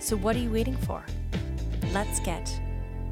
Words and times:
So, 0.00 0.16
what 0.16 0.34
are 0.34 0.38
you 0.38 0.50
waiting 0.50 0.78
for? 0.78 1.04
Let's 1.92 2.20
get 2.20 2.58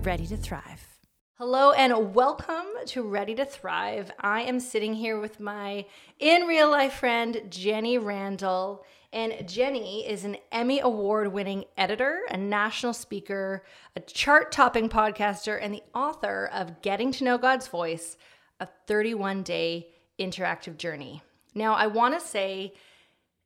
ready 0.03 0.27
to 0.29 0.39
thrive. 0.39 0.87
Hello 1.35 1.73
and 1.73 2.15
welcome 2.15 2.65
to 2.87 3.03
Ready 3.03 3.35
to 3.35 3.45
Thrive. 3.45 4.11
I 4.19 4.41
am 4.41 4.59
sitting 4.59 4.95
here 4.95 5.21
with 5.21 5.39
my 5.39 5.85
in 6.19 6.47
real 6.47 6.71
life 6.71 6.95
friend, 6.95 7.43
Jenny 7.51 7.99
Randall. 7.99 8.87
And 9.13 9.47
Jenny 9.47 10.09
is 10.09 10.25
an 10.25 10.39
Emmy 10.51 10.81
Award 10.81 11.31
winning 11.31 11.67
editor, 11.77 12.21
a 12.31 12.39
national 12.39 12.95
speaker, 12.95 13.65
a 13.95 14.01
chart 14.01 14.51
topping 14.51 14.89
podcaster, 14.89 15.59
and 15.61 15.75
the 15.75 15.83
author 15.95 16.49
of 16.51 16.81
Getting 16.81 17.13
to 17.13 17.25
Know 17.25 17.37
God's 17.37 17.69
Voice, 17.69 18.17
a 18.61 18.69
31 18.87 19.43
day 19.43 19.89
interactive 20.19 20.79
journey. 20.79 21.23
Now, 21.55 21.75
I 21.75 21.87
want 21.87 22.19
to 22.19 22.27
say, 22.27 22.73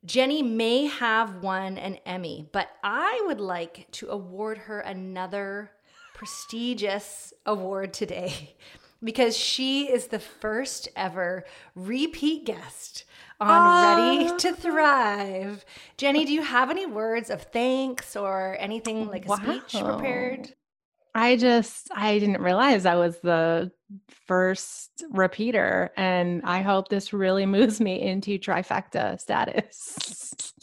Jenny 0.04 0.42
may 0.42 0.86
have 0.86 1.42
won 1.42 1.78
an 1.78 1.98
Emmy, 2.04 2.48
but 2.52 2.68
I 2.82 3.22
would 3.26 3.40
like 3.40 3.86
to 3.92 4.08
award 4.08 4.58
her 4.58 4.80
another 4.80 5.70
prestigious 6.14 7.32
award 7.46 7.92
today 7.92 8.56
because 9.04 9.36
she 9.36 9.92
is 9.92 10.08
the 10.08 10.18
first 10.18 10.88
ever 10.96 11.44
repeat 11.74 12.46
guest 12.46 13.04
on 13.40 13.98
Ready 13.98 14.36
to 14.38 14.52
Thrive. 14.52 15.64
Jenny, 15.96 16.24
do 16.24 16.32
you 16.32 16.42
have 16.42 16.70
any 16.70 16.86
words 16.86 17.30
of 17.30 17.42
thanks 17.42 18.16
or 18.16 18.56
anything 18.58 19.06
like 19.08 19.26
a 19.26 19.28
wow. 19.28 19.36
speech 19.36 19.82
prepared? 19.82 20.54
I 21.14 21.36
just 21.36 21.90
I 21.94 22.18
didn't 22.18 22.40
realize 22.40 22.86
I 22.86 22.94
was 22.94 23.18
the 23.20 23.70
first 24.26 25.04
repeater 25.10 25.90
and 25.96 26.42
I 26.44 26.62
hope 26.62 26.88
this 26.88 27.12
really 27.12 27.46
moves 27.56 27.80
me 27.80 28.00
into 28.00 28.38
trifecta 28.38 29.20
status. 29.20 30.54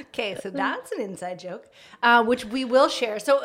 okay, 0.00 0.36
so 0.40 0.50
that's 0.54 0.92
an 0.92 1.00
inside 1.00 1.38
joke, 1.38 1.68
uh, 2.02 2.24
which 2.24 2.44
we 2.44 2.64
will 2.64 2.88
share. 2.88 3.18
So 3.18 3.42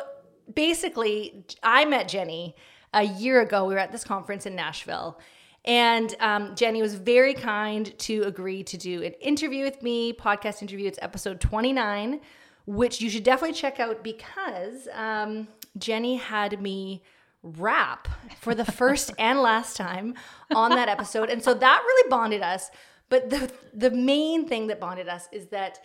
basically, 0.54 1.46
I 1.64 1.86
met 1.86 2.08
Jenny 2.08 2.56
a 2.94 3.04
year 3.04 3.42
ago. 3.42 3.66
We 3.66 3.74
were 3.74 3.80
at 3.80 3.92
this 3.92 4.04
conference 4.04 4.46
in 4.46 4.56
Nashville. 4.56 5.20
And 5.64 6.16
um, 6.20 6.56
Jenny 6.56 6.82
was 6.82 6.96
very 6.96 7.36
kind 7.36 7.98
to 8.00 8.24
agree 8.24 8.64
to 8.64 8.78
do 8.78 9.04
an 9.04 9.14
interview 9.14 9.64
with 9.64 9.84
me, 9.84 10.12
podcast 10.12 10.62
interview. 10.64 10.88
It's 10.88 10.98
episode 11.02 11.40
29, 11.40 12.20
which 12.66 13.00
you 13.00 13.12
should 13.12 13.24
definitely 13.24 13.54
check 13.54 13.80
out 13.80 14.04
because 14.04 14.88
um, 14.94 15.48
Jenny 15.78 16.16
had 16.16 16.62
me 16.62 17.04
rap 17.44 18.08
for 18.40 18.54
the 18.54 18.66
first 18.66 19.12
and 19.20 19.40
last 19.40 19.76
time 19.78 20.16
on 20.54 20.72
that 20.72 20.90
episode. 20.90 21.30
And 21.30 21.44
so 21.44 21.54
that 21.54 21.84
really 21.86 22.10
bonded 22.10 22.42
us. 22.42 22.70
But 23.10 23.30
the, 23.30 23.52
the 23.74 23.92
main 23.92 24.48
thing 24.48 24.68
that 24.68 24.80
bonded 24.80 25.10
us 25.10 25.28
is 25.32 25.48
that 25.48 25.80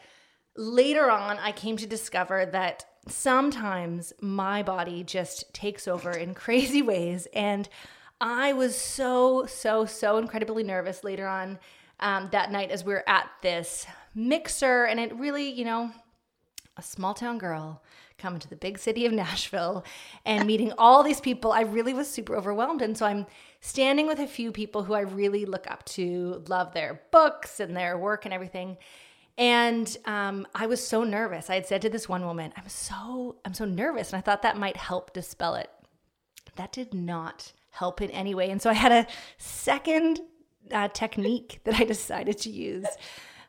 later 0.57 1.11
on, 1.11 1.39
I 1.39 1.53
came 1.53 1.77
to 1.79 1.87
discover 1.87 2.47
that 2.47 2.85
sometimes 3.09 4.13
my 4.21 4.63
body 4.63 5.03
just 5.03 5.53
takes 5.53 5.89
over 5.89 6.11
in 6.11 6.35
crazy 6.35 6.83
ways. 6.83 7.27
And 7.35 7.69
I 8.21 8.53
was 8.53 8.77
so, 8.77 9.47
so, 9.47 9.85
so 9.85 10.19
incredibly 10.19 10.63
nervous 10.63 11.05
later 11.05 11.27
on 11.27 11.59
um, 12.01 12.29
that 12.33 12.51
night 12.51 12.71
as 12.71 12.85
we 12.85 12.93
were 12.93 13.09
at 13.09 13.29
this 13.43 13.87
mixer. 14.15 14.85
And 14.85 15.01
it 15.01 15.15
really, 15.17 15.51
you 15.51 15.65
know, 15.65 15.91
a 16.77 16.83
small 16.83 17.15
town 17.15 17.39
girl 17.39 17.83
coming 18.19 18.41
to 18.41 18.49
the 18.49 18.57
big 18.57 18.79
city 18.79 19.07
of 19.07 19.13
Nashville 19.13 19.85
and 20.25 20.47
meeting 20.47 20.73
all 20.79 21.03
these 21.03 21.21
people, 21.21 21.53
I 21.53 21.63
really 21.63 21.95
was 21.95 22.09
super 22.09 22.37
overwhelmed. 22.37 22.83
And 22.83 22.97
so 22.97 23.07
I'm 23.07 23.27
standing 23.61 24.07
with 24.07 24.19
a 24.19 24.27
few 24.27 24.53
people 24.53 24.85
who 24.85 24.95
I 24.95 25.01
really 25.01 25.45
look 25.45 25.71
up 25.71 25.85
to, 25.87 26.43
love 26.49 26.73
their 26.73 27.03
books 27.11 27.61
and 27.61 27.77
their 27.77 27.99
work 27.99 28.25
and 28.25 28.33
everything. 28.33 28.79
And 29.39 29.95
um, 30.07 30.47
I 30.55 30.67
was 30.67 30.87
so 30.87 31.05
nervous. 31.05 31.51
I 31.51 31.55
had 31.57 31.67
said 31.67 31.83
to 31.83 31.91
this 31.91 32.09
one 32.09 32.25
woman, 32.25 32.55
"I'm 32.57 32.69
so 32.69 33.37
I'm 33.45 33.53
so 33.53 33.67
nervous," 33.67 34.11
and 34.11 34.19
I 34.19 34.23
thought 34.23 34.41
that 34.43 34.57
might 34.57 34.79
help 34.79 35.13
dispel 35.13 35.57
it. 35.57 35.69
That 36.57 36.73
did 36.73 36.95
not 36.95 37.53
help 37.71 38.01
in 38.01 38.11
any 38.13 38.35
way. 38.35 38.51
And 38.51 38.63
so 38.63 38.71
I 38.71 38.75
had 38.75 38.93
a 38.93 39.07
second 39.37 40.21
uh, 40.73 40.89
technique 40.89 41.61
that 41.65 41.79
I 41.79 41.85
decided 41.85 42.39
to 42.39 42.51
use 42.51 42.87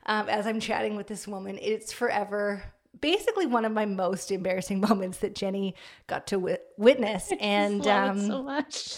um, 0.06 0.28
as 0.30 0.46
I'm 0.46 0.60
chatting 0.60 0.96
with 0.96 1.08
this 1.08 1.28
woman. 1.28 1.58
It's 1.62 1.92
forever 1.92 2.64
basically 3.02 3.46
one 3.46 3.66
of 3.66 3.72
my 3.72 3.86
most 3.86 4.32
embarrassing 4.32 4.80
moments 4.88 5.20
that 5.20 5.36
Jenny 5.36 5.76
got 6.08 6.28
to 6.28 6.36
w- 6.36 6.58
witness. 6.78 7.32
And 7.40 7.86
um, 7.88 8.28
so 8.28 8.44
much. 8.44 8.98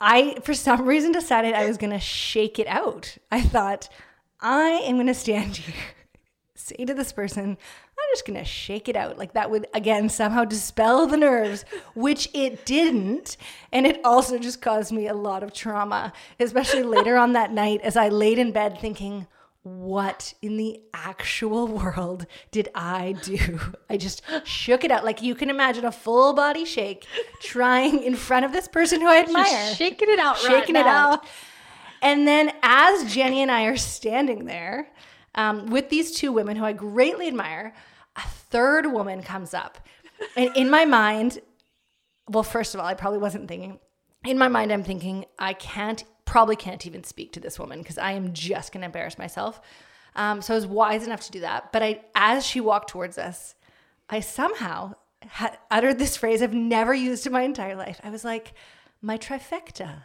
I, 0.00 0.38
for 0.42 0.54
some 0.54 0.86
reason, 0.86 1.12
decided 1.12 1.54
I 1.54 1.66
was 1.66 1.78
going 1.78 1.92
to 1.92 2.00
shake 2.00 2.58
it 2.58 2.66
out. 2.66 3.16
I 3.30 3.40
thought, 3.40 3.88
I 4.40 4.82
am 4.84 4.96
going 4.96 5.06
to 5.06 5.14
stand 5.14 5.56
here 5.56 5.74
say 6.62 6.84
to 6.84 6.94
this 6.94 7.12
person, 7.12 7.44
I'm 7.50 8.08
just 8.12 8.26
going 8.26 8.38
to 8.38 8.44
shake 8.44 8.88
it 8.88 8.96
out. 8.96 9.18
Like 9.18 9.34
that 9.34 9.50
would, 9.50 9.66
again, 9.74 10.08
somehow 10.08 10.44
dispel 10.44 11.06
the 11.06 11.16
nerves, 11.16 11.64
which 11.94 12.28
it 12.32 12.64
didn't. 12.64 13.36
And 13.72 13.86
it 13.86 14.00
also 14.04 14.38
just 14.38 14.62
caused 14.62 14.92
me 14.92 15.08
a 15.08 15.14
lot 15.14 15.42
of 15.42 15.52
trauma, 15.52 16.12
especially 16.40 16.82
later 16.82 17.16
on 17.16 17.32
that 17.32 17.52
night 17.52 17.80
as 17.82 17.96
I 17.96 18.08
laid 18.08 18.38
in 18.38 18.52
bed 18.52 18.78
thinking, 18.80 19.26
what 19.62 20.34
in 20.42 20.56
the 20.56 20.80
actual 20.92 21.66
world 21.68 22.26
did 22.50 22.68
I 22.74 23.14
do? 23.22 23.60
I 23.90 23.96
just 23.96 24.22
shook 24.44 24.84
it 24.84 24.90
out. 24.90 25.04
Like 25.04 25.22
you 25.22 25.34
can 25.34 25.50
imagine 25.50 25.84
a 25.84 25.92
full 25.92 26.32
body 26.34 26.64
shake 26.64 27.06
trying 27.40 28.02
in 28.02 28.16
front 28.16 28.44
of 28.44 28.52
this 28.52 28.68
person 28.68 29.00
who 29.00 29.08
I 29.08 29.18
admire. 29.18 29.44
Just 29.44 29.76
shaking 29.76 30.10
it 30.10 30.18
out, 30.18 30.38
shaking 30.38 30.74
right 30.74 30.82
it 30.82 30.86
now. 30.86 31.12
out. 31.12 31.26
And 32.02 32.26
then 32.26 32.52
as 32.62 33.12
Jenny 33.12 33.42
and 33.42 33.50
I 33.50 33.64
are 33.64 33.76
standing 33.76 34.46
there, 34.46 34.88
um, 35.34 35.66
with 35.66 35.88
these 35.88 36.12
two 36.12 36.32
women 36.32 36.56
who 36.56 36.64
I 36.64 36.72
greatly 36.72 37.28
admire. 37.28 37.74
A 38.16 38.22
third 38.22 38.92
woman 38.92 39.22
comes 39.22 39.54
up. 39.54 39.78
And 40.36 40.54
in 40.56 40.70
my 40.70 40.84
mind, 40.84 41.40
well, 42.28 42.42
first 42.42 42.74
of 42.74 42.80
all, 42.80 42.86
I 42.86 42.94
probably 42.94 43.18
wasn't 43.18 43.48
thinking. 43.48 43.78
In 44.24 44.38
my 44.38 44.48
mind, 44.48 44.72
I'm 44.72 44.84
thinking, 44.84 45.24
I 45.38 45.54
can't, 45.54 46.04
probably 46.24 46.56
can't 46.56 46.86
even 46.86 47.04
speak 47.04 47.32
to 47.32 47.40
this 47.40 47.58
woman 47.58 47.80
because 47.80 47.98
I 47.98 48.12
am 48.12 48.32
just 48.32 48.72
going 48.72 48.82
to 48.82 48.86
embarrass 48.86 49.18
myself. 49.18 49.60
Um, 50.14 50.42
so 50.42 50.54
I 50.54 50.56
was 50.56 50.66
wise 50.66 51.06
enough 51.06 51.22
to 51.22 51.32
do 51.32 51.40
that. 51.40 51.72
But 51.72 51.82
I, 51.82 52.02
as 52.14 52.44
she 52.46 52.60
walked 52.60 52.90
towards 52.90 53.18
us, 53.18 53.54
I 54.08 54.20
somehow 54.20 54.94
had 55.22 55.58
uttered 55.70 55.98
this 55.98 56.16
phrase 56.16 56.42
I've 56.42 56.52
never 56.52 56.92
used 56.92 57.26
in 57.26 57.32
my 57.32 57.42
entire 57.42 57.76
life. 57.76 58.00
I 58.02 58.10
was 58.10 58.24
like, 58.24 58.54
my 59.00 59.18
trifecta. 59.18 60.02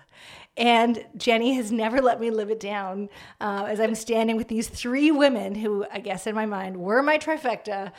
And 0.55 1.05
Jenny 1.15 1.53
has 1.53 1.71
never 1.71 2.01
let 2.01 2.19
me 2.19 2.31
live 2.31 2.49
it 2.49 2.59
down 2.59 3.09
uh, 3.39 3.65
as 3.67 3.79
I'm 3.79 3.93
standing 3.93 4.37
with 4.37 4.47
these 4.47 4.67
three 4.67 5.11
women 5.11 5.53
who, 5.53 5.85
I 5.91 5.99
guess, 5.99 6.25
in 6.25 6.33
my 6.33 6.47
mind, 6.47 6.77
were 6.77 7.03
my 7.03 7.19
trifecta. 7.19 7.91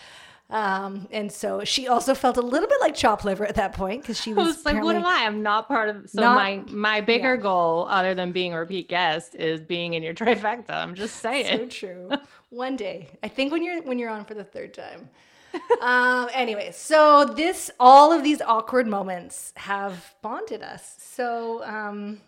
Um, 0.50 1.08
and 1.10 1.30
so 1.30 1.62
she 1.64 1.88
also 1.88 2.14
felt 2.14 2.38
a 2.38 2.42
little 2.42 2.68
bit 2.68 2.80
like 2.80 2.94
chop 2.94 3.22
liver 3.24 3.44
at 3.44 3.56
that 3.56 3.74
point 3.74 4.00
because 4.02 4.18
she 4.18 4.32
was, 4.34 4.56
was 4.56 4.64
like, 4.64 4.82
"What 4.82 4.96
am 4.96 5.04
I? 5.04 5.24
I'm 5.26 5.42
not 5.42 5.68
part 5.68 5.90
of." 5.90 6.08
So 6.08 6.22
not, 6.22 6.36
my 6.36 6.62
my 6.68 7.00
bigger 7.02 7.34
yeah. 7.34 7.42
goal, 7.42 7.86
other 7.90 8.14
than 8.14 8.32
being 8.32 8.54
a 8.54 8.58
repeat 8.58 8.88
guest, 8.88 9.34
is 9.34 9.60
being 9.60 9.94
in 9.94 10.02
your 10.02 10.14
trifecta. 10.14 10.70
I'm 10.70 10.94
just 10.94 11.16
saying. 11.16 11.58
So 11.58 11.66
true. 11.66 12.10
One 12.48 12.76
day, 12.76 13.08
I 13.22 13.28
think 13.28 13.52
when 13.52 13.62
you're 13.62 13.82
when 13.82 13.98
you're 13.98 14.10
on 14.10 14.24
for 14.24 14.34
the 14.34 14.44
third 14.44 14.72
time. 14.72 15.10
um, 15.80 16.28
anyway, 16.32 16.70
so 16.72 17.24
this 17.24 17.70
all 17.78 18.12
of 18.12 18.22
these 18.22 18.40
awkward 18.40 18.86
moments 18.86 19.52
have 19.56 20.14
bonded 20.22 20.62
us. 20.62 20.96
So 20.98 21.62
um, 21.64 22.20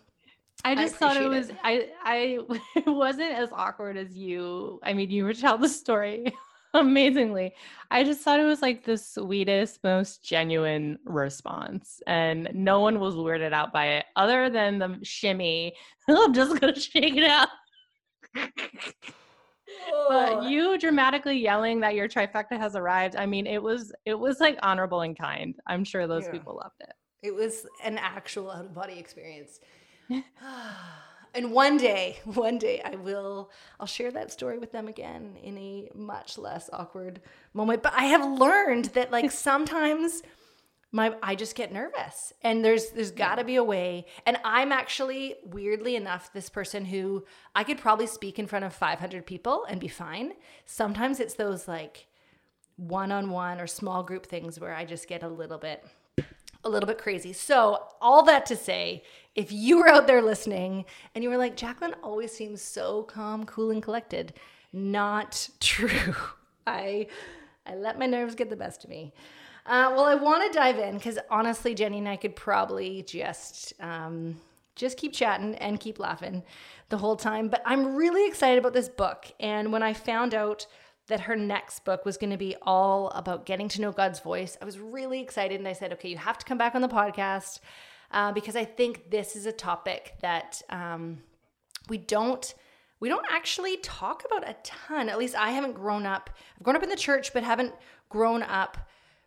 I 0.63 0.75
just 0.75 0.95
I 0.95 0.97
thought 0.97 1.17
it 1.17 1.27
was 1.27 1.49
it. 1.49 1.57
I 1.63 1.87
I 2.03 2.39
it 2.75 2.87
wasn't 2.87 3.31
as 3.31 3.49
awkward 3.51 3.97
as 3.97 4.15
you. 4.15 4.79
I 4.83 4.93
mean, 4.93 5.09
you 5.09 5.23
were 5.23 5.33
tell 5.33 5.57
the 5.57 5.69
story 5.69 6.33
amazingly. 6.73 7.53
I 7.89 8.03
just 8.03 8.21
thought 8.21 8.39
it 8.39 8.45
was 8.45 8.61
like 8.61 8.85
the 8.85 8.97
sweetest, 8.97 9.83
most 9.83 10.23
genuine 10.23 10.97
response, 11.05 12.01
and 12.07 12.49
no 12.53 12.79
one 12.79 12.99
was 12.99 13.15
weirded 13.15 13.53
out 13.53 13.73
by 13.73 13.87
it, 13.87 14.05
other 14.15 14.49
than 14.49 14.79
the 14.79 14.97
shimmy. 15.03 15.73
I'm 16.09 16.33
just 16.33 16.59
gonna 16.59 16.79
shake 16.79 17.15
it 17.17 17.23
out. 17.23 17.49
but 20.09 20.43
you 20.43 20.77
dramatically 20.77 21.37
yelling 21.37 21.81
that 21.81 21.95
your 21.95 22.07
trifecta 22.07 22.57
has 22.57 22.75
arrived. 22.75 23.15
I 23.15 23.25
mean, 23.25 23.45
it 23.47 23.61
was 23.61 23.91
it 24.05 24.15
was 24.15 24.39
like 24.39 24.57
honorable 24.63 25.01
and 25.01 25.17
kind. 25.17 25.55
I'm 25.67 25.83
sure 25.83 26.07
those 26.07 26.25
yeah. 26.25 26.31
people 26.31 26.55
loved 26.55 26.79
it. 26.79 26.93
It 27.23 27.35
was 27.35 27.67
an 27.83 27.97
actual 27.97 28.49
out 28.49 28.65
of 28.65 28.73
body 28.73 28.97
experience. 28.97 29.59
And 31.33 31.51
one 31.51 31.77
day, 31.77 32.19
one 32.25 32.57
day 32.57 32.81
I 32.83 32.95
will 32.95 33.49
I'll 33.79 33.87
share 33.87 34.11
that 34.11 34.31
story 34.31 34.57
with 34.57 34.71
them 34.71 34.87
again 34.87 35.37
in 35.41 35.57
a 35.57 35.89
much 35.95 36.37
less 36.37 36.69
awkward 36.73 37.21
moment. 37.53 37.83
But 37.83 37.93
I 37.95 38.05
have 38.05 38.39
learned 38.39 38.85
that 38.85 39.11
like 39.11 39.31
sometimes 39.49 40.23
my 40.91 41.15
I 41.23 41.35
just 41.35 41.55
get 41.55 41.71
nervous. 41.71 42.33
And 42.41 42.63
there's 42.63 42.89
there's 42.89 43.11
got 43.11 43.35
to 43.35 43.43
be 43.43 43.55
a 43.55 43.63
way. 43.63 44.05
And 44.25 44.37
I'm 44.43 44.71
actually 44.71 45.35
weirdly 45.45 45.95
enough 45.95 46.33
this 46.33 46.49
person 46.49 46.85
who 46.85 47.25
I 47.55 47.63
could 47.63 47.77
probably 47.77 48.07
speak 48.07 48.39
in 48.39 48.47
front 48.47 48.65
of 48.65 48.73
500 48.73 49.25
people 49.25 49.65
and 49.65 49.79
be 49.79 49.87
fine. 49.87 50.33
Sometimes 50.65 51.19
it's 51.19 51.35
those 51.35 51.67
like 51.67 52.07
one-on-one 52.77 53.61
or 53.61 53.67
small 53.67 54.01
group 54.01 54.25
things 54.25 54.59
where 54.59 54.73
I 54.73 54.85
just 54.85 55.07
get 55.07 55.23
a 55.23 55.27
little 55.27 55.59
bit 55.59 55.85
a 56.63 56.69
little 56.69 56.87
bit 56.87 56.97
crazy. 56.97 57.33
So, 57.33 57.83
all 58.01 58.23
that 58.23 58.45
to 58.47 58.55
say, 58.55 59.03
if 59.35 59.51
you 59.51 59.77
were 59.77 59.87
out 59.87 60.07
there 60.07 60.21
listening 60.21 60.85
and 61.15 61.23
you 61.23 61.29
were 61.29 61.37
like, 61.37 61.55
Jacqueline 61.55 61.95
always 62.03 62.31
seems 62.31 62.61
so 62.61 63.03
calm, 63.03 63.45
cool, 63.45 63.71
and 63.71 63.81
collected, 63.81 64.33
not 64.73 65.49
true. 65.59 66.15
I 66.67 67.07
I 67.65 67.75
let 67.75 67.99
my 67.99 68.05
nerves 68.05 68.35
get 68.35 68.49
the 68.49 68.55
best 68.55 68.83
of 68.83 68.89
me. 68.89 69.13
Uh, 69.65 69.91
well, 69.95 70.05
I 70.05 70.15
want 70.15 70.51
to 70.51 70.57
dive 70.57 70.79
in 70.79 70.95
because 70.95 71.19
honestly, 71.29 71.75
Jenny 71.75 71.99
and 71.99 72.09
I 72.09 72.15
could 72.15 72.35
probably 72.35 73.03
just 73.03 73.73
um, 73.79 74.39
just 74.75 74.97
keep 74.97 75.13
chatting 75.13 75.55
and 75.55 75.79
keep 75.79 75.99
laughing 75.99 76.43
the 76.89 76.97
whole 76.97 77.15
time. 77.15 77.47
But 77.47 77.61
I'm 77.65 77.95
really 77.95 78.27
excited 78.27 78.57
about 78.57 78.73
this 78.73 78.89
book. 78.89 79.31
And 79.39 79.71
when 79.71 79.83
I 79.83 79.93
found 79.93 80.33
out 80.33 80.65
that 81.07 81.21
her 81.21 81.35
next 81.35 81.85
book 81.85 82.05
was 82.05 82.17
going 82.17 82.31
to 82.31 82.37
be 82.37 82.55
all 82.63 83.09
about 83.09 83.45
getting 83.45 83.67
to 83.69 83.81
know 83.81 83.91
God's 83.91 84.19
voice, 84.19 84.57
I 84.61 84.65
was 84.65 84.79
really 84.79 85.19
excited. 85.21 85.59
And 85.59 85.67
I 85.67 85.73
said, 85.73 85.93
okay, 85.93 86.09
you 86.09 86.17
have 86.17 86.39
to 86.39 86.45
come 86.45 86.57
back 86.57 86.73
on 86.73 86.81
the 86.81 86.87
podcast 86.87 87.59
uh, 88.11 88.31
because 88.31 88.55
I 88.55 88.65
think 88.65 89.09
this 89.09 89.35
is 89.35 89.45
a 89.45 89.51
topic 89.51 90.15
that 90.21 90.61
um, 90.69 91.19
we 91.89 91.97
don't 91.97 92.53
we 92.99 93.09
don't 93.09 93.25
actually 93.31 93.77
talk 93.77 94.23
about 94.25 94.47
a 94.47 94.55
ton. 94.63 95.09
At 95.09 95.17
least 95.17 95.35
I 95.35 95.49
haven't 95.49 95.73
grown 95.73 96.05
up. 96.05 96.29
I've 96.55 96.63
grown 96.63 96.75
up 96.75 96.83
in 96.83 96.89
the 96.89 96.95
church, 96.95 97.33
but 97.33 97.43
haven't 97.43 97.73
grown 98.09 98.43
up 98.43 98.77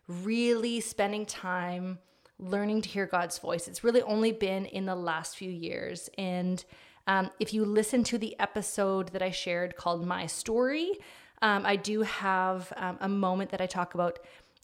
really 0.07 0.79
spending 0.79 1.25
time 1.25 1.99
learning 2.39 2.81
to 2.83 2.89
hear 2.89 3.05
God's 3.05 3.37
voice. 3.37 3.67
It's 3.67 3.83
really 3.83 4.01
only 4.03 4.31
been 4.31 4.65
in 4.65 4.85
the 4.85 4.95
last 4.95 5.35
few 5.35 5.49
years. 5.49 6.09
And 6.17 6.63
um, 7.07 7.31
if 7.39 7.53
you 7.53 7.65
listen 7.65 8.03
to 8.05 8.17
the 8.17 8.39
episode 8.39 9.09
that 9.09 9.21
I 9.21 9.31
shared 9.31 9.75
called 9.75 10.05
My 10.05 10.25
Story, 10.25 10.93
um, 11.41 11.65
I 11.65 11.75
do 11.75 12.01
have 12.01 12.71
um, 12.77 12.97
a 13.01 13.09
moment 13.09 13.51
that 13.51 13.61
I 13.61 13.65
talk 13.65 13.93
about 13.93 14.19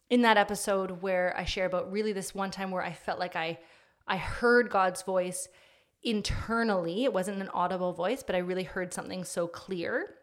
in 0.10 0.22
that 0.22 0.38
episode 0.38 1.02
where 1.02 1.34
I 1.38 1.46
share 1.46 1.66
about 1.66 1.92
really 1.92 2.14
this 2.14 2.34
one 2.34 2.52
time 2.52 2.72
where 2.72 2.84
I 2.84 2.94
felt 2.94 3.20
like 3.20 3.36
I 3.36 3.60
I 4.12 4.18
heard 4.18 4.70
God's 4.70 5.04
voice 5.04 5.48
internally. 6.04 7.06
It 7.06 7.14
wasn't 7.14 7.42
an 7.42 7.50
audible 7.54 7.94
voice, 7.94 8.24
but 8.24 8.36
I 8.36 8.40
really 8.40 8.64
heard 8.64 8.94
something 8.94 9.24
so 9.24 9.48
clear. 9.48 10.16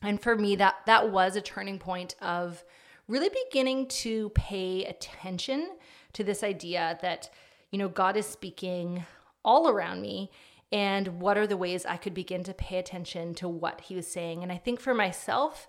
And 0.00 0.20
for 0.20 0.34
me 0.34 0.56
that 0.56 0.76
that 0.86 1.10
was 1.12 1.36
a 1.36 1.42
turning 1.42 1.78
point 1.78 2.14
of 2.22 2.64
really 3.06 3.28
beginning 3.46 3.88
to 3.88 4.30
pay 4.30 4.86
attention 4.86 5.76
to 6.14 6.24
this 6.24 6.42
idea 6.42 6.98
that, 7.02 7.28
you 7.70 7.78
know, 7.78 7.88
God 7.88 8.16
is 8.16 8.24
speaking 8.24 9.04
all 9.44 9.68
around 9.68 10.00
me 10.00 10.30
and 10.72 11.20
what 11.20 11.36
are 11.36 11.46
the 11.46 11.58
ways 11.58 11.84
I 11.84 11.98
could 11.98 12.14
begin 12.14 12.44
to 12.44 12.54
pay 12.54 12.78
attention 12.78 13.34
to 13.34 13.48
what 13.48 13.82
he 13.82 13.94
was 13.94 14.06
saying. 14.06 14.42
And 14.42 14.50
I 14.50 14.56
think 14.56 14.80
for 14.80 14.94
myself, 14.94 15.68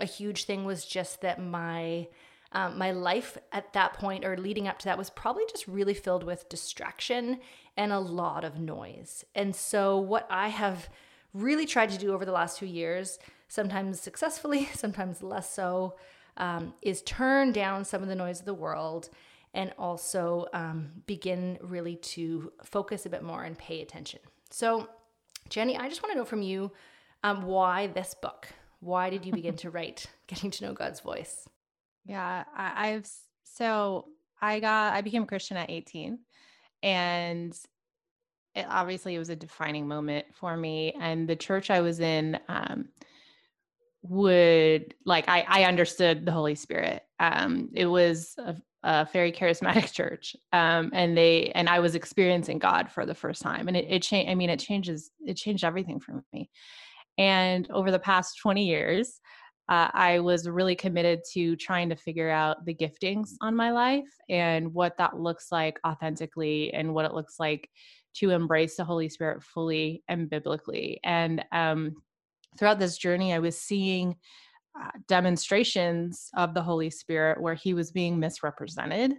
a 0.00 0.06
huge 0.06 0.44
thing 0.44 0.64
was 0.64 0.84
just 0.84 1.20
that 1.20 1.40
my 1.40 2.08
um, 2.52 2.78
my 2.78 2.92
life 2.92 3.38
at 3.50 3.72
that 3.72 3.94
point 3.94 4.24
or 4.24 4.36
leading 4.36 4.68
up 4.68 4.78
to 4.80 4.84
that 4.86 4.98
was 4.98 5.10
probably 5.10 5.44
just 5.50 5.66
really 5.66 5.94
filled 5.94 6.24
with 6.24 6.48
distraction 6.48 7.40
and 7.76 7.92
a 7.92 7.98
lot 7.98 8.44
of 8.44 8.58
noise. 8.58 9.24
And 9.34 9.54
so, 9.54 9.98
what 9.98 10.26
I 10.30 10.48
have 10.48 10.88
really 11.34 11.66
tried 11.66 11.90
to 11.90 11.98
do 11.98 12.12
over 12.12 12.24
the 12.24 12.32
last 12.32 12.58
few 12.58 12.68
years, 12.68 13.18
sometimes 13.48 14.00
successfully, 14.00 14.68
sometimes 14.74 15.22
less 15.22 15.50
so, 15.50 15.96
um, 16.36 16.74
is 16.82 17.02
turn 17.02 17.52
down 17.52 17.84
some 17.84 18.02
of 18.02 18.08
the 18.08 18.14
noise 18.14 18.40
of 18.40 18.46
the 18.46 18.54
world 18.54 19.08
and 19.54 19.72
also 19.78 20.46
um, 20.52 20.90
begin 21.06 21.58
really 21.60 21.96
to 21.96 22.52
focus 22.64 23.04
a 23.04 23.10
bit 23.10 23.22
more 23.22 23.44
and 23.44 23.58
pay 23.58 23.82
attention. 23.82 24.20
So, 24.50 24.88
Jenny, 25.48 25.76
I 25.76 25.88
just 25.88 26.02
want 26.02 26.12
to 26.12 26.18
know 26.18 26.24
from 26.24 26.42
you 26.42 26.70
um, 27.22 27.42
why 27.42 27.88
this 27.88 28.14
book? 28.14 28.48
Why 28.80 29.10
did 29.10 29.24
you 29.24 29.32
begin 29.32 29.56
to 29.56 29.70
write 29.70 30.06
Getting 30.26 30.50
to 30.52 30.64
Know 30.64 30.72
God's 30.72 31.00
Voice? 31.00 31.48
Yeah, 32.04 32.44
I, 32.56 32.90
I've 32.90 33.10
so 33.44 34.06
I 34.40 34.60
got 34.60 34.94
I 34.94 35.00
became 35.02 35.22
a 35.22 35.26
Christian 35.26 35.56
at 35.56 35.70
18 35.70 36.18
and 36.82 37.56
it, 38.54 38.66
obviously 38.68 39.14
it 39.14 39.18
was 39.18 39.30
a 39.30 39.36
defining 39.36 39.86
moment 39.86 40.26
for 40.34 40.56
me 40.56 40.94
and 41.00 41.28
the 41.28 41.36
church 41.36 41.70
I 41.70 41.80
was 41.80 42.00
in 42.00 42.38
um, 42.48 42.88
would 44.02 44.94
like 45.06 45.28
I, 45.28 45.44
I 45.48 45.64
understood 45.64 46.26
the 46.26 46.32
Holy 46.32 46.54
Spirit. 46.54 47.02
Um, 47.20 47.70
it 47.72 47.86
was 47.86 48.34
a, 48.38 48.56
a 48.82 49.08
very 49.12 49.32
charismatic 49.32 49.92
church, 49.94 50.36
um, 50.52 50.90
and 50.92 51.16
they 51.16 51.52
and 51.54 51.68
I 51.68 51.78
was 51.78 51.94
experiencing 51.94 52.58
God 52.58 52.90
for 52.90 53.06
the 53.06 53.14
first 53.14 53.42
time, 53.42 53.68
and 53.68 53.76
it, 53.76 53.86
it 53.88 54.02
changed. 54.02 54.30
I 54.30 54.34
mean, 54.34 54.50
it 54.50 54.58
changes. 54.58 55.10
It 55.20 55.34
changed 55.34 55.64
everything 55.64 56.00
for 56.00 56.22
me. 56.32 56.50
And 57.16 57.70
over 57.70 57.90
the 57.90 57.98
past 57.98 58.38
twenty 58.40 58.66
years, 58.66 59.20
uh, 59.72 59.90
I 59.94 60.18
was 60.18 60.46
really 60.46 60.76
committed 60.76 61.22
to 61.32 61.56
trying 61.56 61.88
to 61.88 61.96
figure 61.96 62.28
out 62.28 62.66
the 62.66 62.74
giftings 62.74 63.30
on 63.40 63.56
my 63.56 63.70
life 63.72 64.12
and 64.28 64.74
what 64.74 64.98
that 64.98 65.18
looks 65.18 65.50
like 65.50 65.78
authentically, 65.86 66.74
and 66.74 66.92
what 66.92 67.06
it 67.06 67.14
looks 67.14 67.36
like 67.40 67.70
to 68.16 68.28
embrace 68.28 68.76
the 68.76 68.84
Holy 68.84 69.08
Spirit 69.08 69.42
fully 69.42 70.02
and 70.08 70.28
biblically. 70.28 71.00
And 71.04 71.42
um, 71.52 71.94
throughout 72.58 72.78
this 72.78 72.98
journey, 72.98 73.32
I 73.32 73.38
was 73.38 73.58
seeing 73.58 74.14
uh, 74.78 74.90
demonstrations 75.08 76.28
of 76.36 76.52
the 76.52 76.62
Holy 76.62 76.90
Spirit 76.90 77.40
where 77.40 77.54
he 77.54 77.72
was 77.72 77.92
being 77.92 78.20
misrepresented. 78.20 79.14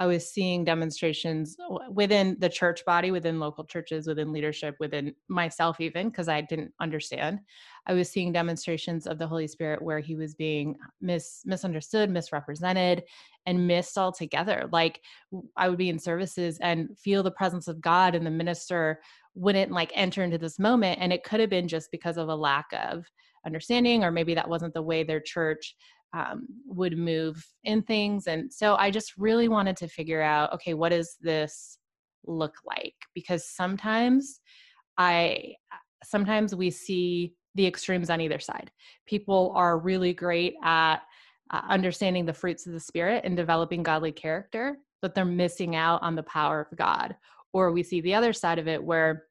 I 0.00 0.06
was 0.06 0.26
seeing 0.26 0.64
demonstrations 0.64 1.58
within 1.90 2.38
the 2.40 2.48
church 2.48 2.86
body, 2.86 3.10
within 3.10 3.38
local 3.38 3.66
churches, 3.66 4.06
within 4.06 4.32
leadership, 4.32 4.76
within 4.80 5.14
myself, 5.28 5.78
even 5.78 6.08
because 6.08 6.26
I 6.26 6.40
didn't 6.40 6.72
understand. 6.80 7.40
I 7.86 7.92
was 7.92 8.10
seeing 8.10 8.32
demonstrations 8.32 9.06
of 9.06 9.18
the 9.18 9.26
Holy 9.26 9.46
Spirit 9.46 9.82
where 9.82 10.00
he 10.00 10.16
was 10.16 10.34
being 10.34 10.76
mis- 11.02 11.42
misunderstood, 11.44 12.08
misrepresented, 12.08 13.04
and 13.44 13.66
missed 13.66 13.98
altogether. 13.98 14.70
Like 14.72 15.02
I 15.58 15.68
would 15.68 15.78
be 15.78 15.90
in 15.90 15.98
services 15.98 16.58
and 16.62 16.98
feel 16.98 17.22
the 17.22 17.30
presence 17.30 17.68
of 17.68 17.82
God, 17.82 18.14
and 18.14 18.24
the 18.24 18.30
minister 18.30 19.02
wouldn't 19.34 19.70
like 19.70 19.92
enter 19.94 20.24
into 20.24 20.38
this 20.38 20.58
moment. 20.58 20.98
And 21.02 21.12
it 21.12 21.24
could 21.24 21.40
have 21.40 21.50
been 21.50 21.68
just 21.68 21.90
because 21.90 22.16
of 22.16 22.30
a 22.30 22.34
lack 22.34 22.66
of 22.72 23.04
understanding, 23.44 24.02
or 24.02 24.10
maybe 24.10 24.34
that 24.34 24.48
wasn't 24.48 24.72
the 24.72 24.82
way 24.82 25.02
their 25.02 25.20
church 25.20 25.76
um, 26.12 26.46
would 26.66 26.96
move 26.98 27.44
in 27.64 27.82
things. 27.82 28.26
And 28.26 28.52
so 28.52 28.74
I 28.76 28.90
just 28.90 29.16
really 29.16 29.48
wanted 29.48 29.76
to 29.78 29.88
figure 29.88 30.22
out 30.22 30.52
okay, 30.54 30.74
what 30.74 30.90
does 30.90 31.16
this 31.20 31.78
look 32.26 32.54
like? 32.66 32.94
Because 33.14 33.48
sometimes 33.48 34.40
I, 34.98 35.54
sometimes 36.04 36.54
we 36.54 36.70
see 36.70 37.34
the 37.54 37.66
extremes 37.66 38.10
on 38.10 38.20
either 38.20 38.38
side. 38.38 38.70
People 39.06 39.52
are 39.56 39.78
really 39.78 40.12
great 40.12 40.54
at 40.62 40.98
uh, 41.50 41.62
understanding 41.68 42.24
the 42.24 42.32
fruits 42.32 42.66
of 42.66 42.72
the 42.72 42.80
spirit 42.80 43.24
and 43.24 43.36
developing 43.36 43.82
godly 43.82 44.12
character, 44.12 44.78
but 45.02 45.14
they're 45.14 45.24
missing 45.24 45.74
out 45.74 46.02
on 46.02 46.14
the 46.14 46.22
power 46.22 46.68
of 46.70 46.78
God. 46.78 47.16
Or 47.52 47.72
we 47.72 47.82
see 47.82 48.00
the 48.00 48.14
other 48.14 48.32
side 48.32 48.58
of 48.58 48.68
it 48.68 48.82
where 48.82 49.24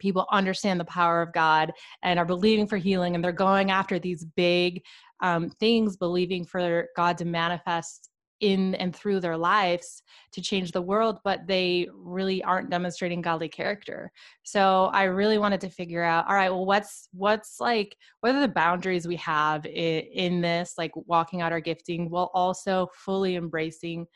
people 0.00 0.26
understand 0.32 0.80
the 0.80 0.84
power 0.84 1.22
of 1.22 1.32
God 1.32 1.72
and 2.02 2.18
are 2.18 2.24
believing 2.24 2.66
for 2.66 2.76
healing 2.76 3.14
and 3.14 3.22
they're 3.22 3.32
going 3.32 3.70
after 3.70 3.98
these 3.98 4.24
big 4.24 4.82
um, 5.24 5.48
things, 5.48 5.96
believing 5.96 6.44
for 6.44 6.86
God 6.94 7.16
to 7.18 7.24
manifest 7.24 8.10
in 8.40 8.74
and 8.74 8.94
through 8.94 9.20
their 9.20 9.38
lives 9.38 10.02
to 10.32 10.42
change 10.42 10.72
the 10.72 10.82
world 10.82 11.18
but 11.24 11.46
they 11.46 11.88
really 11.94 12.42
aren't 12.42 12.68
demonstrating 12.68 13.22
godly 13.22 13.48
character. 13.48 14.10
So 14.42 14.90
i 14.92 15.04
really 15.04 15.38
wanted 15.38 15.60
to 15.62 15.70
figure 15.70 16.02
out 16.02 16.26
all 16.28 16.34
right 16.34 16.50
well 16.50 16.66
what's 16.66 17.08
what's 17.12 17.60
like 17.60 17.96
what 18.20 18.34
are 18.34 18.40
the 18.40 18.48
boundaries 18.48 19.06
we 19.06 19.16
have 19.16 19.64
in, 19.64 20.00
in 20.12 20.40
this 20.40 20.74
like 20.76 20.92
walking 20.94 21.40
out 21.40 21.52
our 21.52 21.60
gifting 21.60 22.10
while 22.10 22.30
also 22.34 22.88
fully 22.92 23.36
embracing 23.36 24.06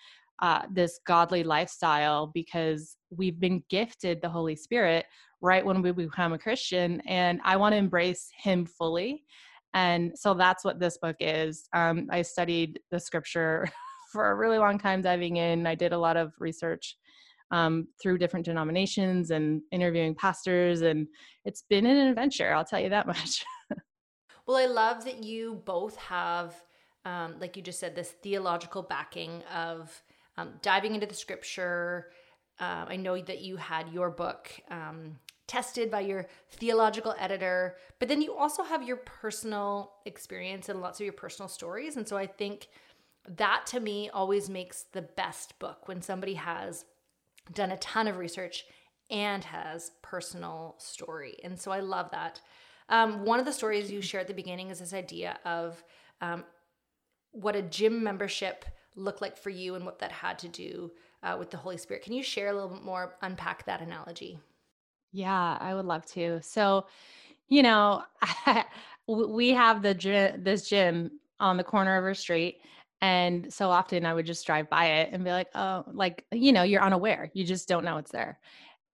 uh, 0.40 0.62
this 0.70 1.00
godly 1.06 1.42
lifestyle? 1.42 2.26
Because 2.26 2.96
we've 3.10 3.40
been 3.40 3.62
gifted 3.70 4.20
the 4.20 4.28
holy 4.28 4.56
spirit 4.56 5.06
right 5.40 5.64
when 5.64 5.80
we 5.80 5.92
become 5.92 6.32
a 6.32 6.38
christian 6.38 7.00
and 7.06 7.40
i 7.44 7.56
want 7.56 7.72
to 7.72 7.76
embrace 7.76 8.28
him 8.36 8.66
fully 8.66 9.24
and 9.74 10.12
so 10.16 10.34
that's 10.34 10.64
what 10.64 10.78
this 10.80 10.98
book 10.98 11.16
is 11.20 11.68
um, 11.74 12.06
i 12.10 12.22
studied 12.22 12.80
the 12.90 12.98
scripture 12.98 13.68
for 14.08 14.30
a 14.30 14.34
really 14.34 14.58
long 14.58 14.78
time 14.78 15.02
diving 15.02 15.36
in. 15.36 15.66
I 15.66 15.74
did 15.74 15.92
a 15.92 15.98
lot 15.98 16.16
of 16.16 16.32
research 16.38 16.96
um, 17.50 17.88
through 18.02 18.18
different 18.18 18.46
denominations 18.46 19.30
and 19.30 19.62
interviewing 19.70 20.14
pastors, 20.14 20.82
and 20.82 21.06
it's 21.44 21.62
been 21.62 21.86
an 21.86 22.08
adventure. 22.08 22.52
I'll 22.52 22.64
tell 22.64 22.80
you 22.80 22.88
that 22.90 23.06
much. 23.06 23.44
well, 24.46 24.56
I 24.56 24.66
love 24.66 25.04
that 25.04 25.22
you 25.24 25.62
both 25.64 25.96
have, 25.96 26.54
um, 27.04 27.36
like 27.40 27.56
you 27.56 27.62
just 27.62 27.80
said, 27.80 27.94
this 27.94 28.10
theological 28.10 28.82
backing 28.82 29.42
of 29.54 30.02
um, 30.36 30.54
diving 30.62 30.94
into 30.94 31.06
the 31.06 31.14
scripture. 31.14 32.10
Uh, 32.60 32.86
I 32.88 32.96
know 32.96 33.20
that 33.20 33.40
you 33.40 33.56
had 33.56 33.92
your 33.92 34.10
book, 34.10 34.50
um, 34.70 35.18
tested 35.48 35.90
by 35.90 36.00
your 36.00 36.26
theological 36.50 37.14
editor, 37.18 37.76
but 37.98 38.08
then 38.08 38.22
you 38.22 38.34
also 38.36 38.62
have 38.62 38.86
your 38.86 38.98
personal 38.98 39.94
experience 40.04 40.68
and 40.68 40.80
lots 40.80 41.00
of 41.00 41.04
your 41.04 41.12
personal 41.12 41.48
stories. 41.48 41.96
And 41.96 42.06
so 42.06 42.16
I 42.16 42.26
think 42.26 42.68
that 43.36 43.66
to 43.66 43.80
me 43.80 44.08
always 44.10 44.48
makes 44.48 44.84
the 44.92 45.02
best 45.02 45.58
book 45.58 45.88
when 45.88 46.00
somebody 46.00 46.34
has 46.34 46.84
done 47.52 47.72
a 47.72 47.76
ton 47.78 48.06
of 48.06 48.18
research 48.18 48.66
and 49.10 49.42
has 49.42 49.92
personal 50.02 50.76
story. 50.78 51.36
And 51.42 51.58
so 51.58 51.70
I 51.70 51.80
love 51.80 52.10
that. 52.12 52.40
Um, 52.90 53.24
one 53.24 53.40
of 53.40 53.46
the 53.46 53.52
stories 53.52 53.90
you 53.90 54.00
share 54.00 54.20
at 54.20 54.28
the 54.28 54.34
beginning 54.34 54.68
is 54.70 54.78
this 54.78 54.94
idea 54.94 55.38
of 55.44 55.82
um, 56.20 56.44
what 57.32 57.56
a 57.56 57.62
gym 57.62 58.02
membership 58.02 58.64
looked 58.96 59.20
like 59.20 59.36
for 59.36 59.50
you 59.50 59.74
and 59.74 59.84
what 59.84 59.98
that 60.00 60.12
had 60.12 60.38
to 60.40 60.48
do 60.48 60.90
uh, 61.22 61.36
with 61.38 61.50
the 61.50 61.56
Holy 61.56 61.76
Spirit. 61.76 62.02
Can 62.02 62.12
you 62.12 62.22
share 62.22 62.48
a 62.48 62.52
little 62.52 62.68
bit 62.68 62.82
more, 62.82 63.14
unpack 63.22 63.64
that 63.66 63.80
analogy? 63.80 64.38
Yeah, 65.12 65.56
I 65.60 65.74
would 65.74 65.86
love 65.86 66.04
to. 66.12 66.40
So, 66.42 66.86
you 67.48 67.62
know, 67.62 68.02
we 69.08 69.50
have 69.50 69.82
the 69.82 70.34
this 70.38 70.68
gym 70.68 71.12
on 71.40 71.56
the 71.56 71.64
corner 71.64 71.96
of 71.96 72.04
our 72.04 72.14
street. 72.14 72.60
And 73.00 73.52
so 73.52 73.70
often 73.70 74.04
I 74.06 74.14
would 74.14 74.26
just 74.26 74.46
drive 74.46 74.68
by 74.68 74.86
it 74.86 75.10
and 75.12 75.24
be 75.24 75.30
like, 75.30 75.48
oh, 75.54 75.84
like, 75.92 76.24
you 76.32 76.52
know, 76.52 76.64
you're 76.64 76.82
unaware. 76.82 77.30
You 77.34 77.44
just 77.44 77.68
don't 77.68 77.84
know 77.84 77.98
it's 77.98 78.10
there. 78.10 78.40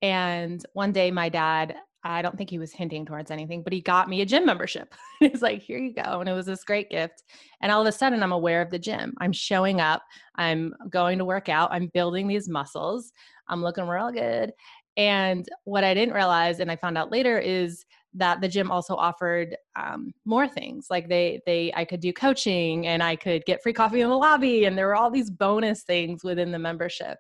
And 0.02 0.64
one 0.74 0.92
day 0.92 1.10
my 1.10 1.28
dad, 1.28 1.76
I 2.04 2.22
don't 2.22 2.36
think 2.38 2.50
he 2.50 2.58
was 2.58 2.72
hinting 2.72 3.06
towards 3.06 3.30
anything, 3.30 3.62
but 3.62 3.72
he 3.72 3.80
got 3.80 4.08
me 4.08 4.22
a 4.22 4.26
gym 4.26 4.46
membership. 4.46 4.94
He's 5.20 5.42
like, 5.42 5.62
here 5.62 5.78
you 5.78 5.94
go. 5.94 6.20
And 6.20 6.28
it 6.28 6.34
was 6.34 6.46
this 6.46 6.64
great 6.64 6.90
gift. 6.90 7.24
And 7.62 7.72
all 7.72 7.82
of 7.82 7.86
a 7.86 7.92
sudden, 7.92 8.22
I'm 8.22 8.32
aware 8.32 8.62
of 8.62 8.70
the 8.70 8.78
gym. 8.78 9.14
I'm 9.20 9.32
showing 9.32 9.80
up. 9.80 10.02
I'm 10.36 10.74
going 10.90 11.18
to 11.18 11.24
work 11.24 11.48
out. 11.48 11.72
I'm 11.72 11.88
building 11.94 12.28
these 12.28 12.48
muscles. 12.48 13.12
I'm 13.48 13.62
looking 13.62 13.86
real 13.88 14.12
good. 14.12 14.52
And 14.96 15.46
what 15.64 15.84
I 15.84 15.94
didn't 15.94 16.14
realize, 16.14 16.60
and 16.60 16.70
I 16.70 16.76
found 16.76 16.96
out 16.96 17.10
later, 17.10 17.38
is 17.38 17.84
that 18.14 18.40
the 18.40 18.48
gym 18.48 18.70
also 18.70 18.94
offered 18.94 19.56
um, 19.74 20.12
more 20.24 20.46
things. 20.46 20.86
Like 20.88 21.08
they, 21.08 21.40
they, 21.46 21.72
I 21.74 21.84
could 21.84 22.00
do 22.00 22.12
coaching, 22.12 22.86
and 22.86 23.02
I 23.02 23.16
could 23.16 23.44
get 23.44 23.62
free 23.62 23.72
coffee 23.72 24.02
in 24.02 24.08
the 24.08 24.16
lobby, 24.16 24.66
and 24.66 24.78
there 24.78 24.86
were 24.86 24.96
all 24.96 25.10
these 25.10 25.30
bonus 25.30 25.82
things 25.82 26.22
within 26.22 26.52
the 26.52 26.58
membership. 26.58 27.18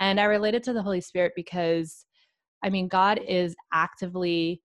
And 0.00 0.18
I 0.18 0.24
related 0.24 0.62
to 0.64 0.72
the 0.72 0.82
Holy 0.82 1.00
Spirit 1.00 1.32
because 1.36 2.06
I 2.62 2.70
mean, 2.70 2.88
God 2.88 3.20
is 3.26 3.54
actively 3.72 4.62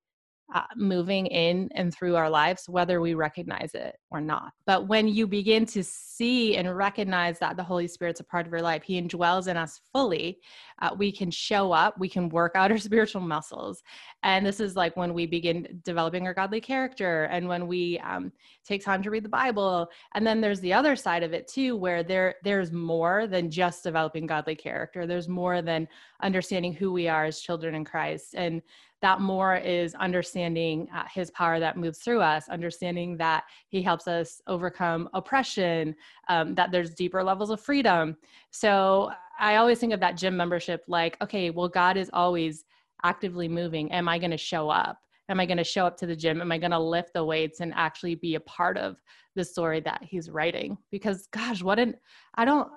uh, 0.54 0.62
moving 0.76 1.26
in 1.28 1.70
and 1.76 1.94
through 1.94 2.16
our 2.16 2.30
lives, 2.30 2.70
whether 2.70 3.02
we 3.02 3.14
recognize 3.14 3.72
it 3.74 3.98
or 4.12 4.22
not. 4.22 4.54
But 4.66 4.88
when 4.88 5.08
you 5.08 5.28
begin 5.28 5.66
to 5.68 5.84
see 5.84 6.56
and 6.56 6.76
recognize 6.76 7.38
that 7.40 7.58
the 7.58 7.64
Holy 7.64 7.88
Spirit's 7.88 8.22
a 8.22 8.24
part 8.24 8.46
of 8.48 8.54
your 8.54 8.62
life, 8.62 8.84
He 8.84 9.02
indwells 9.02 9.48
in 9.48 9.58
us 9.58 9.82
fully, 9.92 10.40
uh, 10.82 10.96
we 10.98 11.12
can 11.12 11.30
show 11.32 11.74
up, 11.74 12.00
we 12.00 12.08
can 12.08 12.30
work 12.30 12.54
out 12.56 12.72
our 12.72 12.78
spiritual 12.78 13.22
muscles. 13.22 13.84
And 14.24 14.46
this 14.46 14.60
is 14.60 14.76
like 14.76 14.96
when 14.96 15.14
we 15.14 15.26
begin 15.26 15.82
developing 15.84 16.26
our 16.26 16.34
godly 16.34 16.62
character 16.62 17.26
and 17.26 17.48
when 17.48 17.68
we 17.68 18.00
um, 18.00 18.32
take 18.66 18.84
time 18.84 19.04
to 19.04 19.12
read 19.12 19.24
the 19.24 19.30
Bible. 19.30 19.88
And 20.16 20.26
then 20.26 20.40
there's 20.40 20.62
the 20.62 20.74
other 20.74 20.96
side 20.96 21.24
of 21.24 21.34
it 21.34 21.48
too, 21.48 21.76
where 21.76 22.04
there 22.04 22.36
there's 22.44 22.72
more 22.72 23.28
than 23.28 23.52
just 23.52 23.84
developing 23.84 24.26
godly 24.28 24.56
character. 24.56 25.06
There's 25.06 25.28
more 25.28 25.62
than 25.62 25.88
understanding 26.22 26.74
who 26.74 26.92
we 26.92 27.08
are 27.08 27.26
as 27.26 27.42
children 27.42 27.76
in 27.76 27.86
Christ. 27.86 28.34
And 28.36 28.62
that 29.02 29.22
more 29.22 29.56
is 29.56 29.94
understanding 29.96 30.88
uh, 30.96 31.04
his 31.14 31.30
power 31.32 31.60
that 31.60 31.78
moves 31.78 32.00
through 32.00 32.22
us, 32.22 32.50
understanding 32.50 33.16
that 33.18 33.44
he 33.70 33.82
helps 33.82 34.08
us 34.08 34.42
overcome 34.48 35.08
oppression, 35.14 35.96
um, 36.30 36.56
that 36.56 36.72
there's 36.72 36.96
deeper 36.96 37.24
levels 37.24 37.50
of 37.50 37.62
freedom. 37.62 38.18
So 38.52 39.12
I 39.40 39.58
always 39.58 39.80
think 39.80 39.94
of 39.94 40.00
that 40.00 40.18
gym 40.18 40.36
membership 40.36 40.84
like, 40.88 41.16
okay, 41.22 41.52
well, 41.52 41.70
God 41.70 41.96
is 41.96 42.10
always 42.12 42.66
actively 43.04 43.48
moving. 43.48 43.92
Am 43.92 44.10
I 44.10 44.18
going 44.18 44.32
to 44.32 44.38
show 44.38 44.70
up? 44.70 45.00
Am 45.30 45.40
I 45.40 45.46
going 45.46 45.58
to 45.58 45.64
show 45.64 45.86
up 45.86 45.98
to 45.98 46.08
the 46.08 46.16
gym? 46.16 46.42
Am 46.42 46.52
I 46.52 46.58
going 46.58 46.72
to 46.72 46.80
lift 46.80 47.14
the 47.14 47.24
weights 47.24 47.60
and 47.60 47.74
actually 47.76 48.16
be 48.16 48.36
a 48.36 48.40
part 48.42 48.78
of 48.78 48.98
the 49.36 49.44
story 49.44 49.80
that 49.82 50.02
he's 50.02 50.30
writing? 50.30 50.78
Because, 50.90 51.28
gosh, 51.28 51.62
what 51.62 51.78
an, 51.78 51.96
I 52.36 52.46
don't, 52.46 52.70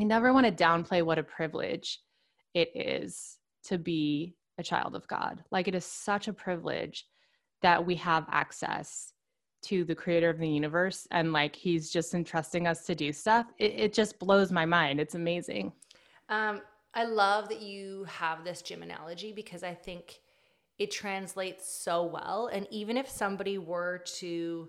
I 0.00 0.04
never 0.04 0.32
want 0.32 0.46
to 0.46 0.64
downplay 0.64 1.02
what 1.02 1.18
a 1.18 1.24
privilege 1.24 2.00
it 2.54 2.70
is 2.74 3.38
to 3.64 3.78
be 3.78 4.36
a 4.58 4.62
child 4.62 4.94
of 4.94 5.06
God. 5.08 5.42
Like 5.50 5.68
it 5.68 5.74
is 5.74 5.84
such 5.84 6.28
a 6.28 6.32
privilege 6.32 7.06
that 7.62 7.84
we 7.84 7.94
have 7.96 8.26
access 8.30 9.12
to 9.62 9.84
the 9.84 9.94
creator 9.94 10.28
of 10.28 10.38
the 10.38 10.48
universe 10.48 11.06
and 11.10 11.32
like 11.32 11.56
he's 11.56 11.90
just 11.90 12.14
entrusting 12.14 12.66
us 12.66 12.84
to 12.84 12.94
do 12.94 13.12
stuff. 13.12 13.46
It, 13.58 13.72
it 13.76 13.92
just 13.94 14.18
blows 14.18 14.52
my 14.52 14.66
mind. 14.66 15.00
It's 15.00 15.14
amazing. 15.14 15.72
Um, 16.28 16.60
I 16.92 17.04
love 17.04 17.48
that 17.48 17.62
you 17.62 18.04
have 18.04 18.44
this 18.44 18.62
gym 18.62 18.82
analogy 18.82 19.32
because 19.32 19.62
I 19.62 19.74
think 19.74 20.20
it 20.78 20.90
translates 20.90 21.68
so 21.68 22.04
well. 22.04 22.48
And 22.52 22.66
even 22.70 22.96
if 22.96 23.08
somebody 23.08 23.58
were 23.58 24.02
to 24.18 24.68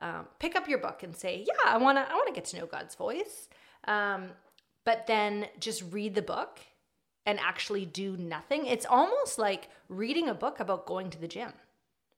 um, 0.00 0.26
pick 0.38 0.56
up 0.56 0.68
your 0.68 0.78
book 0.78 1.02
and 1.02 1.16
say, 1.16 1.44
"Yeah, 1.46 1.54
I 1.72 1.78
want 1.78 1.98
to, 1.98 2.10
I 2.10 2.14
want 2.14 2.26
to 2.28 2.34
get 2.34 2.44
to 2.46 2.58
know 2.58 2.66
God's 2.66 2.94
voice," 2.94 3.48
um, 3.86 4.30
but 4.84 5.06
then 5.06 5.46
just 5.60 5.82
read 5.92 6.14
the 6.14 6.22
book 6.22 6.58
and 7.26 7.38
actually 7.40 7.86
do 7.86 8.16
nothing. 8.16 8.66
It's 8.66 8.86
almost 8.86 9.38
like 9.38 9.68
reading 9.88 10.28
a 10.28 10.34
book 10.34 10.60
about 10.60 10.86
going 10.86 11.10
to 11.10 11.18
the 11.18 11.28
gym. 11.28 11.52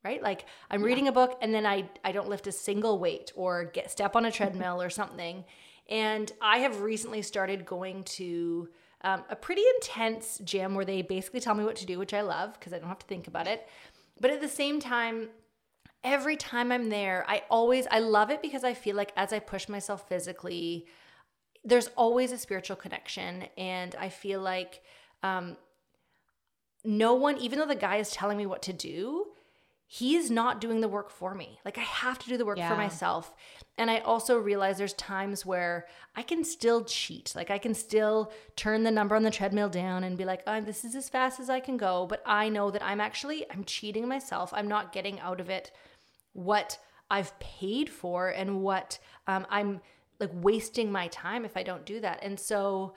Right? 0.04 0.22
Like 0.22 0.44
I'm 0.70 0.80
yeah. 0.80 0.86
reading 0.86 1.08
a 1.08 1.12
book 1.12 1.36
and 1.42 1.52
then 1.52 1.66
I 1.66 1.88
I 2.04 2.12
don't 2.12 2.28
lift 2.28 2.46
a 2.46 2.52
single 2.52 2.98
weight 3.00 3.32
or 3.34 3.64
get 3.64 3.90
step 3.90 4.14
on 4.14 4.25
a 4.25 4.30
treadmill 4.30 4.80
or 4.80 4.90
something. 4.90 5.44
And 5.88 6.30
I 6.40 6.58
have 6.58 6.80
recently 6.80 7.22
started 7.22 7.66
going 7.66 8.04
to 8.04 8.68
um, 9.02 9.25
a 9.30 9.36
pretty 9.36 9.62
intense 9.76 10.40
gym 10.44 10.75
where 10.75 10.84
they 10.84 11.02
basically 11.02 11.40
tell 11.40 11.54
me 11.54 11.64
what 11.64 11.76
to 11.76 11.86
do, 11.86 11.98
which 11.98 12.14
I 12.14 12.22
love 12.22 12.54
because 12.54 12.72
I 12.72 12.78
don't 12.78 12.88
have 12.88 12.98
to 13.00 13.06
think 13.06 13.26
about 13.28 13.46
it. 13.46 13.68
But 14.20 14.30
at 14.30 14.40
the 14.40 14.48
same 14.48 14.80
time, 14.80 15.28
every 16.02 16.36
time 16.36 16.72
I'm 16.72 16.88
there, 16.88 17.25
I 17.28 17.42
always 17.50 17.86
I 17.90 17.98
love 17.98 18.30
it 18.30 18.42
because 18.42 18.64
I 18.64 18.75
feel 18.75 18.96
like 18.96 19.12
as 19.16 19.32
I 19.32 19.38
push 19.38 19.68
myself 19.68 20.08
physically, 20.08 20.86
there's 21.66 21.88
always 21.96 22.32
a 22.32 22.38
spiritual 22.38 22.76
connection. 22.76 23.44
And 23.58 23.94
I 23.96 24.08
feel 24.08 24.40
like 24.40 24.82
um, 25.23 25.56
no 26.85 27.14
one, 27.14 27.37
even 27.38 27.58
though 27.58 27.66
the 27.66 27.75
guy 27.75 27.96
is 27.96 28.11
telling 28.11 28.38
me 28.38 28.46
what 28.46 28.62
to 28.62 28.73
do, 28.73 29.26
he's 29.88 30.30
not 30.30 30.61
doing 30.61 30.80
the 30.80 30.88
work 30.88 31.11
for 31.11 31.35
me. 31.35 31.58
Like 31.64 31.76
I 31.76 31.82
have 31.82 32.18
to 32.20 32.28
do 32.28 32.37
the 32.37 32.44
work 32.44 32.58
yeah. 32.58 32.68
for 32.68 32.76
myself. 32.76 33.35
And 33.76 33.90
I 33.90 33.99
also 33.99 34.38
realize 34.38 34.78
there's 34.78 34.92
times 34.94 35.44
where 35.44 35.87
I 36.14 36.23
can 36.23 36.44
still 36.44 36.85
cheat. 36.85 37.32
Like 37.37 37.50
I 37.50 37.58
can 37.58 37.75
still 37.75 38.32
turn 38.54 38.85
the 38.85 38.90
number 38.90 39.16
on 39.16 39.25
the 39.25 39.30
treadmill 39.30 39.68
down 39.68 40.04
and 40.04 40.16
be 40.16 40.25
like, 40.25 40.42
oh, 40.46 40.61
this 40.61 40.85
is 40.85 40.94
as 40.94 41.08
fast 41.08 41.40
as 41.40 41.50
I 41.50 41.61
can 41.61 41.76
go. 41.76 42.06
But 42.08 42.23
I 42.25 42.49
know 42.49 42.70
that 42.70 42.82
I'm 42.82 43.00
actually, 43.00 43.44
I'm 43.50 43.64
cheating 43.64 44.08
myself. 44.08 44.52
I'm 44.54 44.68
not 44.68 44.92
getting 44.92 45.18
out 45.20 45.40
of 45.40 45.50
it 45.50 45.73
what 46.32 46.78
I've 47.11 47.38
paid 47.38 47.88
for 47.88 48.28
and 48.28 48.62
what 48.62 48.99
um, 49.26 49.46
I'm 49.49 49.80
like 50.20 50.30
wasting 50.32 50.90
my 50.90 51.08
time 51.08 51.44
if 51.44 51.56
I 51.56 51.62
don't 51.62 51.85
do 51.85 52.00
that. 52.00 52.20
And 52.23 52.38
so, 52.38 52.94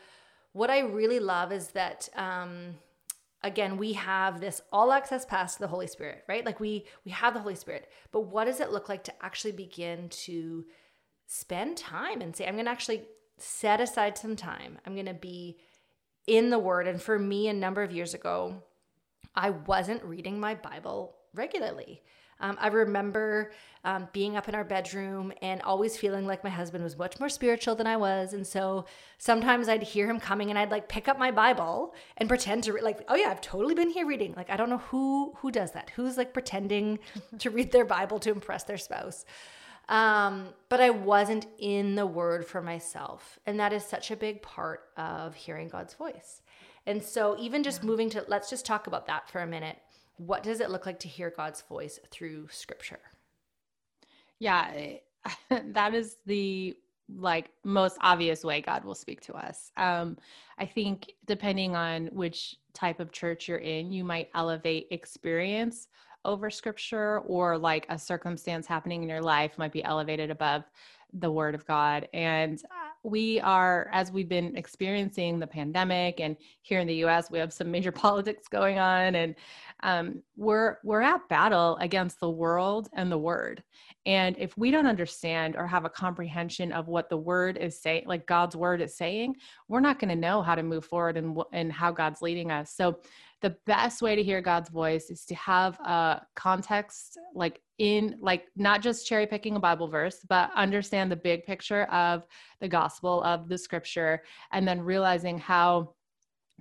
what 0.53 0.69
I 0.69 0.79
really 0.79 1.19
love 1.19 1.51
is 1.51 1.69
that 1.69 2.09
um, 2.15 2.75
again 3.43 3.77
we 3.77 3.93
have 3.93 4.41
this 4.41 4.61
all 4.71 4.91
access 4.91 5.25
pass 5.25 5.53
to 5.53 5.59
the 5.59 5.67
Holy 5.67 5.87
Spirit, 5.87 6.23
right? 6.27 6.45
Like 6.45 6.59
we 6.59 6.85
we 7.05 7.11
have 7.11 7.33
the 7.33 7.41
Holy 7.41 7.55
Spirit, 7.55 7.89
but 8.11 8.21
what 8.21 8.45
does 8.45 8.59
it 8.59 8.71
look 8.71 8.89
like 8.89 9.03
to 9.05 9.23
actually 9.23 9.51
begin 9.51 10.09
to 10.09 10.65
spend 11.29 11.77
time 11.77 12.21
and 12.21 12.35
say, 12.35 12.45
I'm 12.47 12.55
going 12.55 12.65
to 12.65 12.71
actually 12.71 13.03
set 13.37 13.79
aside 13.79 14.17
some 14.17 14.35
time. 14.35 14.79
I'm 14.85 14.95
going 14.95 15.05
to 15.05 15.13
be 15.13 15.57
in 16.25 16.49
the 16.49 16.59
Word. 16.59 16.87
And 16.87 17.01
for 17.01 17.19
me, 17.19 17.47
a 17.47 17.53
number 17.53 17.83
of 17.83 17.91
years 17.91 18.15
ago, 18.15 18.63
I 19.35 19.51
wasn't 19.51 20.03
reading 20.03 20.39
my 20.39 20.55
Bible 20.55 21.15
regularly. 21.35 22.01
Um, 22.39 22.57
I 22.59 22.67
remember 22.67 23.51
um, 23.83 24.07
being 24.11 24.35
up 24.35 24.49
in 24.49 24.55
our 24.55 24.63
bedroom 24.63 25.31
and 25.41 25.61
always 25.61 25.97
feeling 25.97 26.25
like 26.25 26.43
my 26.43 26.49
husband 26.49 26.83
was 26.83 26.97
much 26.97 27.19
more 27.19 27.29
spiritual 27.29 27.75
than 27.75 27.87
I 27.87 27.97
was. 27.97 28.33
And 28.33 28.45
so 28.45 28.85
sometimes 29.17 29.69
I'd 29.69 29.83
hear 29.83 30.09
him 30.09 30.19
coming 30.19 30.49
and 30.49 30.59
I'd 30.59 30.71
like 30.71 30.89
pick 30.89 31.07
up 31.07 31.17
my 31.17 31.31
Bible 31.31 31.93
and 32.17 32.27
pretend 32.27 32.63
to 32.65 32.73
re- 32.73 32.81
like, 32.81 32.99
oh 33.07 33.15
yeah, 33.15 33.29
I've 33.29 33.41
totally 33.41 33.75
been 33.75 33.89
here 33.89 34.05
reading. 34.05 34.33
Like 34.35 34.49
I 34.49 34.57
don't 34.57 34.69
know 34.69 34.79
who 34.79 35.33
who 35.37 35.51
does 35.51 35.71
that. 35.71 35.91
Who's 35.91 36.17
like 36.17 36.33
pretending 36.33 36.99
to 37.39 37.49
read 37.49 37.71
their 37.71 37.85
Bible 37.85 38.19
to 38.19 38.31
impress 38.31 38.63
their 38.63 38.77
spouse. 38.77 39.25
Um, 39.87 40.49
but 40.69 40.79
I 40.79 40.91
wasn't 40.91 41.47
in 41.57 41.95
the 41.95 42.05
word 42.05 42.45
for 42.45 42.61
myself. 42.61 43.39
And 43.47 43.59
that 43.59 43.73
is 43.73 43.83
such 43.83 44.11
a 44.11 44.15
big 44.15 44.41
part 44.43 44.81
of 44.95 45.33
hearing 45.33 45.67
God's 45.67 45.95
voice. 45.95 46.41
And 46.85 47.03
so, 47.03 47.35
even 47.39 47.63
just 47.63 47.83
moving 47.83 48.09
to, 48.11 48.23
let's 48.27 48.49
just 48.49 48.65
talk 48.65 48.87
about 48.87 49.07
that 49.07 49.29
for 49.29 49.41
a 49.41 49.47
minute 49.47 49.77
what 50.19 50.43
does 50.43 50.59
it 50.59 50.69
look 50.69 50.85
like 50.85 50.99
to 50.99 51.07
hear 51.07 51.33
God's 51.35 51.61
voice 51.61 51.97
through 52.11 52.49
scripture? 52.51 52.99
Yeah, 54.37 54.97
that 55.49 55.93
is 55.93 56.17
the 56.25 56.75
like 57.17 57.49
most 57.63 57.97
obvious 58.01 58.43
way 58.43 58.61
God 58.61 58.83
will 58.83 58.95
speak 58.95 59.21
to 59.21 59.33
us. 59.33 59.71
Um, 59.77 60.17
I 60.57 60.65
think 60.65 61.13
depending 61.25 61.75
on 61.75 62.07
which 62.07 62.57
type 62.73 62.99
of 62.99 63.11
church 63.11 63.47
you're 63.47 63.57
in, 63.57 63.91
you 63.91 64.03
might 64.03 64.29
elevate 64.35 64.87
experience 64.91 65.87
over 66.25 66.49
scripture 66.49 67.19
or 67.21 67.57
like 67.57 67.85
a 67.89 67.97
circumstance 67.97 68.67
happening 68.67 69.01
in 69.01 69.09
your 69.09 69.21
life 69.21 69.57
might 69.57 69.71
be 69.71 69.83
elevated 69.83 70.29
above 70.29 70.65
the 71.13 71.31
word 71.31 71.55
of 71.55 71.65
God. 71.65 72.07
And 72.13 72.61
we 73.03 73.39
are, 73.41 73.89
as 73.93 74.11
we've 74.11 74.29
been 74.29 74.55
experiencing 74.57 75.39
the 75.39 75.47
pandemic, 75.47 76.19
and 76.19 76.35
here 76.61 76.79
in 76.79 76.87
the 76.87 76.95
U.S., 76.95 77.31
we 77.31 77.39
have 77.39 77.53
some 77.53 77.71
major 77.71 77.91
politics 77.93 78.47
going 78.47 78.79
on, 78.79 79.15
and 79.15 79.35
um, 79.83 80.21
we're 80.35 80.77
we're 80.83 81.01
at 81.01 81.27
battle 81.29 81.77
against 81.77 82.19
the 82.19 82.29
world 82.29 82.89
and 82.93 83.11
the 83.11 83.17
Word. 83.17 83.63
And 84.05 84.35
if 84.37 84.57
we 84.57 84.71
don't 84.71 84.87
understand 84.87 85.55
or 85.55 85.67
have 85.67 85.85
a 85.85 85.89
comprehension 85.89 86.71
of 86.71 86.87
what 86.87 87.09
the 87.09 87.17
Word 87.17 87.57
is 87.57 87.79
saying, 87.79 88.03
like 88.07 88.25
God's 88.27 88.55
Word 88.55 88.81
is 88.81 88.95
saying, 88.95 89.35
we're 89.67 89.79
not 89.79 89.99
going 89.99 90.09
to 90.09 90.15
know 90.15 90.41
how 90.41 90.55
to 90.55 90.63
move 90.63 90.85
forward 90.85 91.17
and 91.17 91.39
and 91.53 91.71
how 91.71 91.91
God's 91.91 92.21
leading 92.21 92.51
us. 92.51 92.73
So 92.73 92.99
the 93.41 93.55
best 93.65 94.01
way 94.01 94.15
to 94.15 94.23
hear 94.23 94.41
God's 94.41 94.69
voice 94.69 95.09
is 95.09 95.25
to 95.25 95.35
have 95.35 95.79
a 95.79 96.21
context 96.35 97.17
like 97.33 97.61
in 97.77 98.17
like 98.19 98.45
not 98.55 98.81
just 98.81 99.07
cherry 99.07 99.25
picking 99.25 99.55
a 99.55 99.59
Bible 99.59 99.87
verse, 99.87 100.25
but 100.27 100.51
understand 100.55 101.11
the 101.11 101.15
big 101.15 101.45
picture 101.45 101.83
of 101.85 102.25
the 102.59 102.67
gospel 102.67 103.23
of 103.23 103.47
the 103.47 103.57
scripture 103.57 104.23
and 104.51 104.67
then 104.67 104.81
realizing 104.81 105.37
how 105.37 105.93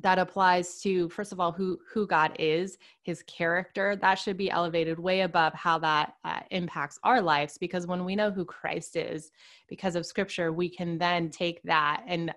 that 0.01 0.21
applies 0.21 0.81
to 0.81 1.09
first 1.09 1.33
of 1.33 1.41
all 1.41 1.51
who 1.51 1.77
who 1.93 2.07
god 2.07 2.33
is 2.39 2.79
his 3.03 3.23
character. 3.25 3.97
That 3.97 4.15
should 4.15 4.37
be 4.37 4.51
elevated 4.51 4.99
way 4.99 5.23
above 5.23 5.55
how 5.55 5.79
that 5.81 6.15
uh, 6.25 6.41
impacts 6.53 7.01
our 7.03 7.21
lives 7.21 7.59
because 7.59 7.87
when 7.87 8.05
we 8.05 8.15
know 8.15 8.31
who 8.31 8.45
christ 8.45 8.95
is 8.95 9.33
because 9.69 9.97
of 9.97 10.07
scripture 10.07 10.53
we 10.53 10.69
can 10.69 10.99
then 10.99 11.31
take 11.31 11.61
that 11.65 12.05
and 12.07 12.33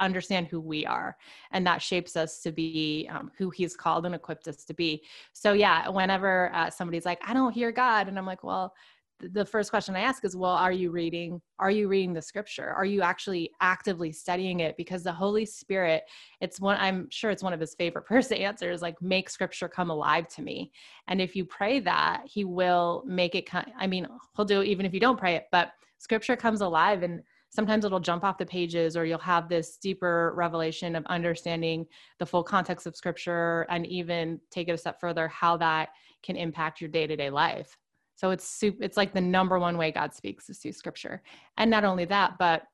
understand 0.00 0.46
who 0.46 0.60
we 0.60 0.86
are 0.86 1.16
and 1.52 1.66
that 1.66 1.82
shapes 1.82 2.16
us 2.16 2.40
to 2.40 2.52
be 2.52 3.08
um, 3.12 3.30
who 3.36 3.50
he's 3.50 3.76
called 3.76 4.06
and 4.06 4.14
equipped 4.14 4.48
us 4.48 4.64
to 4.64 4.74
be. 4.74 5.02
So 5.32 5.52
yeah 5.52 5.88
whenever 5.88 6.50
uh, 6.54 6.70
somebody's 6.70 7.04
like 7.04 7.20
i 7.26 7.34
don't 7.34 7.52
hear 7.52 7.72
god 7.72 8.08
and 8.08 8.18
i'm 8.18 8.26
like 8.26 8.44
well 8.44 8.74
the 9.20 9.44
first 9.44 9.70
question 9.70 9.96
i 9.96 10.00
ask 10.00 10.24
is 10.24 10.36
well 10.36 10.52
are 10.52 10.72
you 10.72 10.90
reading 10.90 11.40
are 11.58 11.72
you 11.72 11.88
reading 11.88 12.12
the 12.12 12.22
scripture? 12.22 12.68
Are 12.68 12.84
you 12.84 13.02
actually 13.02 13.50
actively 13.60 14.12
studying 14.12 14.60
it? 14.60 14.76
Because 14.76 15.02
the 15.02 15.12
holy 15.12 15.44
spirit 15.44 16.04
it's 16.40 16.60
one 16.60 16.76
i'm 16.80 17.08
sure 17.10 17.30
it's 17.32 17.42
one 17.42 17.52
of 17.52 17.58
his 17.58 17.74
favorite 17.74 18.06
verse 18.08 18.30
answers 18.30 18.80
like 18.80 19.00
make 19.02 19.28
scripture 19.28 19.68
come 19.68 19.90
alive 19.90 20.28
to 20.28 20.42
me. 20.42 20.70
And 21.08 21.20
if 21.20 21.34
you 21.34 21.44
pray 21.44 21.80
that 21.80 22.22
he 22.26 22.44
will 22.44 23.02
make 23.06 23.34
it 23.34 23.46
come 23.46 23.64
i 23.78 23.86
mean 23.86 24.06
he'll 24.36 24.44
do 24.44 24.60
it 24.60 24.68
even 24.68 24.86
if 24.86 24.94
you 24.94 25.00
don't 25.00 25.18
pray 25.18 25.34
it 25.34 25.46
but 25.50 25.72
scripture 25.98 26.36
comes 26.36 26.60
alive 26.60 27.02
and 27.02 27.22
sometimes 27.50 27.84
it'll 27.84 28.00
jump 28.00 28.24
off 28.24 28.38
the 28.38 28.46
pages 28.46 28.96
or 28.96 29.04
you'll 29.04 29.18
have 29.18 29.48
this 29.48 29.76
deeper 29.76 30.32
revelation 30.36 30.94
of 30.94 31.04
understanding 31.06 31.86
the 32.18 32.26
full 32.26 32.42
context 32.42 32.86
of 32.86 32.96
scripture 32.96 33.66
and 33.70 33.86
even 33.86 34.40
take 34.50 34.68
it 34.68 34.72
a 34.72 34.78
step 34.78 35.00
further 35.00 35.28
how 35.28 35.56
that 35.56 35.90
can 36.22 36.36
impact 36.36 36.80
your 36.80 36.90
day-to-day 36.90 37.30
life. 37.30 37.76
So 38.16 38.30
it's 38.30 38.48
super, 38.48 38.82
it's 38.82 38.96
like 38.96 39.14
the 39.14 39.20
number 39.20 39.58
one 39.58 39.78
way 39.78 39.92
god 39.92 40.14
speaks 40.14 40.50
is 40.50 40.58
through 40.58 40.72
scripture. 40.72 41.22
And 41.56 41.70
not 41.70 41.84
only 41.84 42.04
that 42.06 42.32
but 42.38 42.64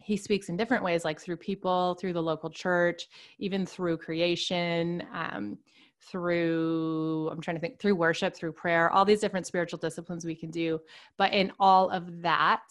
he 0.00 0.16
speaks 0.16 0.48
in 0.48 0.56
different 0.56 0.84
ways 0.84 1.04
like 1.04 1.20
through 1.20 1.36
people 1.36 1.96
through 2.00 2.12
the 2.12 2.22
local 2.22 2.48
church 2.48 3.08
even 3.38 3.66
through 3.66 3.96
creation 3.98 5.02
um, 5.12 5.58
through 6.00 7.28
i'm 7.32 7.40
trying 7.40 7.56
to 7.56 7.60
think 7.60 7.80
through 7.80 7.96
worship 7.96 8.34
through 8.34 8.52
prayer 8.52 8.90
all 8.90 9.04
these 9.04 9.20
different 9.20 9.46
spiritual 9.46 9.78
disciplines 9.78 10.24
we 10.24 10.34
can 10.34 10.50
do. 10.50 10.78
But 11.16 11.32
in 11.32 11.52
all 11.58 11.90
of 11.90 12.22
that 12.22 12.62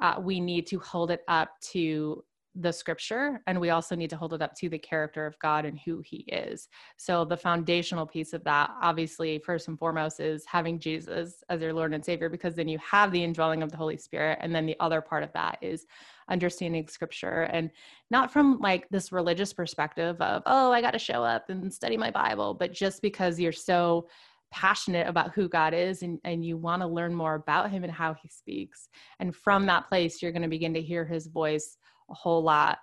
uh, 0.00 0.16
we 0.20 0.40
need 0.40 0.66
to 0.68 0.78
hold 0.78 1.10
it 1.10 1.22
up 1.28 1.50
to 1.60 2.24
the 2.58 2.72
scripture 2.72 3.40
and 3.46 3.60
we 3.60 3.70
also 3.70 3.94
need 3.94 4.08
to 4.08 4.16
hold 4.16 4.32
it 4.32 4.40
up 4.40 4.54
to 4.54 4.68
the 4.68 4.78
character 4.78 5.26
of 5.26 5.38
God 5.38 5.66
and 5.66 5.78
who 5.78 6.00
he 6.04 6.18
is. 6.28 6.68
So 6.96 7.24
the 7.24 7.36
foundational 7.36 8.06
piece 8.06 8.32
of 8.32 8.42
that 8.44 8.70
obviously 8.80 9.38
first 9.38 9.68
and 9.68 9.78
foremost 9.78 10.20
is 10.20 10.44
having 10.46 10.78
Jesus 10.78 11.44
as 11.50 11.60
your 11.60 11.74
Lord 11.74 11.92
and 11.92 12.04
Savior 12.04 12.30
because 12.30 12.54
then 12.54 12.68
you 12.68 12.78
have 12.78 13.12
the 13.12 13.22
indwelling 13.22 13.62
of 13.62 13.70
the 13.70 13.76
Holy 13.76 13.98
Spirit 13.98 14.38
and 14.40 14.54
then 14.54 14.64
the 14.64 14.76
other 14.80 15.02
part 15.02 15.22
of 15.22 15.32
that 15.34 15.58
is 15.60 15.86
understanding 16.28 16.88
scripture 16.88 17.42
and 17.52 17.70
not 18.10 18.32
from 18.32 18.58
like 18.60 18.88
this 18.88 19.12
religious 19.12 19.52
perspective 19.52 20.20
of 20.20 20.42
oh 20.46 20.72
I 20.72 20.80
got 20.80 20.92
to 20.92 20.98
show 20.98 21.22
up 21.22 21.50
and 21.50 21.72
study 21.72 21.96
my 21.96 22.10
Bible 22.10 22.54
but 22.54 22.72
just 22.72 23.02
because 23.02 23.38
you're 23.38 23.52
so 23.52 24.08
passionate 24.50 25.06
about 25.08 25.32
who 25.32 25.48
God 25.48 25.74
is 25.74 26.02
and, 26.02 26.18
and 26.24 26.44
you 26.44 26.56
want 26.56 26.82
to 26.82 26.88
learn 26.88 27.14
more 27.14 27.34
about 27.34 27.70
him 27.70 27.84
and 27.84 27.92
how 27.92 28.14
he 28.14 28.28
speaks. 28.28 28.88
And 29.18 29.34
from 29.34 29.66
that 29.66 29.88
place, 29.88 30.22
you're 30.22 30.32
going 30.32 30.42
to 30.42 30.48
begin 30.48 30.74
to 30.74 30.82
hear 30.82 31.04
his 31.04 31.26
voice 31.26 31.76
a 32.10 32.14
whole 32.14 32.42
lot 32.42 32.78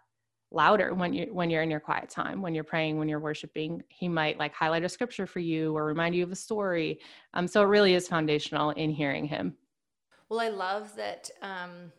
louder 0.51 0.93
when 0.93 1.13
you 1.13 1.33
when 1.33 1.49
you're 1.49 1.63
in 1.63 1.71
your 1.71 1.79
quiet 1.79 2.07
time 2.09 2.39
when 2.39 2.53
you're 2.53 2.63
praying 2.63 2.99
when 2.99 3.09
you're 3.09 3.19
worshiping. 3.19 3.81
He 3.89 4.07
might 4.07 4.37
like 4.37 4.53
highlight 4.53 4.83
a 4.83 4.89
scripture 4.89 5.25
for 5.25 5.39
you 5.39 5.75
or 5.75 5.85
remind 5.85 6.15
you 6.15 6.23
of 6.23 6.31
a 6.31 6.35
story. 6.35 6.99
Um, 7.33 7.47
so 7.47 7.63
it 7.63 7.65
really 7.65 7.95
is 7.95 8.07
foundational 8.07 8.69
in 8.71 8.91
hearing 8.91 9.25
him. 9.25 9.55
Well 10.29 10.39
i 10.39 10.49
love 10.49 10.95
that 10.95 11.29
um, 11.41 11.91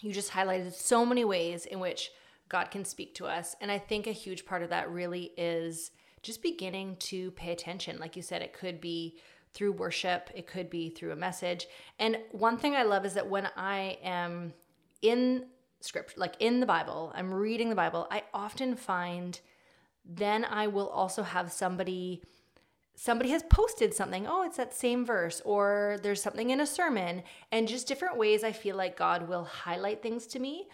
you 0.00 0.12
just 0.12 0.30
highlighted 0.30 0.72
so 0.72 1.04
many 1.04 1.24
ways 1.24 1.66
in 1.66 1.80
which 1.80 2.10
god 2.48 2.70
can 2.70 2.84
speak 2.84 3.14
to 3.14 3.26
us 3.26 3.56
and 3.60 3.70
i 3.70 3.78
think 3.78 4.06
a 4.06 4.12
huge 4.12 4.46
part 4.46 4.62
of 4.62 4.70
that 4.70 4.90
really 4.90 5.32
is 5.36 5.90
just 6.24 6.42
beginning 6.42 6.96
to 6.96 7.30
pay 7.32 7.52
attention. 7.52 7.98
Like 7.98 8.16
you 8.16 8.22
said, 8.22 8.42
it 8.42 8.52
could 8.52 8.80
be 8.80 9.18
through 9.52 9.72
worship, 9.72 10.30
it 10.34 10.48
could 10.48 10.68
be 10.68 10.90
through 10.90 11.12
a 11.12 11.16
message. 11.16 11.68
And 12.00 12.18
one 12.32 12.58
thing 12.58 12.74
I 12.74 12.82
love 12.82 13.06
is 13.06 13.14
that 13.14 13.30
when 13.30 13.48
I 13.56 13.98
am 14.02 14.52
in 15.00 15.46
script, 15.80 16.18
like 16.18 16.34
in 16.40 16.58
the 16.58 16.66
Bible, 16.66 17.12
I'm 17.14 17.32
reading 17.32 17.68
the 17.68 17.76
Bible, 17.76 18.08
I 18.10 18.24
often 18.34 18.74
find 18.74 19.38
then 20.04 20.44
I 20.44 20.66
will 20.66 20.88
also 20.88 21.22
have 21.22 21.52
somebody 21.52 22.22
somebody 22.96 23.30
has 23.30 23.42
posted 23.44 23.92
something 23.92 24.24
oh 24.28 24.44
it's 24.44 24.56
that 24.56 24.72
same 24.72 25.04
verse 25.04 25.42
or 25.44 25.98
there's 26.02 26.22
something 26.22 26.50
in 26.50 26.60
a 26.60 26.66
sermon 26.66 27.24
and 27.50 27.66
just 27.66 27.88
different 27.88 28.16
ways 28.16 28.44
i 28.44 28.52
feel 28.52 28.76
like 28.76 28.96
god 28.96 29.28
will 29.28 29.42
highlight 29.42 30.00
things 30.00 30.26
to 30.26 30.38
me 30.38 30.68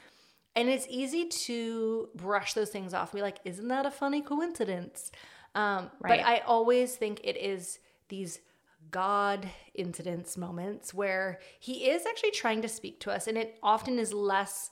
and 0.55 0.69
it's 0.69 0.87
easy 0.91 1.27
to 1.27 2.11
brush 2.15 2.53
those 2.53 2.69
things 2.69 2.93
off 2.93 3.13
and 3.13 3.19
be 3.19 3.23
like 3.23 3.39
isn't 3.47 3.69
that 3.69 3.87
a 3.87 3.91
funny 3.91 4.21
coincidence 4.21 5.11
um, 5.55 5.91
right. 6.01 6.19
But 6.19 6.21
I 6.21 6.39
always 6.41 6.97
think 6.97 7.21
it 7.25 7.37
is 7.37 7.79
these 8.09 8.41
God 8.91 9.47
incidents 9.75 10.37
moments 10.37 10.95
where 10.95 11.41
he 11.59 11.91
is 11.91 12.07
actually 12.07 12.33
trying 12.33 12.63
to 12.63 12.69
speak 12.69 13.01
to 13.01 13.11
us, 13.11 13.27
and 13.27 13.37
it 13.37 13.59
often 13.63 13.99
is 13.99 14.13
less 14.13 14.71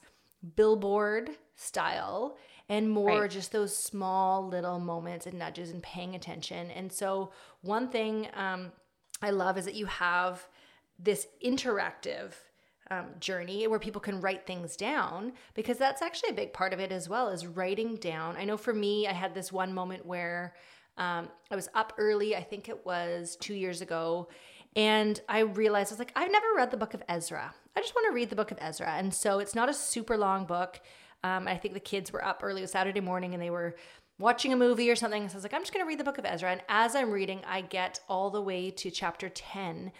billboard 0.57 1.31
style 1.57 2.37
and 2.69 2.91
more 2.91 3.23
right. 3.23 3.31
just 3.31 3.51
those 3.51 3.77
small 3.77 4.47
little 4.47 4.79
moments 4.79 5.27
and 5.27 5.39
nudges 5.39 5.71
and 5.71 5.83
paying 5.83 6.15
attention. 6.15 6.71
And 6.71 6.93
so, 6.93 7.33
one 7.63 7.89
thing 7.89 8.29
um, 8.35 8.73
I 9.23 9.31
love 9.31 9.59
is 9.59 9.65
that 9.65 9.75
you 9.75 9.87
have 9.87 10.47
this 10.99 11.27
interactive 11.45 12.33
um, 12.91 13.07
journey 13.21 13.67
where 13.67 13.79
people 13.79 14.01
can 14.01 14.21
write 14.21 14.47
things 14.47 14.77
down 14.77 15.33
because 15.55 15.79
that's 15.79 16.03
actually 16.03 16.31
a 16.31 16.35
big 16.35 16.53
part 16.53 16.73
of 16.73 16.81
it 16.81 16.93
as 16.93 17.09
well 17.09 17.29
is 17.29 17.47
writing 17.47 17.97
down. 17.97 18.37
I 18.37 18.45
know 18.45 18.57
for 18.57 18.73
me, 18.73 19.07
I 19.07 19.13
had 19.13 19.35
this 19.35 19.53
one 19.53 19.73
moment 19.73 20.07
where 20.07 20.55
um, 20.97 21.29
I 21.51 21.57
was 21.57 21.69
up 21.75 21.93
early, 21.99 22.35
I 22.35 22.43
think 22.43 22.69
it 22.69 22.85
was 22.85 23.37
two 23.41 23.55
years 23.55 23.81
ago, 23.81 24.29
and 24.75 25.21
I 25.29 25.41
realized 25.41 25.93
I 25.93 25.95
was 25.95 25.99
like, 25.99 26.13
I've 26.17 26.33
never 26.33 26.47
read 26.57 26.71
the 26.71 26.77
book 26.77 26.95
of 26.95 27.03
Ezra. 27.09 27.55
I 27.77 27.81
just 27.81 27.95
want 27.95 28.07
to 28.09 28.15
read 28.15 28.31
the 28.31 28.37
book 28.37 28.51
of 28.51 28.59
Ezra. 28.61 28.89
And 28.89 29.15
so 29.15 29.39
it's 29.39 29.55
not 29.55 29.69
a 29.69 29.75
super 29.75 30.17
long 30.17 30.45
book. 30.45 30.81
Um, 31.25 31.49
I 31.49 31.57
think 31.57 31.75
the 31.75 31.81
kids 31.81 32.13
were 32.13 32.25
up 32.25 32.41
early, 32.43 32.67
Saturday 32.67 33.01
morning, 33.01 33.35
and 33.35 33.43
they 33.43 33.51
were 33.51 33.77
watching 34.19 34.53
a 34.53 34.57
movie 34.57 34.91
or 34.91 34.97
something. 34.97 35.29
So 35.29 35.35
I 35.35 35.37
was 35.37 35.45
like, 35.45 35.55
I'm 35.55 35.63
just 35.63 35.73
going 35.73 35.85
to 35.85 35.89
read 35.89 35.99
the 35.99 36.05
book 36.05 36.19
of 36.19 36.25
Ezra. 36.25 36.51
And 36.51 36.61
as 36.69 36.95
I'm 36.95 37.11
reading, 37.11 37.41
I 37.47 37.61
get 37.61 38.01
all 38.09 38.31
the 38.31 38.43
way 38.43 38.71
to 38.73 38.91
chapter 38.91 39.29
10 39.29 39.93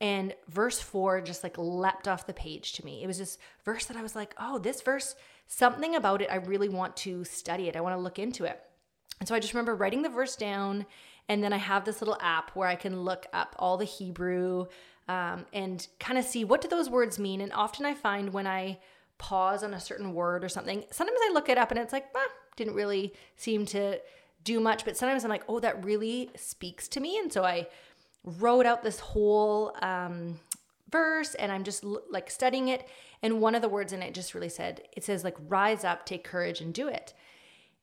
and 0.00 0.34
verse 0.48 0.80
four 0.80 1.20
just 1.20 1.42
like 1.42 1.58
leapt 1.58 2.06
off 2.06 2.26
the 2.26 2.34
page 2.34 2.72
to 2.74 2.84
me. 2.84 3.02
It 3.02 3.06
was 3.06 3.18
this 3.18 3.38
verse 3.64 3.86
that 3.86 3.96
I 3.96 4.02
was 4.02 4.14
like, 4.14 4.34
oh, 4.38 4.58
this 4.58 4.80
verse, 4.82 5.16
something 5.46 5.94
about 5.94 6.22
it, 6.22 6.30
I 6.30 6.36
really 6.36 6.68
want 6.68 6.96
to 6.98 7.24
study 7.24 7.68
it. 7.68 7.76
I 7.76 7.80
want 7.80 7.96
to 7.96 8.00
look 8.00 8.18
into 8.18 8.44
it. 8.44 8.60
And 9.18 9.28
so 9.28 9.34
I 9.34 9.40
just 9.40 9.52
remember 9.54 9.74
writing 9.74 10.02
the 10.02 10.08
verse 10.08 10.36
down, 10.36 10.86
and 11.28 11.42
then 11.42 11.52
I 11.52 11.56
have 11.56 11.84
this 11.84 12.00
little 12.00 12.16
app 12.20 12.54
where 12.54 12.68
I 12.68 12.76
can 12.76 13.02
look 13.02 13.26
up 13.32 13.56
all 13.58 13.76
the 13.76 13.84
Hebrew 13.84 14.66
um, 15.08 15.44
and 15.52 15.86
kind 15.98 16.18
of 16.18 16.24
see 16.24 16.44
what 16.44 16.60
do 16.60 16.68
those 16.68 16.88
words 16.88 17.18
mean. 17.18 17.40
And 17.40 17.52
often 17.52 17.84
I 17.84 17.94
find 17.94 18.32
when 18.32 18.46
I 18.46 18.78
pause 19.18 19.64
on 19.64 19.74
a 19.74 19.80
certain 19.80 20.14
word 20.14 20.44
or 20.44 20.48
something, 20.48 20.84
sometimes 20.90 21.18
I 21.22 21.32
look 21.34 21.48
it 21.48 21.58
up 21.58 21.70
and 21.70 21.80
it's 21.80 21.92
like, 21.92 22.06
didn't 22.56 22.74
really 22.74 23.12
seem 23.36 23.66
to 23.66 24.00
do 24.44 24.60
much. 24.60 24.84
But 24.84 24.96
sometimes 24.96 25.24
I'm 25.24 25.30
like, 25.30 25.44
oh, 25.48 25.60
that 25.60 25.84
really 25.84 26.30
speaks 26.36 26.86
to 26.88 27.00
me. 27.00 27.18
And 27.18 27.32
so 27.32 27.44
I 27.44 27.66
wrote 28.24 28.66
out 28.66 28.82
this 28.82 29.00
whole 29.00 29.74
um, 29.82 30.38
verse 30.90 31.34
and 31.34 31.50
I'm 31.52 31.64
just 31.64 31.84
like 31.84 32.30
studying 32.30 32.68
it. 32.68 32.88
And 33.22 33.40
one 33.40 33.54
of 33.54 33.62
the 33.62 33.68
words 33.68 33.92
in 33.92 34.02
it 34.02 34.14
just 34.14 34.34
really 34.34 34.48
said, 34.48 34.82
it 34.96 35.04
says, 35.04 35.24
like, 35.24 35.36
rise 35.48 35.84
up, 35.84 36.06
take 36.06 36.24
courage, 36.24 36.60
and 36.60 36.72
do 36.72 36.88
it. 36.88 37.14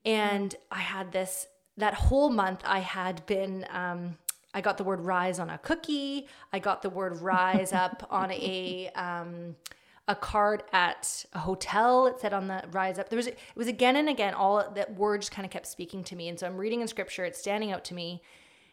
And 0.05 0.55
I 0.71 0.79
had 0.79 1.11
this, 1.11 1.47
that 1.77 1.93
whole 1.93 2.29
month, 2.29 2.61
I 2.63 2.79
had 2.79 3.25
been, 3.25 3.65
um, 3.69 4.17
I 4.53 4.61
got 4.61 4.77
the 4.77 4.85
word 4.85 5.01
rise 5.01 5.39
on 5.39 5.49
a 5.49 5.57
cookie. 5.57 6.27
I 6.53 6.59
got 6.59 6.81
the 6.81 6.89
word 6.89 7.21
rise 7.21 7.73
up 7.73 8.07
on 8.09 8.31
a, 8.31 8.89
um, 8.95 9.55
a 10.07 10.15
card 10.15 10.63
at 10.71 11.25
a 11.33 11.39
hotel. 11.39 12.07
It 12.07 12.19
said 12.19 12.33
on 12.33 12.47
the 12.47 12.63
rise 12.71 12.99
up. 12.99 13.09
There 13.09 13.17
was 13.17 13.27
it 13.27 13.37
was 13.55 13.67
again 13.67 13.95
and 13.95 14.07
again. 14.07 14.33
All 14.33 14.71
that 14.75 14.95
word 14.95 15.21
just 15.21 15.31
kind 15.31 15.45
of 15.45 15.51
kept 15.51 15.67
speaking 15.67 16.03
to 16.05 16.15
me, 16.15 16.29
and 16.29 16.39
so 16.39 16.45
I'm 16.45 16.57
reading 16.57 16.81
in 16.81 16.87
scripture. 16.87 17.25
It's 17.25 17.39
standing 17.39 17.71
out 17.71 17.83
to 17.85 17.93
me, 17.93 18.21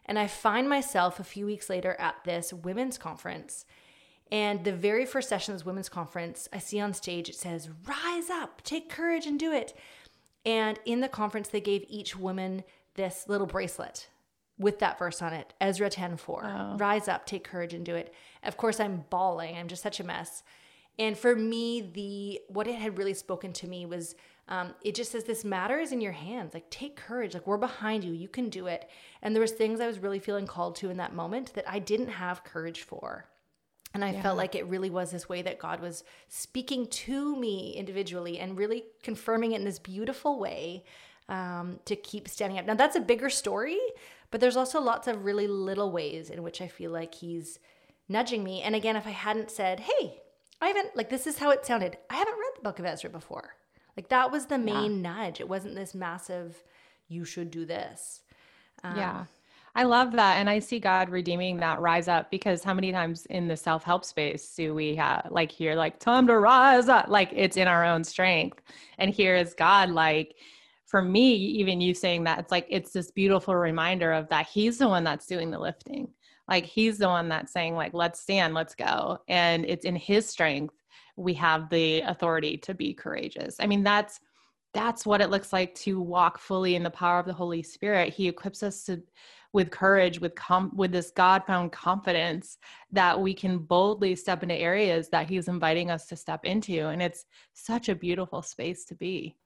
and 0.06 0.18
I 0.18 0.26
find 0.26 0.68
myself 0.68 1.20
a 1.20 1.24
few 1.24 1.46
weeks 1.46 1.70
later 1.70 1.96
at 1.98 2.16
this 2.24 2.52
women's 2.52 2.98
conference, 2.98 3.64
And 4.30 4.64
the 4.64 4.72
very 4.72 5.04
first 5.04 5.28
session 5.28 5.52
of 5.52 5.60
this 5.60 5.66
women's 5.66 5.90
conference, 5.90 6.48
I 6.52 6.58
see 6.58 6.80
on 6.80 6.94
stage 6.94 7.28
it 7.28 7.34
says, 7.34 7.68
Rise 7.86 8.30
up, 8.30 8.62
take 8.62 8.88
courage 8.88 9.26
and 9.26 9.38
do 9.38 9.52
it. 9.52 9.76
And 10.44 10.80
in 10.84 11.00
the 11.00 11.08
conference, 11.08 11.48
they 11.48 11.60
gave 11.60 11.84
each 11.88 12.16
woman 12.16 12.64
this 12.94 13.26
little 13.28 13.46
bracelet 13.46 14.08
with 14.58 14.78
that 14.78 14.98
verse 14.98 15.22
on 15.22 15.32
it 15.32 15.54
Ezra 15.60 15.90
10 15.90 16.16
4. 16.16 16.44
Oh. 16.44 16.76
Rise 16.78 17.08
up, 17.08 17.26
take 17.26 17.44
courage 17.44 17.74
and 17.74 17.84
do 17.84 17.94
it. 17.94 18.12
Of 18.42 18.56
course, 18.56 18.80
I'm 18.80 19.04
bawling. 19.10 19.56
I'm 19.56 19.68
just 19.68 19.82
such 19.82 20.00
a 20.00 20.04
mess. 20.04 20.42
And 20.98 21.16
for 21.16 21.34
me, 21.34 21.80
the 21.80 22.40
what 22.48 22.66
it 22.66 22.74
had 22.74 22.98
really 22.98 23.14
spoken 23.14 23.52
to 23.54 23.66
me 23.66 23.86
was 23.86 24.14
um, 24.48 24.74
it 24.82 24.94
just 24.94 25.12
says 25.12 25.24
this 25.24 25.44
matter 25.44 25.78
is 25.78 25.92
in 25.92 26.00
your 26.00 26.12
hands. 26.12 26.54
Like 26.54 26.68
take 26.70 26.96
courage. 26.96 27.34
Like 27.34 27.46
we're 27.46 27.56
behind 27.56 28.04
you. 28.04 28.12
You 28.12 28.28
can 28.28 28.48
do 28.48 28.66
it. 28.66 28.88
And 29.22 29.34
there 29.34 29.40
was 29.40 29.52
things 29.52 29.80
I 29.80 29.86
was 29.86 30.00
really 30.00 30.18
feeling 30.18 30.46
called 30.46 30.76
to 30.76 30.90
in 30.90 30.96
that 30.96 31.14
moment 31.14 31.54
that 31.54 31.70
I 31.70 31.78
didn't 31.78 32.08
have 32.08 32.44
courage 32.44 32.82
for. 32.82 33.26
And 33.94 34.04
I 34.04 34.12
yeah. 34.12 34.22
felt 34.22 34.38
like 34.38 34.54
it 34.54 34.66
really 34.66 34.90
was 34.90 35.10
this 35.10 35.28
way 35.28 35.42
that 35.42 35.58
God 35.58 35.80
was 35.80 36.02
speaking 36.28 36.86
to 36.86 37.36
me 37.36 37.74
individually 37.76 38.38
and 38.38 38.56
really 38.56 38.84
confirming 39.02 39.52
it 39.52 39.56
in 39.56 39.64
this 39.64 39.78
beautiful 39.78 40.38
way 40.38 40.84
um, 41.28 41.78
to 41.84 41.94
keep 41.94 42.28
standing 42.28 42.58
up. 42.58 42.66
Now, 42.66 42.74
that's 42.74 42.96
a 42.96 43.00
bigger 43.00 43.30
story, 43.30 43.78
but 44.30 44.40
there's 44.40 44.56
also 44.56 44.80
lots 44.80 45.08
of 45.08 45.24
really 45.24 45.46
little 45.46 45.92
ways 45.92 46.30
in 46.30 46.42
which 46.42 46.60
I 46.60 46.68
feel 46.68 46.90
like 46.90 47.14
He's 47.14 47.58
nudging 48.08 48.42
me. 48.42 48.62
And 48.62 48.74
again, 48.74 48.96
if 48.96 49.06
I 49.06 49.10
hadn't 49.10 49.50
said, 49.50 49.80
hey, 49.80 50.22
I 50.60 50.68
haven't, 50.68 50.96
like, 50.96 51.10
this 51.10 51.26
is 51.26 51.38
how 51.38 51.50
it 51.50 51.66
sounded, 51.66 51.98
I 52.08 52.16
haven't 52.16 52.38
read 52.38 52.52
the 52.56 52.62
book 52.62 52.78
of 52.78 52.86
Ezra 52.86 53.10
before. 53.10 53.56
Like, 53.96 54.08
that 54.08 54.30
was 54.30 54.46
the 54.46 54.58
main 54.58 55.02
yeah. 55.02 55.12
nudge. 55.12 55.40
It 55.40 55.48
wasn't 55.48 55.74
this 55.74 55.94
massive, 55.94 56.62
you 57.08 57.24
should 57.24 57.50
do 57.50 57.66
this. 57.66 58.20
Um, 58.84 58.96
yeah. 58.96 59.24
I 59.74 59.84
love 59.84 60.12
that. 60.12 60.36
And 60.36 60.50
I 60.50 60.58
see 60.58 60.78
God 60.78 61.08
redeeming 61.08 61.56
that 61.58 61.80
rise 61.80 62.06
up 62.06 62.30
because 62.30 62.62
how 62.62 62.74
many 62.74 62.92
times 62.92 63.24
in 63.26 63.48
the 63.48 63.56
self 63.56 63.84
help 63.84 64.04
space 64.04 64.54
do 64.54 64.74
we 64.74 64.94
have 64.96 65.28
like 65.30 65.50
here, 65.50 65.74
like, 65.74 65.98
time 65.98 66.26
to 66.26 66.38
rise 66.38 66.88
up? 66.88 67.08
Like 67.08 67.30
it's 67.34 67.56
in 67.56 67.68
our 67.68 67.84
own 67.84 68.04
strength. 68.04 68.60
And 68.98 69.10
here 69.10 69.34
is 69.34 69.54
God, 69.54 69.88
like, 69.90 70.34
for 70.84 71.00
me, 71.00 71.34
even 71.34 71.80
you 71.80 71.94
saying 71.94 72.24
that, 72.24 72.38
it's 72.38 72.52
like, 72.52 72.66
it's 72.68 72.92
this 72.92 73.10
beautiful 73.10 73.56
reminder 73.56 74.12
of 74.12 74.28
that 74.28 74.46
He's 74.46 74.76
the 74.76 74.88
one 74.88 75.04
that's 75.04 75.26
doing 75.26 75.50
the 75.50 75.58
lifting. 75.58 76.08
Like 76.48 76.66
He's 76.66 76.98
the 76.98 77.08
one 77.08 77.30
that's 77.30 77.50
saying, 77.50 77.74
like, 77.74 77.94
let's 77.94 78.20
stand, 78.20 78.52
let's 78.52 78.74
go. 78.74 79.20
And 79.26 79.64
it's 79.64 79.86
in 79.86 79.96
His 79.96 80.28
strength 80.28 80.74
we 81.16 81.34
have 81.34 81.68
the 81.68 82.00
authority 82.02 82.56
to 82.58 82.74
be 82.74 82.94
courageous. 82.94 83.56
I 83.60 83.66
mean, 83.66 83.82
that's 83.82 84.20
that's 84.74 85.04
what 85.04 85.20
it 85.20 85.28
looks 85.28 85.52
like 85.52 85.74
to 85.74 86.00
walk 86.00 86.38
fully 86.38 86.76
in 86.76 86.82
the 86.82 86.90
power 86.90 87.18
of 87.18 87.26
the 87.26 87.32
Holy 87.32 87.62
Spirit. 87.62 88.14
He 88.14 88.26
equips 88.26 88.62
us 88.62 88.84
to 88.84 89.02
with 89.52 89.70
courage 89.70 90.20
with 90.20 90.34
com- 90.34 90.74
with 90.74 90.92
this 90.92 91.10
god 91.10 91.44
found 91.46 91.72
confidence 91.72 92.58
that 92.90 93.20
we 93.20 93.34
can 93.34 93.58
boldly 93.58 94.16
step 94.16 94.42
into 94.42 94.54
areas 94.54 95.08
that 95.10 95.28
he's 95.28 95.48
inviting 95.48 95.90
us 95.90 96.06
to 96.06 96.16
step 96.16 96.44
into 96.44 96.88
and 96.88 97.02
it's 97.02 97.26
such 97.52 97.88
a 97.88 97.94
beautiful 97.94 98.42
space 98.42 98.84
to 98.84 98.94
be 98.94 99.36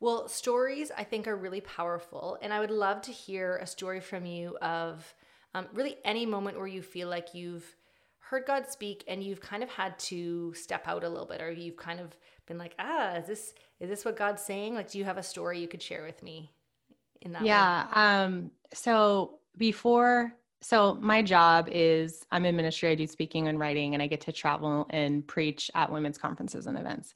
well 0.00 0.28
stories 0.28 0.90
i 0.96 1.04
think 1.04 1.26
are 1.26 1.36
really 1.36 1.60
powerful 1.60 2.38
and 2.42 2.52
i 2.52 2.60
would 2.60 2.70
love 2.70 3.00
to 3.00 3.12
hear 3.12 3.56
a 3.58 3.66
story 3.66 4.00
from 4.00 4.26
you 4.26 4.56
of 4.58 5.14
um, 5.54 5.68
really 5.72 5.96
any 6.04 6.26
moment 6.26 6.58
where 6.58 6.66
you 6.66 6.82
feel 6.82 7.08
like 7.08 7.34
you've 7.34 7.76
heard 8.28 8.44
god 8.44 8.66
speak 8.66 9.04
and 9.06 9.22
you've 9.22 9.40
kind 9.40 9.62
of 9.62 9.68
had 9.68 9.96
to 10.00 10.52
step 10.54 10.88
out 10.88 11.04
a 11.04 11.08
little 11.08 11.26
bit 11.26 11.40
or 11.40 11.50
you've 11.50 11.76
kind 11.76 12.00
of 12.00 12.16
been 12.46 12.58
like 12.58 12.74
ah 12.78 13.14
is 13.14 13.26
this 13.26 13.54
is 13.78 13.88
this 13.88 14.04
what 14.04 14.16
god's 14.16 14.42
saying? 14.42 14.74
Like 14.74 14.90
do 14.90 14.98
you 14.98 15.04
have 15.04 15.18
a 15.18 15.22
story 15.22 15.60
you 15.60 15.68
could 15.68 15.82
share 15.82 16.04
with 16.04 16.22
me 16.22 16.50
in 17.22 17.32
that 17.32 17.42
yeah 17.44 17.86
way? 17.86 17.92
um 17.94 18.50
so 18.74 19.38
before 19.56 20.32
so 20.60 20.98
my 21.00 21.22
job 21.22 21.68
is 21.70 22.26
i'm 22.32 22.44
in 22.44 22.56
ministry 22.56 22.90
i 22.90 22.94
do 22.96 23.06
speaking 23.06 23.46
and 23.46 23.60
writing 23.60 23.94
and 23.94 24.02
i 24.02 24.08
get 24.08 24.20
to 24.22 24.32
travel 24.32 24.86
and 24.90 25.26
preach 25.28 25.70
at 25.74 25.92
women's 25.92 26.18
conferences 26.18 26.66
and 26.66 26.78
events. 26.78 27.14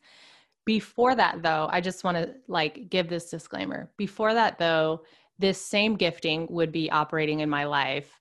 Before 0.65 1.17
that 1.17 1.43
though 1.43 1.69
i 1.73 1.81
just 1.81 2.05
want 2.05 2.19
to 2.19 2.35
like 2.47 2.89
give 2.89 3.09
this 3.09 3.31
disclaimer. 3.31 3.91
Before 3.97 4.33
that 4.35 4.59
though 4.59 5.03
this 5.41 5.61
same 5.61 5.97
gifting 5.97 6.47
would 6.51 6.71
be 6.71 6.91
operating 6.91 7.41
in 7.41 7.51
my 7.51 7.65
life 7.65 8.20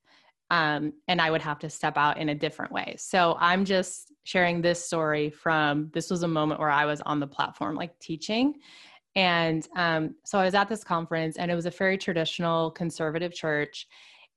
um, 0.52 0.94
and 1.08 1.22
i 1.22 1.30
would 1.30 1.42
have 1.42 1.60
to 1.60 1.70
step 1.70 1.98
out 1.98 2.18
in 2.18 2.30
a 2.30 2.36
different 2.36 2.72
way 2.72 2.96
so 2.98 3.36
i'm 3.40 3.66
just 3.66 4.12
sharing 4.24 4.62
this 4.62 4.84
story 4.84 5.30
from 5.30 5.90
this 5.94 6.10
was 6.10 6.24
a 6.24 6.28
moment 6.28 6.60
where 6.60 6.70
i 6.70 6.86
was 6.86 7.02
on 7.02 7.20
the 7.20 7.28
platform 7.28 7.76
like 7.76 7.98
teaching 8.00 8.56
and 9.16 9.68
um, 9.76 10.16
so 10.24 10.40
I 10.40 10.46
was 10.46 10.54
at 10.54 10.70
this 10.70 10.84
conference, 10.84 11.38
and 11.38 11.50
it 11.50 11.56
was 11.56 11.66
a 11.66 11.72
very 11.72 11.98
traditional 11.98 12.72
conservative 12.72 13.34
church. 13.34 13.88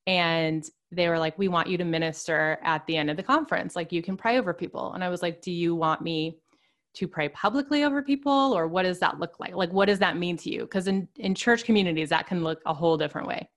And 0.06 0.64
they 0.90 1.08
were 1.08 1.18
like, 1.18 1.38
We 1.38 1.48
want 1.48 1.68
you 1.68 1.78
to 1.78 1.84
minister 1.84 2.58
at 2.62 2.86
the 2.86 2.96
end 2.96 3.10
of 3.10 3.16
the 3.16 3.22
conference. 3.22 3.76
Like, 3.76 3.92
you 3.92 4.02
can 4.02 4.16
pray 4.16 4.38
over 4.38 4.52
people. 4.52 4.92
And 4.94 5.04
I 5.04 5.08
was 5.08 5.22
like, 5.22 5.40
Do 5.40 5.52
you 5.52 5.74
want 5.74 6.02
me 6.02 6.38
to 6.94 7.06
pray 7.06 7.28
publicly 7.28 7.84
over 7.84 8.02
people? 8.02 8.52
Or 8.52 8.66
what 8.66 8.82
does 8.82 8.98
that 9.00 9.18
look 9.20 9.38
like? 9.38 9.54
Like, 9.54 9.72
what 9.72 9.86
does 9.86 9.98
that 10.00 10.16
mean 10.16 10.36
to 10.38 10.50
you? 10.50 10.62
Because 10.62 10.88
in, 10.88 11.08
in 11.16 11.34
church 11.34 11.64
communities, 11.64 12.08
that 12.08 12.26
can 12.26 12.42
look 12.42 12.60
a 12.66 12.74
whole 12.74 12.96
different 12.96 13.28
way. 13.28 13.48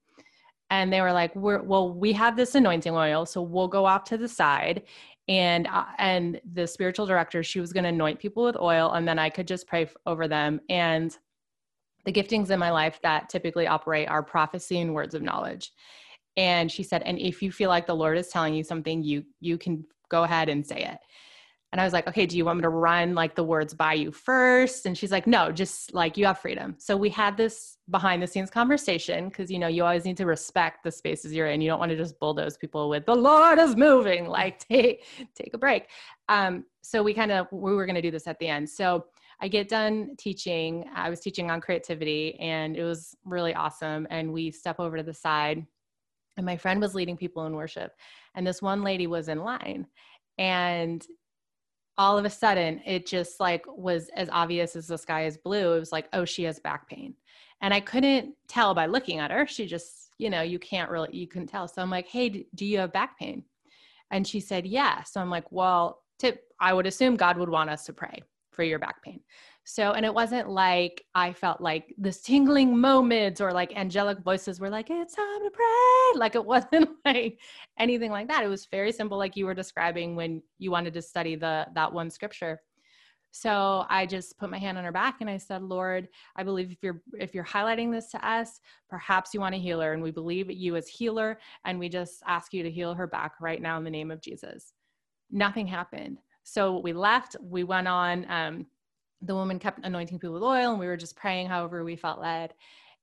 And 0.70 0.92
they 0.92 1.02
were 1.02 1.14
like, 1.14 1.36
We're, 1.36 1.62
Well, 1.62 1.94
we 1.94 2.14
have 2.14 2.36
this 2.36 2.56
anointing 2.56 2.94
oil. 2.94 3.26
So 3.26 3.42
we'll 3.42 3.68
go 3.68 3.86
off 3.86 4.04
to 4.06 4.18
the 4.18 4.28
side. 4.28 4.84
And 5.28 5.68
uh, 5.68 5.86
and 5.98 6.40
the 6.54 6.68
spiritual 6.68 7.06
director 7.08 7.42
she 7.42 7.60
was 7.60 7.74
going 7.74 7.84
to 7.84 7.90
anoint 7.90 8.20
people 8.20 8.44
with 8.44 8.58
oil 8.58 8.92
and 8.92 9.08
then 9.08 9.18
i 9.18 9.28
could 9.28 9.48
just 9.48 9.68
pray 9.68 9.84
f- 9.84 9.96
over 10.06 10.28
them. 10.28 10.62
And 10.70 11.18
the 12.06 12.14
giftings 12.14 12.52
in 12.52 12.60
my 12.60 12.70
life 12.70 13.00
that 13.02 13.30
typically 13.30 13.66
operate 13.66 14.08
are 14.08 14.22
prophecy 14.22 14.80
and 14.80 14.94
words 14.94 15.16
of 15.16 15.24
knowledge. 15.24 15.72
And 16.38 16.72
she 16.72 16.84
said 16.84 17.02
and 17.04 17.18
if 17.18 17.42
you 17.42 17.52
feel 17.52 17.70
like 17.70 17.88
the 17.88 17.96
lord 17.96 18.18
is 18.20 18.28
telling 18.28 18.54
you 18.54 18.64
something 18.64 19.02
you 19.02 19.24
you 19.40 19.58
can 19.58 19.84
go 20.10 20.24
ahead 20.24 20.50
and 20.50 20.66
say 20.66 20.84
it 20.84 21.00
and 21.76 21.82
I 21.82 21.84
was 21.84 21.92
like, 21.92 22.08
okay, 22.08 22.26
do 22.26 22.38
you 22.38 22.46
want 22.46 22.60
me 22.60 22.62
to 22.62 22.70
run 22.70 23.16
like 23.16 23.36
the 23.36 23.44
words 23.44 23.74
by 23.74 23.96
you 23.96 24.10
first? 24.10 24.86
And 24.86 24.98
she's 24.98 25.12
like, 25.12 25.28
no, 25.28 25.52
just 25.52 25.94
like 25.94 26.16
you 26.16 26.26
have 26.26 26.40
freedom. 26.40 26.76
So 26.78 26.96
we 26.96 27.10
had 27.10 27.36
this 27.36 27.80
behind 27.90 28.24
the 28.24 28.28
scenes 28.28 28.50
conversation 28.50 29.28
because, 29.28 29.52
you 29.52 29.60
know, 29.60 29.68
you 29.68 29.84
always 29.84 30.06
need 30.06 30.16
to 30.16 30.26
respect 30.26 30.86
the 30.86 30.92
spaces 30.92 31.34
you're 31.34 31.48
in. 31.48 31.60
You 31.60 31.70
don't 31.70 31.80
want 31.80 31.90
to 31.90 31.98
just 31.98 32.18
bulldoze 32.18 32.56
people 32.56 32.88
with 32.88 33.06
the 33.06 33.14
Lord 33.14 33.60
is 33.60 33.76
moving, 33.76 34.26
like 34.30 34.60
take, 34.60 35.04
take 35.36 35.54
a 35.54 35.58
break. 35.58 35.90
Um, 36.30 36.64
so 36.82 37.04
we 37.04 37.14
kind 37.14 37.34
of, 37.34 37.48
we 37.52 37.76
were 37.76 37.86
going 37.86 37.96
to 37.96 38.02
do 38.02 38.10
this 38.10 38.26
at 38.26 38.40
the 38.40 38.48
end. 38.48 38.70
So 38.70 39.08
I 39.42 39.50
get 39.50 39.68
done 39.68 40.16
teaching. 40.18 40.86
I 40.96 41.10
was 41.10 41.20
teaching 41.20 41.52
on 41.52 41.60
creativity 41.60 42.40
and 42.40 42.78
it 42.78 42.86
was 42.86 43.18
really 43.26 43.54
awesome. 43.54 44.08
And 44.10 44.32
we 44.32 44.50
step 44.50 44.80
over 44.80 44.96
to 44.96 45.04
the 45.04 45.14
side 45.14 45.68
and 46.38 46.46
my 46.46 46.56
friend 46.56 46.80
was 46.80 46.96
leading 46.96 47.18
people 47.18 47.46
in 47.48 47.54
worship. 47.54 47.92
And 48.34 48.48
this 48.48 48.62
one 48.62 48.82
lady 48.82 49.08
was 49.08 49.28
in 49.28 49.40
line 49.44 49.88
and 50.38 51.06
all 51.98 52.18
of 52.18 52.26
a 52.26 52.30
sudden 52.30 52.82
it 52.86 53.06
just 53.06 53.40
like 53.40 53.64
was 53.68 54.10
as 54.16 54.30
obvious 54.32 54.76
as 54.76 54.88
the 54.88 54.98
sky 54.98 55.26
is 55.26 55.38
blue 55.38 55.74
it 55.74 55.80
was 55.80 55.92
like 55.92 56.08
oh 56.14 56.26
she 56.26 56.44
has 56.44 56.60
back 56.60 56.90
pain. 56.90 57.14
And 57.62 57.74
i 57.74 57.80
couldn't 57.80 58.36
tell 58.48 58.74
by 58.74 58.86
looking 58.86 59.20
at 59.20 59.32
her 59.32 59.48
she 59.48 59.66
just 59.66 60.12
you 60.18 60.30
know 60.30 60.42
you 60.42 60.60
can't 60.60 60.90
really 60.90 61.10
you 61.12 61.28
couldn't 61.28 61.48
tell. 61.48 61.68
So 61.68 61.82
i'm 61.82 61.90
like 61.90 62.08
hey 62.08 62.46
do 62.56 62.66
you 62.66 62.80
have 62.80 62.94
back 62.94 63.18
pain? 63.18 63.44
And 64.12 64.28
she 64.28 64.40
said 64.40 64.66
yeah. 64.66 65.04
So 65.04 65.22
i'm 65.22 65.30
like 65.30 65.52
well 65.52 66.02
tip 66.20 66.44
i 66.60 66.74
would 66.74 66.88
assume 66.88 67.16
god 67.16 67.38
would 67.38 67.50
want 67.50 67.70
us 67.70 67.86
to 67.86 67.94
pray 67.94 68.22
for 68.56 68.64
your 68.64 68.80
back 68.80 69.02
pain 69.04 69.20
so, 69.68 69.94
and 69.94 70.06
it 70.06 70.14
wasn't 70.14 70.48
like 70.48 71.04
I 71.16 71.34
felt 71.34 71.60
like 71.60 71.92
this 71.98 72.22
tingling 72.22 72.78
moments 72.78 73.42
or 73.42 73.52
like 73.52 73.76
angelic 73.76 74.20
voices 74.20 74.60
were 74.60 74.70
like, 74.70 74.92
it's 74.92 75.16
time 75.16 75.44
to 75.44 75.50
pray. 75.50 76.20
Like 76.20 76.36
it 76.36 76.46
wasn't 76.54 76.90
like 77.04 77.40
anything 77.80 78.12
like 78.12 78.28
that. 78.28 78.44
It 78.44 78.48
was 78.48 78.68
very 78.68 78.92
simple, 78.92 79.18
like 79.18 79.36
you 79.36 79.48
were 79.48 79.56
describing 79.56 80.16
when 80.16 80.44
you 80.60 80.70
wanted 80.70 80.94
to 80.94 81.02
study 81.02 81.36
the 81.36 81.66
that 81.74 81.92
one 81.92 82.12
scripture. 82.12 82.62
So 83.32 83.86
I 83.90 84.06
just 84.06 84.38
put 84.38 84.52
my 84.52 84.60
hand 84.60 84.78
on 84.78 84.84
her 84.84 84.92
back 84.92 85.18
and 85.20 85.30
I 85.30 85.38
said, 85.38 85.64
Lord, 85.64 86.10
I 86.36 86.44
believe 86.44 86.72
if 86.72 86.84
you're 86.84 87.02
if 87.20 87.34
you're 87.34 87.44
highlighting 87.44 87.92
this 87.92 88.12
to 88.12 88.28
us, 88.28 88.62
perhaps 88.88 89.34
you 89.34 89.40
want 89.40 89.56
to 89.56 89.60
heal 89.60 89.82
her. 89.82 89.94
And 89.94 90.04
we 90.04 90.12
believe 90.12 90.52
you 90.52 90.76
as 90.76 90.88
healer, 90.88 91.40
and 91.66 91.80
we 91.80 91.90
just 91.90 92.22
ask 92.28 92.54
you 92.54 92.62
to 92.62 92.70
heal 92.70 92.94
her 92.94 93.08
back 93.08 93.34
right 93.42 93.62
now 93.62 93.80
in 93.80 93.84
the 93.84 93.90
name 93.90 94.12
of 94.12 94.22
Jesus. 94.22 94.74
Nothing 95.32 95.66
happened. 95.66 96.20
So 96.46 96.78
we 96.78 96.94
left, 96.94 97.36
we 97.42 97.64
went 97.64 97.88
on. 97.88 98.26
Um, 98.30 98.68
the 99.22 99.34
woman 99.34 99.58
kept 99.58 99.84
anointing 99.84 100.20
people 100.20 100.36
with 100.36 100.44
oil 100.44 100.72
and 100.72 100.80
we 100.80 100.86
were 100.86 100.96
just 100.96 101.16
praying 101.16 101.48
however 101.48 101.84
we 101.84 101.96
felt 101.96 102.22
led. 102.22 102.54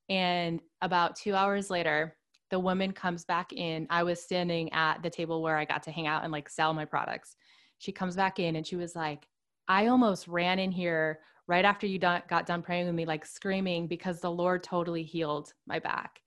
And 0.09 0.61
about 0.81 1.17
two 1.17 1.35
hours 1.35 1.69
later, 1.69 2.17
the 2.51 2.61
woman 2.61 2.93
comes 2.93 3.25
back 3.25 3.53
in. 3.53 3.89
I 3.91 4.05
was 4.05 4.23
standing 4.23 4.73
at 4.73 5.03
the 5.03 5.11
table 5.11 5.43
where 5.43 5.57
I 5.57 5.65
got 5.65 5.83
to 5.85 5.91
hang 5.91 6.07
out 6.07 6.23
and 6.23 6.31
like 6.31 6.49
sell 6.49 6.73
my 6.73 6.85
products. 6.85 7.35
She 7.79 7.91
comes 7.91 8.15
back 8.15 8.39
in 8.39 8.55
and 8.55 8.67
she 8.67 8.77
was 8.77 8.95
like, 8.95 9.27
I 9.67 9.89
almost 9.89 10.29
ran 10.29 10.61
in 10.61 10.71
here 10.71 11.19
right 11.49 11.65
after 11.65 11.89
you 11.89 11.99
got 11.99 12.47
done 12.47 12.63
praying 12.63 12.87
with 12.87 12.95
me, 12.95 13.07
like 13.07 13.27
screaming 13.27 13.89
because 13.89 14.21
the 14.21 14.31
Lord 14.31 14.63
totally 14.63 15.03
healed 15.03 15.53
my 15.67 15.81
back. 15.81 16.21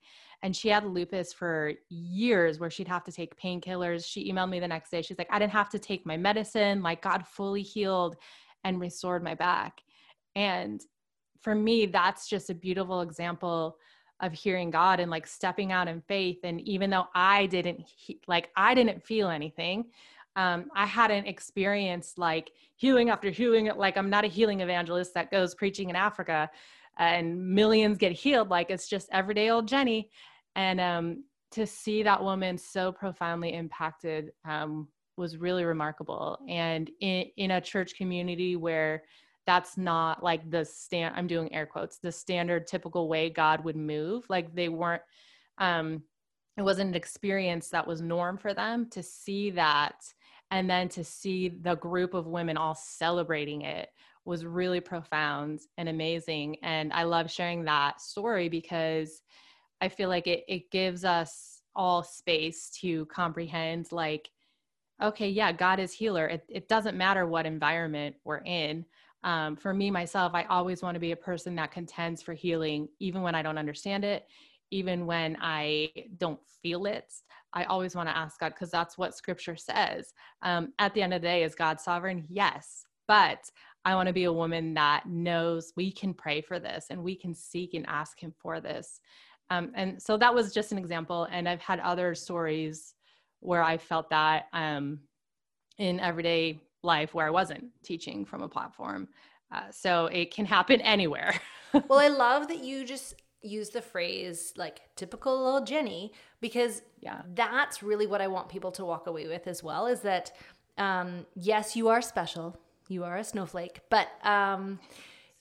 And 0.45 0.55
she 0.55 0.69
had 0.69 0.86
lupus 0.86 1.34
for 1.34 1.73
years 1.89 2.60
where 2.60 2.69
she'd 2.69 2.88
have 2.88 3.03
to 3.05 3.12
take 3.12 3.36
painkillers. 3.36 4.05
She 4.05 4.31
emailed 4.31 4.51
me 4.51 4.60
the 4.60 4.67
next 4.67 4.91
day. 4.91 5.01
She's 5.01 5.17
like, 5.17 5.31
I 5.31 5.39
didn't 5.39 5.53
have 5.53 5.69
to 5.69 5.79
take 5.79 6.05
my 6.05 6.17
medicine. 6.17 6.84
Like, 6.84 7.01
God 7.01 7.25
fully 7.25 7.63
healed 7.63 8.15
and 8.63 8.79
restored 8.79 9.23
my 9.23 9.34
back. 9.34 9.81
And 10.36 10.84
for 11.41 11.55
me, 11.55 11.88
that's 11.88 12.29
just 12.29 12.51
a 12.51 12.53
beautiful 12.53 13.01
example 13.01 13.77
of 14.19 14.34
hearing 14.34 14.69
God 14.69 14.99
and 14.99 15.10
like 15.10 15.25
stepping 15.25 15.71
out 15.71 15.88
in 15.88 15.99
faith. 16.01 16.38
And 16.43 16.62
even 16.62 16.91
though 16.91 17.08
I 17.15 17.47
didn't 17.47 17.81
like, 18.27 18.51
I 18.55 18.75
didn't 18.75 19.03
feel 19.03 19.29
anything, 19.29 19.86
um, 20.36 20.69
I 20.75 20.86
hadn't 20.86 21.25
experienced 21.25 22.19
like 22.19 22.51
healing 22.75 23.10
after 23.10 23.31
healing. 23.31 23.71
Like 23.75 23.97
I'm 23.97 24.12
not 24.12 24.25
a 24.25 24.27
healing 24.27 24.62
evangelist 24.62 25.15
that 25.15 25.31
goes 25.31 25.55
preaching 25.55 25.89
in 25.89 25.95
Africa 25.95 26.51
and 26.97 27.45
millions 27.47 27.97
get 27.97 28.12
healed. 28.12 28.49
Like 28.49 28.69
it's 28.69 28.88
just 28.88 29.10
everyday 29.12 29.49
old 29.49 29.67
Jenny. 29.67 30.12
And 30.55 30.79
um, 30.79 31.23
to 31.51 31.65
see 31.65 32.03
that 32.03 32.23
woman 32.23 32.57
so 32.57 32.91
profoundly 32.91 33.53
impacted 33.53 34.31
um, 34.45 34.87
was 35.17 35.37
really 35.37 35.63
remarkable. 35.63 36.39
And 36.47 36.89
in, 37.01 37.25
in 37.37 37.51
a 37.51 37.61
church 37.61 37.95
community 37.95 38.55
where 38.55 39.03
that's 39.45 39.77
not 39.77 40.23
like 40.23 40.49
the 40.49 40.65
stand, 40.65 41.15
I'm 41.15 41.27
doing 41.27 41.53
air 41.53 41.65
quotes, 41.65 41.97
the 41.97 42.11
standard 42.11 42.67
typical 42.67 43.07
way 43.07 43.29
God 43.29 43.63
would 43.63 43.75
move. 43.75 44.25
Like 44.29 44.53
they 44.55 44.69
weren't, 44.69 45.03
um, 45.57 46.03
it 46.57 46.63
wasn't 46.63 46.89
an 46.89 46.95
experience 46.95 47.69
that 47.69 47.85
was 47.85 48.01
norm 48.01 48.37
for 48.37 48.53
them 48.53 48.89
to 48.91 49.03
see 49.03 49.51
that 49.51 49.95
and 50.51 50.69
then 50.69 50.87
to 50.89 51.03
see 51.03 51.49
the 51.49 51.75
group 51.75 52.13
of 52.13 52.27
women 52.27 52.57
all 52.57 52.75
celebrating 52.75 53.61
it 53.61 53.89
was 54.25 54.45
really 54.45 54.79
profound 54.79 55.59
and 55.77 55.89
amazing 55.89 56.55
and 56.63 56.91
i 56.93 57.03
love 57.03 57.29
sharing 57.29 57.63
that 57.63 58.01
story 58.01 58.49
because 58.49 59.21
i 59.81 59.89
feel 59.89 60.09
like 60.09 60.27
it, 60.27 60.43
it 60.47 60.71
gives 60.71 61.03
us 61.03 61.61
all 61.75 62.03
space 62.03 62.69
to 62.69 63.05
comprehend 63.07 63.91
like 63.91 64.29
okay 65.03 65.29
yeah 65.29 65.51
god 65.51 65.79
is 65.79 65.91
healer 65.91 66.27
it, 66.27 66.43
it 66.49 66.67
doesn't 66.67 66.97
matter 66.97 67.25
what 67.25 67.45
environment 67.45 68.15
we're 68.23 68.43
in 68.45 68.85
um, 69.23 69.55
for 69.55 69.73
me 69.73 69.91
myself 69.91 70.33
i 70.33 70.43
always 70.43 70.81
want 70.81 70.95
to 70.95 70.99
be 70.99 71.11
a 71.11 71.17
person 71.17 71.55
that 71.55 71.71
contends 71.71 72.21
for 72.21 72.33
healing 72.33 72.88
even 72.99 73.21
when 73.21 73.35
i 73.35 73.41
don't 73.41 73.57
understand 73.57 74.03
it 74.05 74.25
even 74.71 75.05
when 75.05 75.38
I 75.39 75.89
don't 76.17 76.39
feel 76.61 76.85
it. 76.85 77.13
I 77.53 77.63
always 77.65 77.95
want 77.95 78.09
to 78.09 78.17
ask 78.17 78.39
God 78.39 78.49
because 78.49 78.71
that's 78.71 78.97
what 78.97 79.15
scripture 79.15 79.55
says. 79.55 80.13
Um, 80.41 80.73
at 80.79 80.93
the 80.93 81.01
end 81.01 81.13
of 81.13 81.21
the 81.21 81.27
day, 81.27 81.43
is 81.43 81.55
God 81.55 81.79
sovereign? 81.79 82.25
Yes. 82.29 82.85
But 83.07 83.49
I 83.85 83.95
want 83.95 84.07
to 84.07 84.13
be 84.13 84.25
a 84.25 84.33
woman 84.33 84.73
that 84.73 85.05
knows 85.07 85.71
we 85.77 85.91
can 85.91 86.13
pray 86.13 86.41
for 86.41 86.59
this 86.59 86.88
and 86.89 87.03
we 87.03 87.15
can 87.15 87.33
seek 87.33 87.73
and 87.73 87.85
ask 87.88 88.19
Him 88.19 88.33
for 88.38 88.59
this. 88.59 88.99
Um, 89.49 89.71
and 89.75 90.01
so 90.01 90.17
that 90.17 90.34
was 90.34 90.53
just 90.53 90.71
an 90.71 90.77
example. 90.77 91.27
And 91.31 91.47
I've 91.47 91.62
had 91.62 91.79
other 91.79 92.15
stories 92.15 92.95
where 93.39 93.63
I 93.63 93.77
felt 93.77 94.10
that 94.10 94.47
um, 94.53 94.99
in 95.77 95.99
everyday 95.99 96.60
life 96.84 97.13
where 97.13 97.27
I 97.27 97.31
wasn't 97.31 97.65
teaching 97.84 98.25
from 98.25 98.41
a 98.41 98.47
platform. 98.47 99.08
Uh, 99.51 99.69
so 99.71 100.08
it 100.08 100.34
can 100.34 100.45
happen 100.45 100.81
anywhere. 100.81 101.39
well, 101.88 101.99
I 101.99 102.08
love 102.08 102.47
that 102.47 102.63
you 102.63 102.86
just 102.86 103.15
use 103.41 103.69
the 103.69 103.81
phrase 103.81 104.53
like 104.58 104.81
typical 104.95 105.43
little 105.43 105.63
Jenny 105.63 106.12
because 106.41 106.81
yeah. 106.99 107.21
that's 107.36 107.84
really 107.84 108.08
what 108.08 108.21
I 108.21 108.27
want 108.27 108.49
people 108.49 108.71
to 108.71 108.86
walk 108.86 109.08
away 109.08 109.27
with 109.27 109.47
as 109.47 109.62
well 109.62 109.86
is 109.86 110.01
that 110.01 110.31
um, 110.77 111.25
yes, 111.36 111.75
you 111.75 111.89
are 111.89 112.01
special. 112.01 112.58
You 112.88 113.03
are 113.03 113.17
a 113.17 113.23
snowflake, 113.23 113.79
but 113.89 114.08
um, 114.23 114.79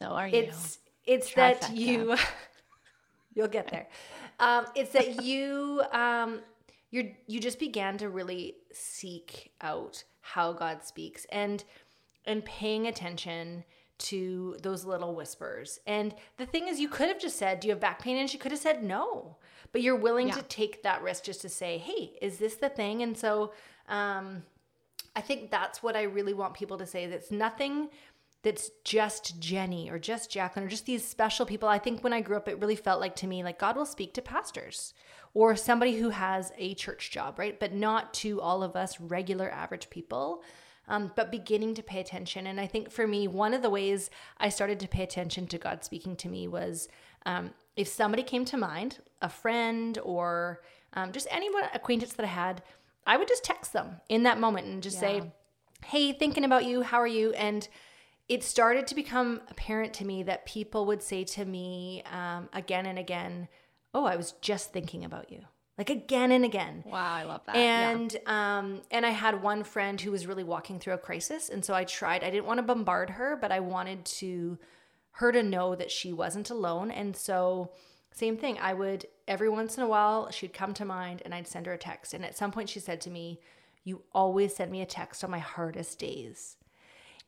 so 0.00 0.08
are 0.08 0.28
you. 0.28 0.38
It's 0.38 0.78
it's 1.04 1.30
Trifecta. 1.30 1.60
that 1.60 1.76
you 1.76 2.16
you'll 3.34 3.48
get 3.48 3.68
there. 3.70 3.86
Um, 4.40 4.66
it's 4.74 4.92
that 4.92 5.22
you 5.22 5.82
um, 5.92 6.40
you 6.90 7.12
you 7.26 7.40
just 7.40 7.58
began 7.58 7.98
to 7.98 8.08
really 8.08 8.56
seek 8.72 9.52
out 9.60 10.04
how 10.20 10.52
God 10.52 10.84
speaks 10.84 11.26
and 11.30 11.62
and 12.24 12.44
paying 12.44 12.86
attention 12.86 13.64
to 13.96 14.56
those 14.62 14.84
little 14.84 15.14
whispers. 15.14 15.78
And 15.86 16.14
the 16.36 16.46
thing 16.46 16.68
is, 16.68 16.80
you 16.80 16.88
could 16.88 17.08
have 17.08 17.20
just 17.20 17.36
said, 17.36 17.60
Do 17.60 17.68
you 17.68 17.72
have 17.72 17.80
back 17.80 18.02
pain? 18.02 18.16
And 18.16 18.28
she 18.28 18.38
could 18.38 18.52
have 18.52 18.60
said 18.60 18.82
no. 18.82 19.36
But 19.72 19.82
you're 19.82 19.96
willing 19.96 20.28
yeah. 20.28 20.34
to 20.34 20.42
take 20.42 20.82
that 20.82 21.02
risk 21.02 21.24
just 21.24 21.40
to 21.42 21.48
say, 21.48 21.78
Hey, 21.78 22.12
is 22.20 22.38
this 22.38 22.56
the 22.56 22.68
thing? 22.68 23.02
And 23.02 23.16
so 23.16 23.52
um, 23.88 24.42
I 25.14 25.20
think 25.20 25.50
that's 25.50 25.82
what 25.82 25.96
I 25.96 26.02
really 26.02 26.34
want 26.34 26.54
people 26.54 26.78
to 26.78 26.86
say. 26.86 27.06
That's 27.06 27.30
nothing 27.30 27.88
that's 28.44 28.70
just 28.84 29.40
Jenny 29.40 29.90
or 29.90 29.98
just 29.98 30.30
Jacqueline 30.30 30.66
or 30.66 30.68
just 30.68 30.86
these 30.86 31.06
special 31.06 31.44
people. 31.44 31.68
I 31.68 31.78
think 31.78 32.04
when 32.04 32.12
I 32.12 32.20
grew 32.20 32.36
up, 32.36 32.48
it 32.48 32.60
really 32.60 32.76
felt 32.76 33.00
like 33.00 33.16
to 33.16 33.26
me 33.26 33.42
like 33.42 33.58
God 33.58 33.76
will 33.76 33.86
speak 33.86 34.14
to 34.14 34.22
pastors 34.22 34.94
or 35.32 35.56
somebody 35.56 35.96
who 35.96 36.10
has 36.10 36.52
a 36.56 36.74
church 36.74 37.10
job, 37.10 37.38
right? 37.38 37.58
But 37.58 37.72
not 37.72 38.14
to 38.14 38.40
all 38.40 38.62
of 38.62 38.76
us 38.76 39.00
regular 39.00 39.50
average 39.50 39.90
people 39.90 40.44
um, 40.88 41.12
but 41.16 41.30
beginning 41.30 41.74
to 41.74 41.82
pay 41.82 42.00
attention. 42.00 42.46
And 42.46 42.60
I 42.60 42.66
think 42.66 42.90
for 42.90 43.06
me, 43.06 43.28
one 43.28 43.54
of 43.54 43.62
the 43.62 43.70
ways 43.70 44.10
I 44.38 44.48
started 44.48 44.80
to 44.80 44.88
pay 44.88 45.02
attention 45.02 45.46
to 45.48 45.58
God 45.58 45.84
speaking 45.84 46.16
to 46.16 46.28
me 46.28 46.48
was 46.48 46.88
um, 47.26 47.50
if 47.76 47.88
somebody 47.88 48.22
came 48.22 48.44
to 48.46 48.56
mind, 48.56 48.98
a 49.22 49.28
friend 49.28 49.98
or 50.02 50.62
um, 50.92 51.12
just 51.12 51.26
anyone 51.30 51.64
acquaintance 51.72 52.12
that 52.14 52.24
I 52.24 52.28
had, 52.28 52.62
I 53.06 53.16
would 53.16 53.28
just 53.28 53.44
text 53.44 53.72
them 53.72 53.96
in 54.08 54.24
that 54.24 54.38
moment 54.38 54.66
and 54.66 54.82
just 54.82 54.96
yeah. 54.96 55.00
say, 55.00 55.32
"Hey, 55.86 56.12
thinking 56.12 56.44
about 56.44 56.64
you. 56.64 56.82
How 56.82 56.98
are 56.98 57.06
you?" 57.06 57.32
And 57.32 57.66
it 58.28 58.42
started 58.42 58.86
to 58.88 58.94
become 58.94 59.42
apparent 59.48 59.94
to 59.94 60.04
me 60.04 60.22
that 60.22 60.46
people 60.46 60.86
would 60.86 61.02
say 61.02 61.24
to 61.24 61.44
me 61.44 62.02
um, 62.10 62.48
again 62.52 62.86
and 62.86 62.98
again, 62.98 63.48
"Oh, 63.92 64.04
I 64.04 64.16
was 64.16 64.32
just 64.40 64.72
thinking 64.72 65.04
about 65.04 65.30
you." 65.30 65.42
like 65.78 65.90
again 65.90 66.32
and 66.32 66.44
again. 66.44 66.84
Wow, 66.86 67.14
I 67.14 67.22
love 67.24 67.42
that. 67.46 67.56
And 67.56 68.12
yeah. 68.12 68.58
um 68.58 68.82
and 68.90 69.04
I 69.04 69.10
had 69.10 69.42
one 69.42 69.64
friend 69.64 70.00
who 70.00 70.10
was 70.10 70.26
really 70.26 70.44
walking 70.44 70.78
through 70.78 70.94
a 70.94 70.98
crisis 70.98 71.48
and 71.48 71.64
so 71.64 71.74
I 71.74 71.84
tried 71.84 72.22
I 72.22 72.30
didn't 72.30 72.46
want 72.46 72.58
to 72.58 72.62
bombard 72.62 73.10
her, 73.10 73.36
but 73.40 73.52
I 73.52 73.60
wanted 73.60 74.04
to 74.06 74.58
her 75.12 75.32
to 75.32 75.42
know 75.42 75.74
that 75.74 75.90
she 75.90 76.12
wasn't 76.12 76.50
alone 76.50 76.90
and 76.90 77.16
so 77.16 77.70
same 78.12 78.36
thing. 78.36 78.58
I 78.60 78.74
would 78.74 79.06
every 79.26 79.48
once 79.48 79.76
in 79.76 79.82
a 79.82 79.88
while 79.88 80.30
she'd 80.30 80.52
come 80.52 80.74
to 80.74 80.84
mind 80.84 81.22
and 81.24 81.34
I'd 81.34 81.48
send 81.48 81.66
her 81.66 81.72
a 81.72 81.78
text 81.78 82.14
and 82.14 82.24
at 82.24 82.36
some 82.36 82.52
point 82.52 82.68
she 82.68 82.80
said 82.80 83.00
to 83.02 83.10
me, 83.10 83.40
"You 83.82 84.02
always 84.12 84.54
send 84.54 84.70
me 84.70 84.80
a 84.82 84.86
text 84.86 85.24
on 85.24 85.30
my 85.30 85.40
hardest 85.40 85.98
days." 85.98 86.56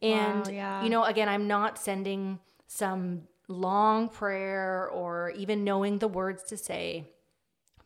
And 0.02 0.46
wow, 0.46 0.52
yeah. 0.52 0.82
you 0.84 0.90
know, 0.90 1.04
again, 1.04 1.28
I'm 1.28 1.48
not 1.48 1.78
sending 1.78 2.38
some 2.66 3.22
long 3.48 4.08
prayer 4.08 4.88
or 4.88 5.30
even 5.36 5.64
knowing 5.64 5.98
the 5.98 6.08
words 6.08 6.42
to 6.44 6.56
say 6.56 7.06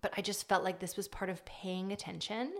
but 0.01 0.13
I 0.17 0.23
just 0.23 0.49
felt 0.49 0.65
like 0.65 0.79
this 0.79 0.97
was 0.97 1.09
part 1.09 1.31
of 1.31 1.45
paying 1.45 1.93
attention. 1.93 2.53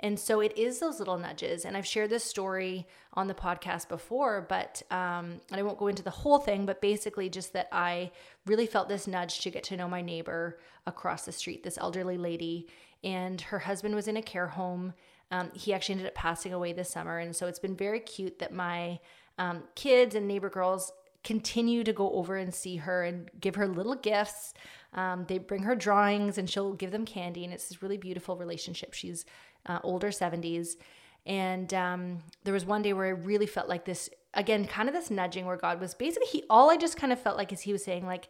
And 0.00 0.18
so 0.18 0.40
it 0.40 0.58
is 0.58 0.80
those 0.80 0.98
little 0.98 1.18
nudges. 1.18 1.64
And 1.64 1.76
I've 1.76 1.86
shared 1.86 2.10
this 2.10 2.24
story 2.24 2.88
on 3.14 3.28
the 3.28 3.34
podcast 3.34 3.88
before, 3.88 4.44
but, 4.48 4.82
um, 4.90 5.40
and 5.50 5.58
I 5.58 5.62
won't 5.62 5.78
go 5.78 5.86
into 5.86 6.02
the 6.02 6.10
whole 6.10 6.38
thing, 6.38 6.66
but 6.66 6.80
basically 6.80 7.28
just 7.28 7.52
that 7.52 7.68
I 7.70 8.10
really 8.46 8.66
felt 8.66 8.88
this 8.88 9.06
nudge 9.06 9.40
to 9.42 9.50
get 9.50 9.62
to 9.64 9.76
know 9.76 9.88
my 9.88 10.02
neighbor 10.02 10.58
across 10.86 11.24
the 11.24 11.32
street, 11.32 11.62
this 11.62 11.78
elderly 11.78 12.18
lady. 12.18 12.66
And 13.04 13.40
her 13.42 13.60
husband 13.60 13.94
was 13.94 14.08
in 14.08 14.16
a 14.16 14.22
care 14.22 14.48
home. 14.48 14.94
Um, 15.32 15.50
he 15.54 15.74
actually 15.74 15.94
ended 15.94 16.06
up 16.06 16.14
passing 16.14 16.52
away 16.52 16.72
this 16.72 16.90
summer. 16.90 17.18
And 17.18 17.34
so 17.34 17.48
it's 17.48 17.58
been 17.58 17.74
very 17.74 17.98
cute 17.98 18.38
that 18.38 18.52
my 18.52 19.00
um, 19.38 19.64
kids 19.74 20.14
and 20.14 20.28
neighbor 20.28 20.50
girls 20.50 20.92
continue 21.24 21.82
to 21.84 21.92
go 21.92 22.12
over 22.12 22.36
and 22.36 22.54
see 22.54 22.76
her 22.76 23.02
and 23.02 23.28
give 23.40 23.56
her 23.56 23.66
little 23.66 23.94
gifts. 23.96 24.54
Um, 24.92 25.24
they 25.26 25.38
bring 25.38 25.62
her 25.62 25.74
drawings 25.74 26.38
and 26.38 26.48
she'll 26.48 26.74
give 26.74 26.90
them 26.90 27.06
candy, 27.06 27.44
and 27.44 27.52
it's 27.52 27.68
this 27.68 27.82
really 27.82 27.96
beautiful 27.96 28.36
relationship. 28.36 28.92
She's 28.92 29.24
uh, 29.66 29.78
older 29.82 30.08
70s. 30.08 30.76
And 31.24 31.72
um, 31.72 32.18
there 32.44 32.52
was 32.52 32.66
one 32.66 32.82
day 32.82 32.92
where 32.92 33.06
I 33.06 33.10
really 33.10 33.46
felt 33.46 33.68
like 33.68 33.84
this 33.84 34.10
again, 34.34 34.66
kind 34.66 34.88
of 34.88 34.94
this 34.94 35.10
nudging 35.10 35.46
where 35.46 35.56
God 35.56 35.80
was 35.80 35.94
basically, 35.94 36.28
he, 36.28 36.44
all 36.48 36.70
I 36.70 36.76
just 36.76 36.96
kind 36.96 37.12
of 37.12 37.20
felt 37.20 37.36
like 37.36 37.52
is 37.52 37.60
he 37.60 37.72
was 37.72 37.84
saying, 37.84 38.06
like, 38.06 38.28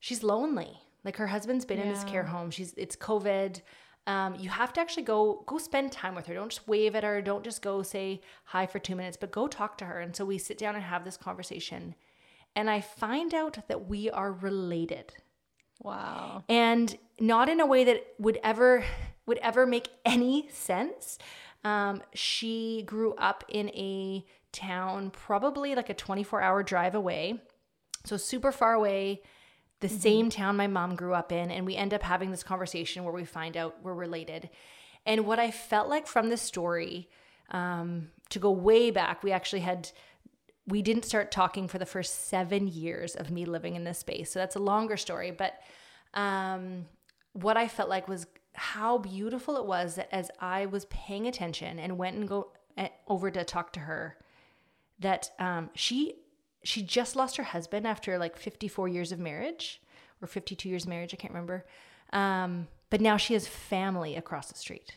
she's 0.00 0.22
lonely. 0.22 0.80
Like 1.04 1.16
her 1.16 1.26
husband's 1.26 1.64
been 1.64 1.78
yeah. 1.78 1.84
in 1.84 1.92
this 1.92 2.04
care 2.04 2.24
home. 2.24 2.50
She's, 2.50 2.74
it's 2.76 2.96
COVID. 2.96 3.60
Um, 4.06 4.34
you 4.34 4.50
have 4.50 4.72
to 4.72 4.80
actually 4.80 5.04
go 5.04 5.44
go 5.46 5.58
spend 5.58 5.92
time 5.92 6.14
with 6.14 6.26
her. 6.26 6.34
Don't 6.34 6.50
just 6.50 6.66
wave 6.66 6.94
at 6.96 7.04
her. 7.04 7.22
Don't 7.22 7.44
just 7.44 7.62
go 7.62 7.82
say 7.82 8.20
hi 8.44 8.66
for 8.66 8.78
two 8.78 8.96
minutes, 8.96 9.16
but 9.16 9.30
go 9.30 9.46
talk 9.46 9.78
to 9.78 9.84
her. 9.84 10.00
And 10.00 10.14
so 10.14 10.24
we 10.24 10.38
sit 10.38 10.58
down 10.58 10.74
and 10.74 10.82
have 10.84 11.04
this 11.04 11.16
conversation, 11.16 11.94
and 12.56 12.68
I 12.68 12.80
find 12.80 13.32
out 13.32 13.58
that 13.68 13.88
we 13.88 14.10
are 14.10 14.32
related. 14.32 15.14
Wow. 15.82 16.44
And 16.48 16.96
not 17.20 17.48
in 17.48 17.60
a 17.60 17.66
way 17.66 17.84
that 17.84 18.06
would 18.18 18.38
ever 18.42 18.84
would 19.26 19.38
ever 19.38 19.66
make 19.66 19.88
any 20.04 20.48
sense. 20.52 21.18
Um, 21.64 22.02
she 22.12 22.82
grew 22.84 23.14
up 23.14 23.44
in 23.48 23.68
a 23.70 24.24
town, 24.52 25.10
probably 25.10 25.74
like 25.74 25.88
a 25.88 25.94
24 25.94 26.42
hour 26.42 26.62
drive 26.62 26.94
away. 26.94 27.40
So 28.04 28.16
super 28.16 28.50
far 28.50 28.74
away, 28.74 29.22
the 29.82 29.88
mm-hmm. 29.88 29.98
same 29.98 30.30
town 30.30 30.56
my 30.56 30.66
mom 30.66 30.96
grew 30.96 31.12
up 31.12 31.30
in. 31.30 31.50
And 31.50 31.66
we 31.66 31.76
end 31.76 31.92
up 31.92 32.02
having 32.02 32.30
this 32.30 32.42
conversation 32.42 33.04
where 33.04 33.12
we 33.12 33.24
find 33.24 33.56
out 33.56 33.76
we're 33.82 33.92
related. 33.92 34.48
And 35.04 35.26
what 35.26 35.38
I 35.38 35.50
felt 35.50 35.88
like 35.88 36.06
from 36.06 36.30
this 36.30 36.40
story, 36.40 37.10
um, 37.50 38.08
to 38.30 38.38
go 38.38 38.50
way 38.50 38.90
back, 38.90 39.22
we 39.22 39.32
actually 39.32 39.60
had 39.60 39.90
we 40.68 40.80
didn't 40.80 41.04
start 41.04 41.32
talking 41.32 41.66
for 41.66 41.78
the 41.78 41.84
first 41.84 42.28
seven 42.28 42.68
years 42.68 43.16
of 43.16 43.32
me 43.32 43.44
living 43.44 43.74
in 43.74 43.82
this 43.82 43.98
space. 43.98 44.30
So 44.30 44.38
that's 44.38 44.54
a 44.54 44.60
longer 44.60 44.96
story. 44.96 45.32
But 45.32 45.54
um, 46.14 46.86
what 47.32 47.56
I 47.56 47.66
felt 47.66 47.88
like 47.88 48.06
was 48.06 48.28
how 48.54 48.98
beautiful 48.98 49.56
it 49.56 49.66
was 49.66 49.96
that 49.96 50.08
as 50.12 50.30
I 50.38 50.66
was 50.66 50.84
paying 50.84 51.26
attention 51.26 51.80
and 51.80 51.98
went 51.98 52.16
and 52.16 52.28
go 52.28 52.52
eh, 52.76 52.88
over 53.08 53.28
to 53.28 53.42
talk 53.44 53.72
to 53.72 53.80
her, 53.80 54.16
that 55.00 55.30
um, 55.40 55.70
she 55.74 56.14
she 56.64 56.82
just 56.82 57.16
lost 57.16 57.36
her 57.36 57.42
husband 57.42 57.86
after 57.86 58.18
like 58.18 58.36
54 58.36 58.88
years 58.88 59.12
of 59.12 59.18
marriage 59.18 59.80
or 60.20 60.28
52 60.28 60.68
years 60.68 60.84
of 60.84 60.88
marriage. 60.88 61.12
I 61.12 61.16
can't 61.16 61.32
remember. 61.32 61.64
Um, 62.12 62.68
but 62.90 63.00
now 63.00 63.16
she 63.16 63.34
has 63.34 63.46
family 63.46 64.16
across 64.16 64.48
the 64.48 64.58
street. 64.58 64.96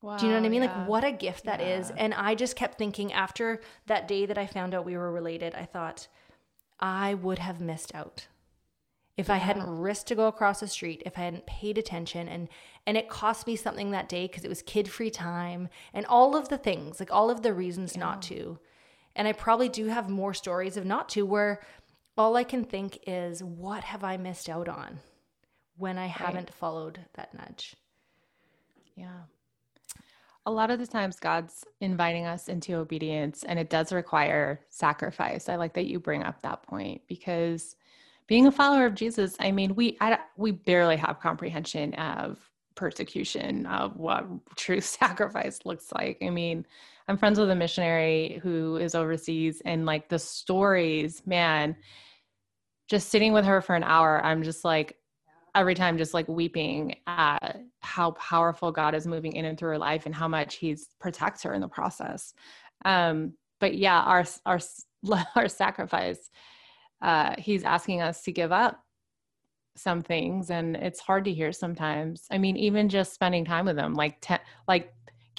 Wow, 0.00 0.16
Do 0.16 0.26
you 0.26 0.32
know 0.32 0.40
what 0.40 0.46
I 0.46 0.48
mean? 0.48 0.62
Yeah. 0.62 0.78
Like, 0.78 0.88
what 0.88 1.04
a 1.04 1.12
gift 1.12 1.44
that 1.44 1.60
yeah. 1.60 1.78
is. 1.78 1.92
And 1.92 2.12
I 2.12 2.34
just 2.34 2.56
kept 2.56 2.76
thinking 2.76 3.12
after 3.12 3.60
that 3.86 4.08
day 4.08 4.26
that 4.26 4.36
I 4.36 4.46
found 4.46 4.74
out 4.74 4.84
we 4.84 4.96
were 4.96 5.12
related, 5.12 5.54
I 5.54 5.64
thought, 5.64 6.08
I 6.80 7.14
would 7.14 7.38
have 7.38 7.60
missed 7.60 7.94
out 7.94 8.26
if 9.16 9.28
yeah. 9.28 9.34
I 9.34 9.38
hadn't 9.38 9.68
risked 9.68 10.08
to 10.08 10.14
go 10.14 10.26
across 10.26 10.60
the 10.60 10.66
street, 10.66 11.02
if 11.06 11.16
I 11.18 11.22
hadn't 11.22 11.46
paid 11.46 11.78
attention 11.78 12.28
and 12.28 12.48
and 12.86 12.96
it 12.96 13.08
cost 13.08 13.46
me 13.46 13.54
something 13.54 13.92
that 13.92 14.08
day 14.08 14.26
because 14.26 14.44
it 14.44 14.48
was 14.48 14.62
kid-free 14.62 15.10
time 15.10 15.68
and 15.94 16.04
all 16.06 16.34
of 16.34 16.48
the 16.48 16.58
things, 16.58 16.98
like 16.98 17.12
all 17.12 17.30
of 17.30 17.42
the 17.42 17.54
reasons 17.54 17.94
yeah. 17.94 18.00
not 18.00 18.22
to. 18.22 18.58
And 19.16 19.28
I 19.28 19.32
probably 19.32 19.68
do 19.68 19.86
have 19.86 20.08
more 20.08 20.34
stories 20.34 20.76
of 20.76 20.84
not 20.84 21.08
to 21.10 21.26
where 21.26 21.62
all 22.16 22.36
I 22.36 22.44
can 22.44 22.64
think 22.64 22.98
is 23.06 23.42
what 23.42 23.84
have 23.84 24.04
I 24.04 24.16
missed 24.16 24.48
out 24.48 24.68
on 24.68 24.98
when 25.76 25.98
I 25.98 26.02
right. 26.02 26.10
haven't 26.10 26.52
followed 26.52 27.00
that 27.14 27.34
nudge. 27.34 27.76
Yeah 28.94 29.22
a 30.46 30.50
lot 30.50 30.70
of 30.70 30.78
the 30.78 30.86
times 30.86 31.20
God's 31.20 31.64
inviting 31.80 32.26
us 32.26 32.48
into 32.48 32.74
obedience 32.74 33.44
and 33.44 33.58
it 33.58 33.70
does 33.70 33.92
require 33.92 34.60
sacrifice. 34.70 35.48
I 35.48 35.56
like 35.56 35.74
that 35.74 35.86
you 35.86 36.00
bring 36.00 36.24
up 36.24 36.42
that 36.42 36.62
point 36.64 37.02
because 37.06 37.76
being 38.26 38.46
a 38.46 38.52
follower 38.52 38.86
of 38.86 38.94
Jesus, 38.94 39.36
I 39.38 39.52
mean, 39.52 39.74
we 39.74 39.96
I, 40.00 40.18
we 40.36 40.50
barely 40.50 40.96
have 40.96 41.20
comprehension 41.20 41.94
of 41.94 42.38
persecution 42.74 43.66
of 43.66 43.96
what 43.96 44.26
true 44.56 44.80
sacrifice 44.80 45.60
looks 45.64 45.92
like. 45.92 46.18
I 46.22 46.30
mean, 46.30 46.66
I'm 47.08 47.16
friends 47.18 47.38
with 47.38 47.50
a 47.50 47.54
missionary 47.54 48.40
who 48.42 48.76
is 48.76 48.94
overseas 48.94 49.60
and 49.64 49.86
like 49.86 50.08
the 50.08 50.18
stories, 50.18 51.22
man, 51.26 51.76
just 52.88 53.08
sitting 53.08 53.32
with 53.32 53.44
her 53.44 53.60
for 53.60 53.74
an 53.74 53.84
hour, 53.84 54.24
I'm 54.24 54.42
just 54.42 54.64
like 54.64 54.96
every 55.54 55.74
time 55.74 55.98
just 55.98 56.14
like 56.14 56.28
weeping 56.28 56.96
at 57.06 57.60
how 57.80 58.12
powerful 58.12 58.72
God 58.72 58.94
is 58.94 59.06
moving 59.06 59.32
in 59.32 59.44
and 59.44 59.58
through 59.58 59.70
her 59.70 59.78
life 59.78 60.06
and 60.06 60.14
how 60.14 60.28
much 60.28 60.56
he's 60.56 60.88
protects 60.98 61.42
her 61.42 61.52
in 61.52 61.60
the 61.60 61.68
process. 61.68 62.32
Um, 62.84 63.34
but 63.60 63.74
yeah, 63.74 64.00
our, 64.00 64.24
our, 64.46 64.60
our 65.36 65.48
sacrifice, 65.48 66.30
uh, 67.02 67.34
he's 67.38 67.64
asking 67.64 68.00
us 68.00 68.22
to 68.22 68.32
give 68.32 68.52
up 68.52 68.82
some 69.76 70.02
things 70.02 70.50
and 70.50 70.76
it's 70.76 71.00
hard 71.00 71.24
to 71.24 71.32
hear 71.32 71.52
sometimes. 71.52 72.26
I 72.30 72.38
mean, 72.38 72.56
even 72.56 72.88
just 72.88 73.12
spending 73.14 73.44
time 73.44 73.66
with 73.66 73.76
them, 73.76 73.94
like, 73.94 74.20
te- 74.20 74.36
like 74.68 74.92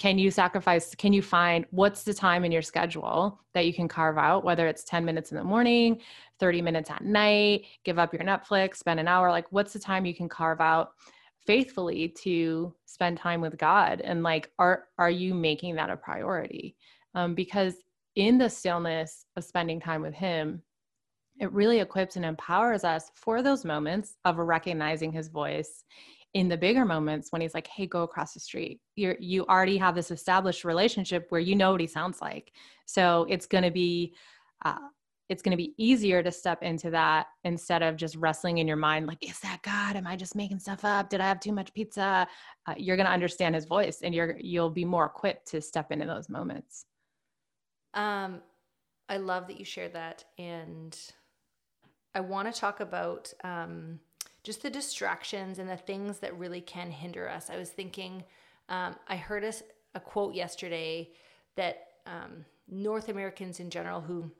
can 0.04 0.18
you 0.18 0.30
sacrifice 0.30 0.94
can 0.94 1.14
you 1.14 1.22
find 1.22 1.64
what's 1.70 2.02
the 2.02 2.12
time 2.12 2.44
in 2.44 2.52
your 2.52 2.60
schedule 2.60 3.40
that 3.54 3.64
you 3.64 3.72
can 3.72 3.88
carve 3.88 4.18
out 4.18 4.44
whether 4.44 4.68
it's 4.68 4.84
10 4.84 5.02
minutes 5.02 5.32
in 5.32 5.38
the 5.38 5.42
morning 5.42 5.98
30 6.40 6.60
minutes 6.60 6.90
at 6.90 7.02
night 7.02 7.64
give 7.84 7.98
up 7.98 8.12
your 8.12 8.22
netflix 8.22 8.76
spend 8.76 9.00
an 9.00 9.08
hour? 9.08 9.30
Like 9.30 9.50
what's 9.50 9.72
the 9.72 9.78
time 9.78 10.04
you 10.04 10.14
can 10.14 10.28
carve 10.28 10.60
out 10.60 10.90
faithfully 11.46 12.10
to 12.20 12.74
spend 12.84 13.16
time 13.16 13.40
with 13.40 13.56
god? 13.56 14.02
And 14.02 14.22
like 14.22 14.50
are 14.58 14.88
are 14.98 15.08
you 15.08 15.32
making 15.32 15.76
that 15.76 15.88
a 15.88 15.96
priority? 15.96 16.76
Um, 17.14 17.34
because 17.34 17.76
in 18.14 18.36
the 18.36 18.50
stillness 18.50 19.24
of 19.36 19.44
spending 19.44 19.80
time 19.80 20.02
with 20.02 20.12
him 20.12 20.60
it 21.40 21.50
really 21.50 21.80
equips 21.80 22.16
and 22.16 22.26
empowers 22.26 22.84
us 22.84 23.10
for 23.14 23.40
those 23.42 23.64
moments 23.64 24.18
of 24.26 24.36
recognizing 24.36 25.12
his 25.12 25.28
voice 25.28 25.82
in 26.34 26.48
the 26.48 26.56
bigger 26.56 26.84
moments 26.84 27.30
when 27.30 27.40
he's 27.40 27.54
like 27.54 27.68
hey 27.68 27.86
go 27.86 28.02
across 28.02 28.34
the 28.34 28.40
street. 28.40 28.80
You 28.96 29.16
you 29.18 29.46
already 29.46 29.78
have 29.78 29.94
this 29.94 30.10
established 30.10 30.64
relationship 30.64 31.26
where 31.30 31.40
you 31.40 31.56
know 31.56 31.72
what 31.72 31.80
he 31.80 31.86
sounds 31.86 32.20
like. 32.20 32.52
So 32.86 33.26
it's 33.28 33.46
going 33.46 33.64
to 33.64 33.70
be 33.70 34.14
uh, 34.64 34.78
it's 35.30 35.40
going 35.42 35.52
to 35.52 35.56
be 35.56 35.72
easier 35.78 36.22
to 36.22 36.30
step 36.30 36.62
into 36.62 36.90
that 36.90 37.28
instead 37.44 37.82
of 37.82 37.96
just 37.96 38.14
wrestling 38.16 38.58
in 38.58 38.68
your 38.68 38.76
mind 38.76 39.06
like 39.06 39.26
is 39.26 39.38
that 39.40 39.62
god? 39.62 39.96
Am 39.96 40.06
i 40.06 40.16
just 40.16 40.34
making 40.34 40.58
stuff 40.58 40.84
up? 40.84 41.08
Did 41.08 41.20
i 41.20 41.28
have 41.28 41.40
too 41.40 41.52
much 41.52 41.72
pizza? 41.72 42.26
Uh, 42.66 42.74
you're 42.76 42.96
going 42.96 43.06
to 43.06 43.12
understand 43.12 43.54
his 43.54 43.64
voice 43.64 44.00
and 44.02 44.14
you're 44.14 44.36
you'll 44.40 44.70
be 44.70 44.84
more 44.84 45.06
equipped 45.06 45.46
to 45.48 45.60
step 45.62 45.92
into 45.92 46.06
those 46.06 46.28
moments. 46.28 46.84
Um 47.94 48.42
i 49.08 49.18
love 49.18 49.46
that 49.46 49.58
you 49.58 49.64
shared 49.64 49.92
that 49.92 50.24
and 50.38 50.98
i 52.14 52.20
want 52.20 52.52
to 52.52 52.58
talk 52.58 52.80
about 52.80 53.30
um 53.44 54.00
just 54.44 54.62
the 54.62 54.70
distractions 54.70 55.58
and 55.58 55.68
the 55.68 55.76
things 55.76 56.18
that 56.18 56.38
really 56.38 56.60
can 56.60 56.90
hinder 56.90 57.28
us. 57.28 57.50
I 57.50 57.56
was 57.56 57.70
thinking, 57.70 58.22
um, 58.68 58.94
I 59.08 59.16
heard 59.16 59.42
a, 59.42 59.52
a, 59.94 60.00
quote 60.00 60.34
yesterday 60.34 61.10
that 61.56 61.88
um, 62.06 62.44
North 62.68 63.08
Americans 63.08 63.58
in 63.58 63.70
general 63.70 64.02
who 64.02 64.30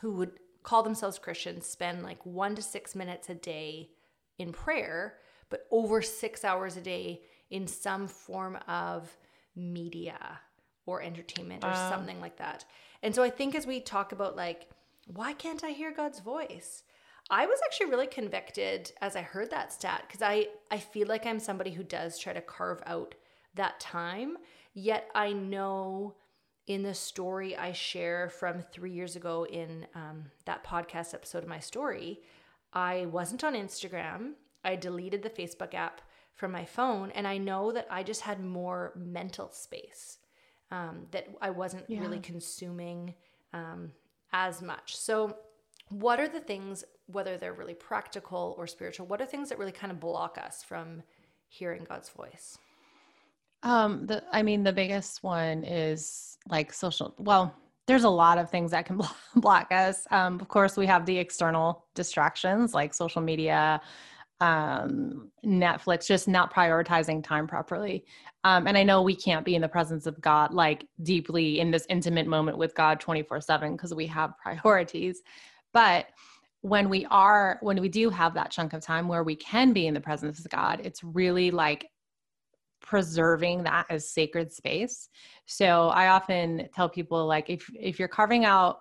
who 0.00 0.12
would 0.12 0.32
call 0.62 0.82
themselves 0.82 1.18
Christians 1.18 1.66
spend 1.66 2.02
like 2.02 2.24
one 2.24 2.54
to 2.54 2.62
six 2.62 2.94
minutes 2.94 3.28
a 3.28 3.34
day 3.34 3.90
in 4.38 4.52
prayer, 4.52 5.18
but 5.50 5.66
over 5.70 6.00
six 6.02 6.44
hours 6.44 6.76
a 6.76 6.80
day 6.80 7.22
in 7.50 7.66
some 7.66 8.08
form 8.08 8.58
of 8.68 9.16
media 9.54 10.40
or 10.86 11.02
entertainment 11.02 11.64
or 11.64 11.70
um. 11.70 11.90
something 11.90 12.20
like 12.20 12.36
that. 12.36 12.64
And 13.02 13.14
so 13.14 13.22
I 13.22 13.30
think 13.30 13.54
as 13.54 13.66
we 13.66 13.80
talk 13.80 14.12
about 14.12 14.36
like, 14.36 14.68
why 15.06 15.32
can't 15.32 15.64
I 15.64 15.70
hear 15.70 15.92
God's 15.92 16.20
voice? 16.20 16.84
I 17.32 17.46
was 17.46 17.58
actually 17.64 17.86
really 17.86 18.06
convicted 18.06 18.92
as 19.00 19.16
I 19.16 19.22
heard 19.22 19.50
that 19.50 19.72
stat 19.72 20.04
because 20.06 20.20
I, 20.20 20.48
I 20.70 20.76
feel 20.76 21.08
like 21.08 21.24
I'm 21.24 21.40
somebody 21.40 21.70
who 21.70 21.82
does 21.82 22.18
try 22.18 22.34
to 22.34 22.42
carve 22.42 22.82
out 22.84 23.14
that 23.54 23.80
time. 23.80 24.36
Yet 24.74 25.08
I 25.14 25.32
know 25.32 26.16
in 26.66 26.82
the 26.82 26.92
story 26.92 27.56
I 27.56 27.72
share 27.72 28.28
from 28.28 28.60
three 28.60 28.92
years 28.92 29.16
ago 29.16 29.46
in 29.46 29.86
um, 29.94 30.26
that 30.44 30.62
podcast 30.62 31.14
episode 31.14 31.42
of 31.42 31.48
my 31.48 31.58
story, 31.58 32.20
I 32.74 33.06
wasn't 33.06 33.44
on 33.44 33.54
Instagram. 33.54 34.32
I 34.62 34.76
deleted 34.76 35.22
the 35.22 35.30
Facebook 35.30 35.72
app 35.72 36.02
from 36.34 36.52
my 36.52 36.66
phone, 36.66 37.10
and 37.12 37.26
I 37.26 37.38
know 37.38 37.72
that 37.72 37.86
I 37.90 38.02
just 38.02 38.20
had 38.20 38.44
more 38.44 38.92
mental 38.94 39.50
space, 39.52 40.18
um, 40.70 41.06
that 41.12 41.28
I 41.40 41.50
wasn't 41.50 41.84
yeah. 41.88 42.00
really 42.00 42.20
consuming 42.20 43.14
um, 43.54 43.92
as 44.32 44.60
much. 44.60 44.96
So, 44.96 45.36
what 45.88 46.20
are 46.20 46.28
the 46.28 46.40
things 46.40 46.84
whether 47.06 47.36
they're 47.36 47.52
really 47.52 47.74
practical 47.74 48.54
or 48.58 48.66
spiritual, 48.66 49.06
what 49.06 49.20
are 49.20 49.26
things 49.26 49.48
that 49.48 49.58
really 49.58 49.72
kind 49.72 49.90
of 49.90 50.00
block 50.00 50.38
us 50.42 50.62
from 50.62 51.02
hearing 51.48 51.84
God's 51.88 52.08
voice? 52.08 52.58
Um, 53.62 54.06
the, 54.06 54.24
I 54.32 54.42
mean, 54.42 54.64
the 54.64 54.72
biggest 54.72 55.22
one 55.22 55.64
is 55.64 56.38
like 56.48 56.72
social. 56.72 57.14
Well, 57.18 57.54
there's 57.86 58.04
a 58.04 58.10
lot 58.10 58.38
of 58.38 58.50
things 58.50 58.70
that 58.70 58.86
can 58.86 59.00
block 59.36 59.70
us. 59.70 60.06
Um, 60.10 60.40
of 60.40 60.48
course, 60.48 60.76
we 60.76 60.86
have 60.86 61.06
the 61.06 61.18
external 61.18 61.86
distractions 61.94 62.74
like 62.74 62.94
social 62.94 63.22
media, 63.22 63.80
um, 64.40 65.30
Netflix, 65.44 66.06
just 66.06 66.26
not 66.26 66.52
prioritizing 66.52 67.22
time 67.22 67.46
properly. 67.46 68.04
Um, 68.44 68.66
and 68.66 68.76
I 68.76 68.82
know 68.82 69.02
we 69.02 69.14
can't 69.14 69.44
be 69.44 69.54
in 69.54 69.62
the 69.62 69.68
presence 69.68 70.06
of 70.06 70.20
God 70.20 70.52
like 70.52 70.84
deeply 71.02 71.60
in 71.60 71.70
this 71.70 71.86
intimate 71.88 72.26
moment 72.26 72.58
with 72.58 72.74
God 72.74 72.98
24 72.98 73.40
7 73.40 73.76
because 73.76 73.94
we 73.94 74.06
have 74.08 74.36
priorities. 74.42 75.22
But 75.72 76.06
when 76.62 76.88
we 76.88 77.04
are 77.10 77.58
when 77.60 77.80
we 77.80 77.88
do 77.88 78.08
have 78.08 78.34
that 78.34 78.50
chunk 78.50 78.72
of 78.72 78.80
time 78.80 79.08
where 79.08 79.24
we 79.24 79.36
can 79.36 79.72
be 79.72 79.86
in 79.86 79.94
the 79.94 80.00
presence 80.00 80.38
of 80.38 80.48
god 80.48 80.80
it's 80.82 81.04
really 81.04 81.50
like 81.50 81.86
preserving 82.80 83.62
that 83.62 83.86
as 83.88 84.10
sacred 84.10 84.52
space. 84.52 85.08
So 85.46 85.88
i 85.88 86.08
often 86.08 86.68
tell 86.74 86.88
people 86.88 87.26
like 87.26 87.48
if 87.48 87.70
if 87.78 87.98
you're 87.98 88.08
carving 88.08 88.44
out 88.44 88.80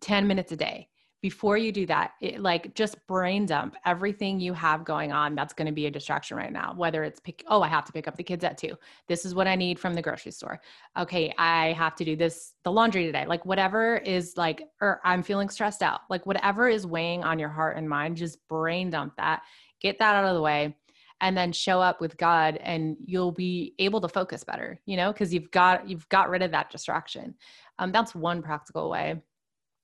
10 0.00 0.26
minutes 0.26 0.52
a 0.52 0.56
day 0.56 0.88
before 1.20 1.56
you 1.56 1.72
do 1.72 1.84
that 1.86 2.12
it, 2.20 2.40
like 2.40 2.74
just 2.74 3.04
brain 3.06 3.44
dump 3.44 3.74
everything 3.84 4.38
you 4.38 4.52
have 4.52 4.84
going 4.84 5.10
on 5.10 5.34
that's 5.34 5.52
going 5.52 5.66
to 5.66 5.72
be 5.72 5.86
a 5.86 5.90
distraction 5.90 6.36
right 6.36 6.52
now 6.52 6.72
whether 6.76 7.02
it's 7.02 7.18
pick 7.20 7.42
oh 7.48 7.60
i 7.62 7.68
have 7.68 7.84
to 7.84 7.92
pick 7.92 8.06
up 8.06 8.16
the 8.16 8.22
kids 8.22 8.44
at 8.44 8.58
two. 8.58 8.76
This 9.08 9.24
is 9.24 9.34
what 9.34 9.46
i 9.46 9.54
need 9.54 9.78
from 9.78 9.94
the 9.94 10.02
grocery 10.02 10.32
store. 10.32 10.60
Okay 10.98 11.32
i 11.38 11.72
have 11.72 11.94
to 11.96 12.04
do 12.04 12.16
this 12.16 12.54
the 12.64 12.72
laundry 12.72 13.04
today. 13.04 13.26
Like 13.26 13.44
whatever 13.44 13.96
is 13.98 14.36
like 14.36 14.62
or 14.80 15.00
i'm 15.04 15.22
feeling 15.22 15.48
stressed 15.48 15.82
out. 15.82 16.02
Like 16.08 16.26
whatever 16.26 16.68
is 16.68 16.86
weighing 16.86 17.24
on 17.24 17.38
your 17.38 17.48
heart 17.48 17.76
and 17.76 17.88
mind 17.88 18.16
just 18.16 18.46
brain 18.48 18.90
dump 18.90 19.14
that 19.16 19.42
get 19.80 19.98
that 19.98 20.14
out 20.14 20.24
of 20.24 20.34
the 20.34 20.42
way 20.42 20.76
and 21.20 21.36
then 21.36 21.50
show 21.50 21.80
up 21.80 22.00
with 22.00 22.16
god 22.16 22.56
and 22.58 22.96
you'll 23.04 23.32
be 23.32 23.74
able 23.80 24.00
to 24.00 24.08
focus 24.08 24.44
better 24.44 24.80
you 24.86 24.96
know 24.96 25.12
because 25.12 25.34
you've 25.34 25.50
got 25.50 25.88
you've 25.88 26.08
got 26.08 26.30
rid 26.30 26.42
of 26.42 26.52
that 26.52 26.70
distraction. 26.70 27.34
Um, 27.80 27.92
that's 27.92 28.14
one 28.14 28.42
practical 28.42 28.90
way 28.90 29.20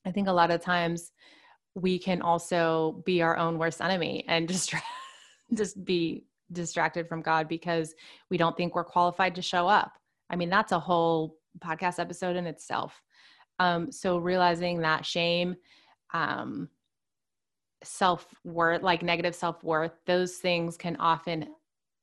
I 0.06 0.10
think 0.10 0.28
a 0.28 0.32
lot 0.32 0.50
of 0.50 0.60
times 0.60 1.12
we 1.74 1.98
can 1.98 2.22
also 2.22 3.02
be 3.04 3.22
our 3.22 3.36
own 3.36 3.58
worst 3.58 3.80
enemy 3.80 4.24
and 4.28 4.48
just 4.54 4.74
just 5.54 5.84
be 5.84 6.24
distracted 6.52 7.08
from 7.08 7.22
God 7.22 7.48
because 7.48 7.94
we 8.30 8.36
don't 8.36 8.56
think 8.56 8.74
we're 8.74 8.84
qualified 8.84 9.34
to 9.34 9.42
show 9.42 9.66
up. 9.68 9.92
I 10.30 10.36
mean, 10.36 10.50
that's 10.50 10.72
a 10.72 10.78
whole 10.78 11.36
podcast 11.60 11.98
episode 11.98 12.36
in 12.36 12.46
itself. 12.46 13.00
Um, 13.58 13.92
so 13.92 14.18
realizing 14.18 14.80
that 14.80 15.06
shame, 15.06 15.56
um, 16.12 16.68
self 17.82 18.26
worth, 18.44 18.82
like 18.82 19.02
negative 19.02 19.34
self 19.34 19.62
worth, 19.62 19.92
those 20.06 20.36
things 20.36 20.76
can 20.76 20.96
often 20.96 21.48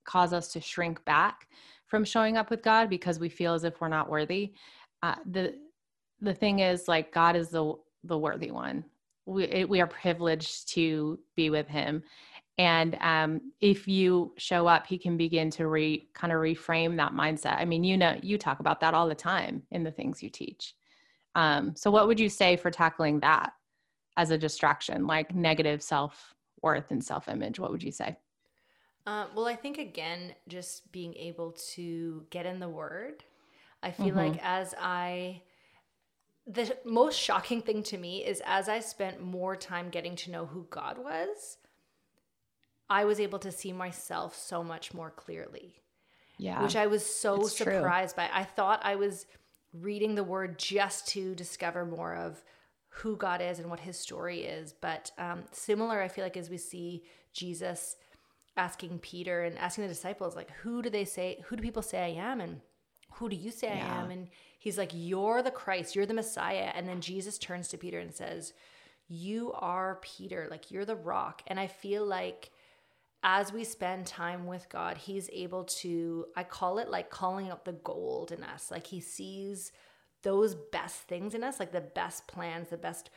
cause 0.05 0.33
us 0.33 0.51
to 0.53 0.61
shrink 0.61 1.03
back 1.05 1.47
from 1.87 2.05
showing 2.05 2.37
up 2.37 2.49
with 2.49 2.63
God 2.63 2.89
because 2.89 3.19
we 3.19 3.29
feel 3.29 3.53
as 3.53 3.63
if 3.63 3.81
we're 3.81 3.87
not 3.89 4.09
worthy. 4.09 4.53
Uh, 5.03 5.15
the 5.29 5.55
the 6.21 6.33
thing 6.33 6.59
is, 6.59 6.87
like 6.87 7.11
God 7.11 7.35
is 7.35 7.49
the 7.49 7.73
the 8.03 8.17
worthy 8.17 8.51
one. 8.51 8.85
We, 9.25 9.65
we 9.65 9.81
are 9.81 9.87
privileged 9.87 10.73
to 10.73 11.19
be 11.35 11.49
with 11.49 11.67
him. 11.67 12.03
and 12.57 12.95
um, 13.01 13.51
if 13.59 13.87
you 13.87 14.33
show 14.37 14.67
up 14.67 14.85
he 14.85 14.97
can 14.97 15.17
begin 15.17 15.49
to 15.49 15.67
re 15.67 16.07
kind 16.13 16.31
of 16.31 16.39
reframe 16.39 16.95
that 16.97 17.13
mindset 17.13 17.57
i 17.57 17.65
mean 17.65 17.83
you 17.83 17.97
know 17.97 18.17
you 18.21 18.37
talk 18.37 18.59
about 18.59 18.79
that 18.79 18.93
all 18.93 19.07
the 19.07 19.15
time 19.15 19.63
in 19.71 19.83
the 19.83 19.91
things 19.91 20.21
you 20.21 20.29
teach 20.29 20.75
um, 21.35 21.73
so 21.75 21.89
what 21.89 22.07
would 22.07 22.19
you 22.19 22.29
say 22.29 22.55
for 22.57 22.69
tackling 22.69 23.19
that 23.19 23.53
as 24.17 24.31
a 24.31 24.37
distraction 24.37 25.07
like 25.07 25.33
negative 25.33 25.81
self-worth 25.81 26.91
and 26.91 27.03
self-image 27.03 27.59
what 27.59 27.71
would 27.71 27.83
you 27.83 27.91
say 27.91 28.15
uh, 29.07 29.25
well 29.35 29.47
i 29.47 29.55
think 29.55 29.77
again 29.77 30.33
just 30.47 30.91
being 30.91 31.15
able 31.15 31.51
to 31.53 32.25
get 32.29 32.45
in 32.45 32.59
the 32.59 32.69
word 32.69 33.23
i 33.81 33.89
feel 33.89 34.07
mm-hmm. 34.07 34.17
like 34.17 34.39
as 34.43 34.75
i 34.79 35.41
the 36.51 36.75
most 36.83 37.17
shocking 37.19 37.61
thing 37.61 37.81
to 37.83 37.97
me 37.97 38.25
is 38.25 38.41
as 38.45 38.67
i 38.67 38.79
spent 38.79 39.21
more 39.21 39.55
time 39.55 39.89
getting 39.89 40.15
to 40.15 40.31
know 40.31 40.45
who 40.45 40.65
god 40.69 40.97
was 40.97 41.57
I 42.91 43.05
was 43.05 43.21
able 43.21 43.39
to 43.39 43.53
see 43.53 43.71
myself 43.71 44.35
so 44.35 44.65
much 44.65 44.93
more 44.93 45.09
clearly. 45.09 45.81
Yeah. 46.37 46.61
Which 46.61 46.75
I 46.75 46.87
was 46.87 47.05
so 47.05 47.43
surprised 47.43 48.15
true. 48.15 48.25
by. 48.25 48.29
I 48.37 48.43
thought 48.43 48.81
I 48.83 48.95
was 48.95 49.27
reading 49.73 50.15
the 50.15 50.25
word 50.25 50.59
just 50.59 51.07
to 51.09 51.33
discover 51.33 51.85
more 51.85 52.13
of 52.13 52.43
who 52.89 53.15
God 53.15 53.41
is 53.41 53.59
and 53.59 53.69
what 53.69 53.79
his 53.79 53.97
story 53.97 54.41
is. 54.41 54.73
But 54.73 55.11
um, 55.17 55.43
similar, 55.53 56.01
I 56.01 56.09
feel 56.09 56.25
like, 56.25 56.35
as 56.35 56.49
we 56.49 56.57
see 56.57 57.03
Jesus 57.31 57.95
asking 58.57 58.99
Peter 58.99 59.43
and 59.43 59.57
asking 59.57 59.83
the 59.83 59.93
disciples, 59.93 60.35
like, 60.35 60.51
who 60.61 60.81
do 60.81 60.89
they 60.89 61.05
say, 61.05 61.39
who 61.45 61.55
do 61.55 61.63
people 61.63 61.81
say 61.81 62.03
I 62.03 62.21
am? 62.21 62.41
And 62.41 62.59
who 63.13 63.29
do 63.29 63.35
you 63.35 63.51
say 63.51 63.67
yeah. 63.75 63.99
I 63.99 64.01
am? 64.03 64.11
And 64.11 64.27
he's 64.59 64.77
like, 64.77 64.91
you're 64.93 65.41
the 65.41 65.51
Christ, 65.51 65.95
you're 65.95 66.05
the 66.05 66.13
Messiah. 66.13 66.71
And 66.73 66.87
then 66.87 67.01
Jesus 67.01 67.37
turns 67.37 67.67
to 67.69 67.77
Peter 67.77 67.99
and 67.99 68.13
says, 68.13 68.53
you 69.07 69.51
are 69.53 69.99
Peter, 70.01 70.47
like, 70.49 70.71
you're 70.71 70.85
the 70.85 70.95
rock. 70.95 71.41
And 71.47 71.59
I 71.59 71.67
feel 71.67 72.05
like 72.05 72.51
as 73.23 73.53
we 73.53 73.63
spend 73.63 74.05
time 74.05 74.47
with 74.47 74.69
God, 74.69 74.97
He's 74.97 75.29
able 75.31 75.65
to, 75.65 76.25
I 76.35 76.43
call 76.43 76.79
it 76.79 76.89
like 76.89 77.09
calling 77.09 77.51
up 77.51 77.65
the 77.65 77.73
gold 77.73 78.31
in 78.31 78.43
us. 78.43 78.71
Like 78.71 78.87
He 78.87 78.99
sees 78.99 79.71
those 80.23 80.55
best 80.55 81.01
things 81.03 81.35
in 81.35 81.43
us, 81.43 81.59
like 81.59 81.71
the 81.71 81.81
best 81.81 82.27
plans, 82.27 82.69
the 82.69 82.77
best 82.77 83.09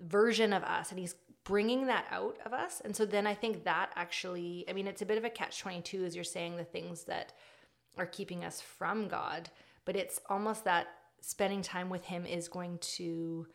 version 0.00 0.52
of 0.52 0.62
us. 0.62 0.90
And 0.90 1.00
He's 1.00 1.16
bringing 1.44 1.86
that 1.86 2.06
out 2.10 2.38
of 2.44 2.52
us. 2.52 2.80
And 2.84 2.94
so 2.94 3.04
then 3.04 3.26
I 3.26 3.34
think 3.34 3.64
that 3.64 3.90
actually, 3.96 4.64
I 4.68 4.72
mean, 4.72 4.86
it's 4.86 5.02
a 5.02 5.06
bit 5.06 5.18
of 5.18 5.24
a 5.24 5.30
catch 5.30 5.58
22 5.58 6.04
as 6.04 6.14
you're 6.14 6.24
saying 6.24 6.56
the 6.56 6.64
things 6.64 7.04
that 7.04 7.32
are 7.96 8.06
keeping 8.06 8.44
us 8.44 8.60
from 8.60 9.08
God, 9.08 9.50
but 9.84 9.96
it's 9.96 10.20
almost 10.28 10.64
that 10.64 10.88
spending 11.20 11.62
time 11.62 11.90
with 11.90 12.04
Him 12.04 12.26
is 12.26 12.48
going 12.48 12.78
to 12.78 13.46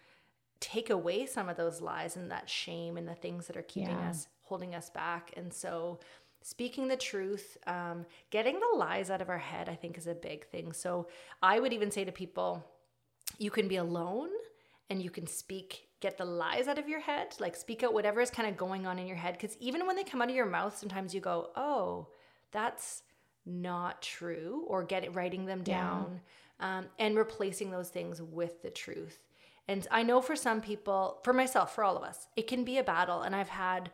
take 0.59 0.89
away 0.89 1.25
some 1.25 1.47
of 1.47 1.57
those 1.57 1.81
lies 1.81 2.15
and 2.15 2.31
that 2.31 2.49
shame 2.49 2.97
and 2.97 3.07
the 3.07 3.15
things 3.15 3.47
that 3.47 3.57
are 3.57 3.61
keeping 3.61 3.97
yeah. 3.97 4.09
us 4.09 4.27
holding 4.41 4.75
us 4.75 4.89
back. 4.89 5.31
And 5.37 5.53
so, 5.53 5.99
speaking 6.41 6.87
the 6.87 6.97
truth, 6.97 7.57
um, 7.67 8.05
getting 8.29 8.59
the 8.59 8.77
lies 8.77 9.09
out 9.09 9.21
of 9.21 9.29
our 9.29 9.37
head, 9.37 9.69
I 9.69 9.75
think 9.75 9.97
is 9.97 10.07
a 10.07 10.15
big 10.15 10.47
thing. 10.47 10.73
So, 10.73 11.07
I 11.41 11.59
would 11.59 11.73
even 11.73 11.91
say 11.91 12.03
to 12.03 12.11
people, 12.11 12.63
you 13.37 13.51
can 13.51 13.67
be 13.67 13.77
alone 13.77 14.29
and 14.89 15.01
you 15.01 15.09
can 15.09 15.27
speak 15.27 15.85
get 16.01 16.17
the 16.17 16.25
lies 16.25 16.67
out 16.67 16.79
of 16.79 16.87
your 16.87 16.99
head 16.99 17.35
like 17.39 17.55
speak 17.55 17.83
out 17.83 17.93
whatever 17.93 18.21
is 18.21 18.29
kind 18.29 18.47
of 18.47 18.57
going 18.57 18.87
on 18.87 18.97
in 18.97 19.05
your 19.05 19.17
head 19.17 19.33
because 19.33 19.55
even 19.59 19.85
when 19.85 19.95
they 19.95 20.03
come 20.03 20.21
out 20.21 20.29
of 20.29 20.35
your 20.35 20.45
mouth 20.45 20.77
sometimes 20.77 21.13
you 21.13 21.21
go 21.21 21.49
oh 21.55 22.07
that's 22.51 23.03
not 23.45 24.01
true 24.01 24.63
or 24.67 24.83
get 24.83 25.03
it 25.03 25.15
writing 25.15 25.45
them 25.45 25.63
down 25.63 26.19
yeah. 26.59 26.79
um, 26.79 26.85
and 26.97 27.17
replacing 27.17 27.71
those 27.71 27.89
things 27.89 28.21
with 28.21 28.61
the 28.61 28.69
truth. 28.69 29.19
And 29.67 29.87
i 29.91 30.03
know 30.03 30.21
for 30.21 30.35
some 30.35 30.61
people 30.61 31.19
for 31.23 31.33
myself 31.33 31.75
for 31.75 31.83
all 31.83 31.95
of 31.95 32.03
us 32.03 32.27
it 32.35 32.47
can 32.47 32.63
be 32.63 32.77
a 32.77 32.83
battle. 32.83 33.21
And 33.21 33.35
i've 33.35 33.49
had 33.49 33.91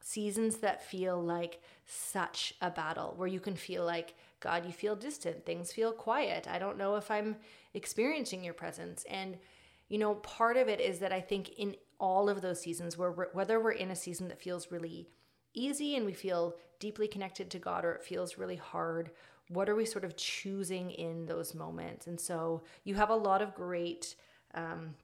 seasons 0.00 0.56
that 0.58 0.84
feel 0.84 1.22
like 1.22 1.62
such 1.86 2.54
a 2.60 2.70
battle 2.70 3.14
where 3.16 3.28
you 3.28 3.38
can 3.38 3.54
feel 3.54 3.84
like 3.84 4.14
god 4.40 4.66
you 4.66 4.72
feel 4.72 4.96
distant. 4.96 5.46
Things 5.46 5.72
feel 5.72 5.92
quiet. 5.92 6.48
I 6.48 6.58
don't 6.58 6.78
know 6.78 6.96
if 6.96 7.10
i'm 7.10 7.36
experiencing 7.74 8.44
your 8.44 8.54
presence. 8.54 9.04
And 9.08 9.38
you 9.88 9.98
know 9.98 10.14
part 10.16 10.56
of 10.56 10.68
it 10.68 10.80
is 10.80 11.00
that 11.00 11.12
i 11.12 11.20
think 11.20 11.50
in 11.58 11.76
all 12.00 12.28
of 12.28 12.40
those 12.40 12.60
seasons 12.60 12.98
where 12.98 13.12
we're, 13.12 13.28
whether 13.32 13.60
we're 13.60 13.70
in 13.70 13.90
a 13.90 13.96
season 13.96 14.26
that 14.28 14.40
feels 14.40 14.72
really 14.72 15.08
easy 15.54 15.94
and 15.96 16.04
we 16.04 16.12
feel 16.12 16.56
deeply 16.82 17.08
connected 17.08 17.48
to 17.50 17.58
god 17.58 17.84
or 17.84 17.92
it 17.92 18.04
feels 18.04 18.36
really 18.36 18.56
hard 18.56 19.10
what 19.48 19.68
are 19.68 19.74
we 19.74 19.84
sort 19.84 20.04
of 20.04 20.16
choosing 20.16 20.90
in 20.90 21.26
those 21.26 21.54
moments 21.54 22.06
and 22.06 22.20
so 22.20 22.62
you 22.84 22.94
have 22.94 23.10
a 23.10 23.14
lot 23.14 23.40
of 23.40 23.54
great 23.54 24.16
um, 24.54 24.94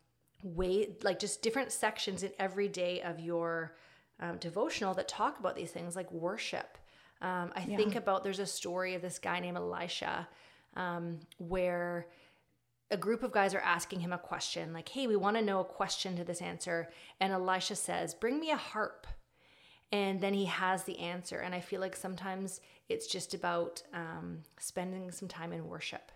way 0.42 0.96
like 1.02 1.18
just 1.18 1.42
different 1.42 1.72
sections 1.72 2.22
in 2.22 2.32
every 2.38 2.68
day 2.68 3.00
of 3.02 3.18
your 3.20 3.74
um, 4.20 4.36
devotional 4.38 4.94
that 4.94 5.08
talk 5.08 5.38
about 5.38 5.56
these 5.56 5.70
things 5.70 5.96
like 5.96 6.10
worship. 6.12 6.78
Um, 7.20 7.52
I 7.54 7.64
yeah. 7.66 7.76
think 7.76 7.96
about 7.96 8.24
there's 8.24 8.38
a 8.38 8.46
story 8.46 8.94
of 8.94 9.02
this 9.02 9.18
guy 9.18 9.40
named 9.40 9.56
Elisha 9.56 10.28
um, 10.76 11.18
where 11.38 12.06
a 12.90 12.96
group 12.96 13.22
of 13.22 13.32
guys 13.32 13.54
are 13.54 13.60
asking 13.60 14.00
him 14.00 14.12
a 14.12 14.18
question 14.18 14.72
like, 14.72 14.88
hey, 14.88 15.06
we 15.06 15.16
want 15.16 15.36
to 15.36 15.42
know 15.42 15.60
a 15.60 15.64
question 15.64 16.16
to 16.16 16.24
this 16.24 16.40
answer. 16.40 16.88
And 17.20 17.32
Elisha 17.32 17.76
says, 17.76 18.14
bring 18.14 18.40
me 18.40 18.50
a 18.50 18.56
harp. 18.56 19.06
And 19.90 20.20
then 20.20 20.34
he 20.34 20.44
has 20.44 20.84
the 20.84 20.98
answer. 20.98 21.38
And 21.38 21.54
I 21.54 21.60
feel 21.60 21.80
like 21.80 21.96
sometimes 21.96 22.60
it's 22.88 23.06
just 23.06 23.32
about 23.34 23.82
um, 23.94 24.40
spending 24.58 25.10
some 25.10 25.28
time 25.28 25.52
in 25.52 25.66
worship, 25.66 26.12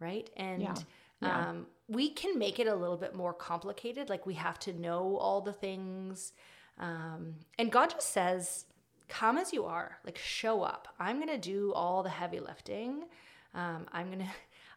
right? 0.00 0.28
And 0.36 0.62
yeah. 0.62 0.74
Yeah. 1.22 1.50
Um, 1.50 1.66
we 1.88 2.10
can 2.10 2.38
make 2.38 2.58
it 2.58 2.66
a 2.66 2.74
little 2.74 2.96
bit 2.96 3.14
more 3.14 3.32
complicated. 3.32 4.10
Like 4.10 4.26
we 4.26 4.34
have 4.34 4.58
to 4.60 4.72
know 4.72 5.16
all 5.18 5.40
the 5.40 5.52
things. 5.52 6.32
Um, 6.78 7.36
and 7.58 7.70
God 7.70 7.90
just 7.90 8.10
says, 8.10 8.64
come 9.08 9.38
as 9.38 9.52
you 9.52 9.64
are, 9.64 9.98
like 10.04 10.18
show 10.18 10.62
up. 10.62 10.88
I'm 10.98 11.16
going 11.16 11.28
to 11.28 11.38
do 11.38 11.72
all 11.74 12.02
the 12.02 12.08
heavy 12.10 12.40
lifting. 12.40 13.04
Um, 13.54 13.86
I'm 13.92 14.06
going 14.06 14.18
to, 14.26 14.26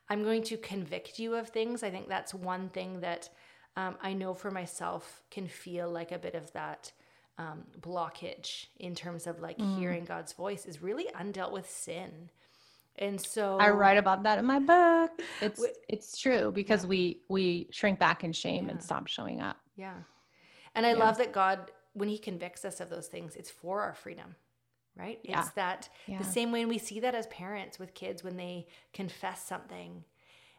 I'm 0.09 0.23
going 0.23 0.43
to 0.43 0.57
convict 0.57 1.17
you 1.17 1.35
of 1.35 1.49
things. 1.49 1.81
I 1.81 1.89
think 1.89 2.07
that's 2.07 2.33
one 2.33 2.69
thing 2.69 2.99
that 2.99 3.29
um, 3.75 3.95
I 4.01 4.13
know 4.13 4.33
for 4.33 4.51
myself 4.51 5.23
can 5.31 5.47
feel 5.47 5.89
like 5.89 6.11
a 6.11 6.19
bit 6.19 6.35
of 6.35 6.53
that 6.53 6.91
um, 7.37 7.63
blockage 7.79 8.67
in 8.79 8.95
terms 8.95 9.27
of 9.27 9.41
like 9.41 9.57
mm. 9.57 9.77
hearing 9.77 10.05
God's 10.05 10.33
voice 10.33 10.65
is 10.65 10.81
really 10.81 11.07
undealt 11.19 11.51
with 11.51 11.69
sin. 11.69 12.29
And 12.97 13.19
so 13.19 13.57
I 13.59 13.71
write 13.71 13.97
about 13.97 14.23
that 14.23 14.39
in 14.39 14.45
my 14.45 14.59
book. 14.59 15.11
It's 15.41 15.63
it's 15.89 16.17
true 16.17 16.51
because 16.53 16.83
yeah. 16.83 16.89
we 16.89 17.19
we 17.27 17.67
shrink 17.71 17.99
back 17.99 18.23
in 18.23 18.31
shame 18.31 18.65
yeah. 18.65 18.71
and 18.71 18.83
stop 18.83 19.07
showing 19.07 19.41
up. 19.41 19.57
Yeah. 19.75 19.95
And 20.75 20.85
I 20.85 20.91
yeah. 20.91 20.99
love 20.99 21.17
that 21.17 21.33
God 21.33 21.71
when 21.93 22.09
he 22.09 22.17
convicts 22.17 22.65
us 22.65 22.79
of 22.79 22.89
those 22.89 23.07
things, 23.07 23.35
it's 23.35 23.49
for 23.49 23.81
our 23.81 23.93
freedom, 23.93 24.35
right? 24.97 25.19
It's 25.23 25.49
that 25.51 25.89
the 26.07 26.23
same 26.25 26.51
way 26.51 26.65
we 26.65 26.77
see 26.77 26.99
that 26.99 27.15
as 27.15 27.25
parents 27.27 27.79
with 27.79 27.93
kids 27.93 28.23
when 28.23 28.35
they 28.35 28.67
confess 28.93 29.41
something. 29.45 30.03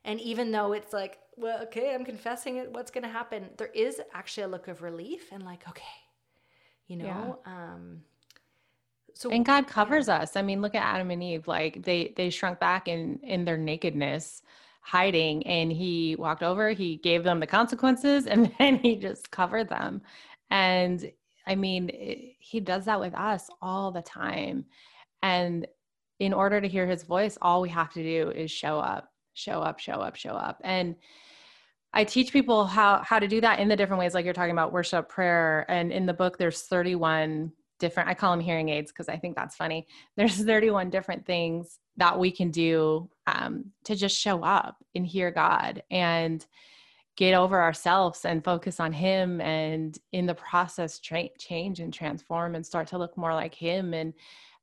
And 0.05 0.19
even 0.21 0.51
though 0.51 0.73
it's 0.73 0.95
like, 0.95 1.19
well, 1.37 1.63
okay, 1.65 1.95
I'm 1.95 2.05
confessing 2.07 2.57
it, 2.57 2.73
what's 2.73 2.91
going 2.91 3.05
to 3.05 3.11
happen? 3.11 3.51
There 3.59 3.71
is 3.75 4.01
actually 4.15 4.45
a 4.45 4.49
look 4.49 4.69
of 4.69 4.81
relief 4.81 5.31
and 5.31 5.45
like, 5.45 5.69
okay, 5.69 5.83
you 6.87 6.97
know, 6.97 7.39
yeah. 7.47 7.53
um, 7.53 8.03
so 9.15 9.31
and 9.31 9.45
God 9.45 9.67
covers 9.67 10.09
yeah. 10.09 10.19
us. 10.19 10.37
I 10.37 10.43
mean, 10.43 10.61
look 10.61 10.75
at 10.75 10.83
Adam 10.83 11.11
and 11.11 11.23
Eve. 11.23 11.49
Like 11.49 11.83
they 11.83 12.13
they 12.17 12.31
shrunk 12.31 12.61
back 12.61 12.89
in 12.89 13.19
in 13.23 13.45
their 13.45 13.57
nakedness, 13.57 14.43
hiding, 14.81 15.47
and 15.47 15.73
He 15.73 16.17
walked 16.17 16.43
over. 16.43 16.71
He 16.71 16.97
gave 16.97 17.25
them 17.25 17.41
the 17.41 17.47
consequences, 17.47 18.27
and 18.27 18.53
then 18.59 18.77
He 18.77 18.97
just 18.97 19.31
covered 19.31 19.69
them. 19.69 20.03
And 20.51 21.11
I 21.47 21.55
mean, 21.55 21.91
it, 21.91 22.35
he 22.39 22.61
does 22.61 22.85
that 22.87 23.01
with 23.01 23.15
us 23.15 23.49
all 23.63 23.93
the 23.93 24.03
time. 24.03 24.65
And 25.23 25.67
in 26.19 26.33
order 26.33 26.61
to 26.61 26.69
hear 26.69 26.87
his 26.87 27.05
voice, 27.05 27.39
all 27.41 27.61
we 27.61 27.69
have 27.69 27.93
to 27.93 28.03
do 28.03 28.31
is 28.31 28.51
show 28.51 28.79
up, 28.79 29.13
show 29.35 29.61
up, 29.61 29.79
show 29.79 29.95
up, 29.95 30.17
show 30.17 30.31
up. 30.31 30.61
And 30.65 30.97
I 31.93 32.05
teach 32.05 32.33
people 32.33 32.67
how 32.67 33.03
how 33.03 33.19
to 33.19 33.29
do 33.29 33.41
that 33.41 33.59
in 33.59 33.69
the 33.69 33.77
different 33.77 34.01
ways, 34.01 34.15
like 34.15 34.25
you're 34.25 34.35
talking 34.35 34.53
about 34.53 34.73
worship, 34.73 35.09
prayer, 35.09 35.65
and 35.69 35.93
in 35.93 36.07
the 36.07 36.15
book 36.15 36.39
there's 36.39 36.63
31 36.63 37.53
different. 37.79 38.09
I 38.09 38.15
call 38.15 38.33
them 38.33 38.41
hearing 38.41 38.69
aids 38.69 38.91
because 38.91 39.09
I 39.09 39.17
think 39.17 39.37
that's 39.37 39.57
funny. 39.57 39.87
There's 40.17 40.43
31 40.43 40.89
different 40.89 41.27
things 41.27 41.79
that 41.99 42.19
we 42.19 42.31
can 42.31 42.51
do 42.51 43.11
um, 43.27 43.67
to 43.85 43.95
just 43.95 44.19
show 44.19 44.43
up 44.43 44.83
and 44.95 45.07
hear 45.07 45.31
God. 45.31 45.83
And 45.91 46.45
get 47.17 47.35
over 47.35 47.61
ourselves 47.61 48.25
and 48.25 48.45
focus 48.45 48.79
on 48.79 48.93
him 48.93 49.41
and 49.41 49.99
in 50.13 50.27
the 50.27 50.35
process 50.35 50.99
tra- 50.99 51.29
change 51.39 51.81
and 51.81 51.93
transform 51.93 52.55
and 52.55 52.65
start 52.65 52.87
to 52.89 52.99
look 52.99 53.17
more 53.17 53.33
like 53.33 53.55
him 53.55 53.95
and 53.95 54.13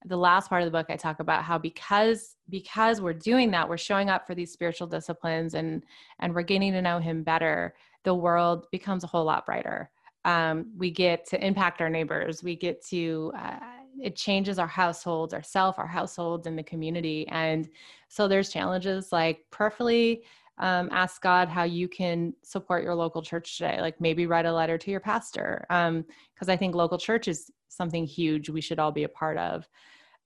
the 0.05 0.17
last 0.17 0.49
part 0.49 0.61
of 0.61 0.65
the 0.65 0.77
book 0.77 0.87
i 0.89 0.95
talk 0.95 1.19
about 1.19 1.43
how 1.43 1.57
because 1.57 2.35
because 2.49 3.01
we're 3.01 3.13
doing 3.13 3.51
that 3.51 3.67
we're 3.67 3.77
showing 3.77 4.09
up 4.09 4.25
for 4.27 4.35
these 4.35 4.51
spiritual 4.51 4.87
disciplines 4.87 5.53
and 5.53 5.83
and 6.19 6.33
we're 6.33 6.41
getting 6.41 6.71
to 6.71 6.81
know 6.81 6.99
him 6.99 7.23
better 7.23 7.73
the 8.03 8.13
world 8.13 8.65
becomes 8.71 9.03
a 9.03 9.07
whole 9.07 9.25
lot 9.25 9.45
brighter 9.45 9.89
um, 10.25 10.71
we 10.77 10.89
get 10.89 11.25
to 11.25 11.45
impact 11.45 11.81
our 11.81 11.89
neighbors 11.89 12.43
we 12.43 12.55
get 12.55 12.83
to 12.85 13.31
uh, 13.37 13.59
it 14.01 14.15
changes 14.15 14.59
our 14.59 14.67
households 14.67 15.33
ourself 15.33 15.79
our 15.79 15.87
households 15.87 16.47
and 16.47 16.57
the 16.57 16.63
community 16.63 17.27
and 17.29 17.69
so 18.07 18.27
there's 18.27 18.49
challenges 18.49 19.11
like 19.11 19.45
prayerfully 19.51 20.23
um, 20.59 20.89
ask 20.91 21.21
God 21.21 21.49
how 21.49 21.63
you 21.63 21.87
can 21.87 22.33
support 22.43 22.83
your 22.83 22.95
local 22.95 23.21
church 23.21 23.57
today. 23.57 23.81
Like 23.81 23.99
maybe 23.99 24.27
write 24.27 24.45
a 24.45 24.53
letter 24.53 24.77
to 24.77 24.91
your 24.91 24.99
pastor, 24.99 25.65
because 25.67 25.87
um, 25.89 26.05
I 26.47 26.55
think 26.55 26.75
local 26.75 26.97
church 26.97 27.27
is 27.27 27.51
something 27.69 28.05
huge 28.05 28.49
we 28.49 28.61
should 28.61 28.79
all 28.79 28.91
be 28.91 29.03
a 29.03 29.09
part 29.09 29.37
of. 29.37 29.67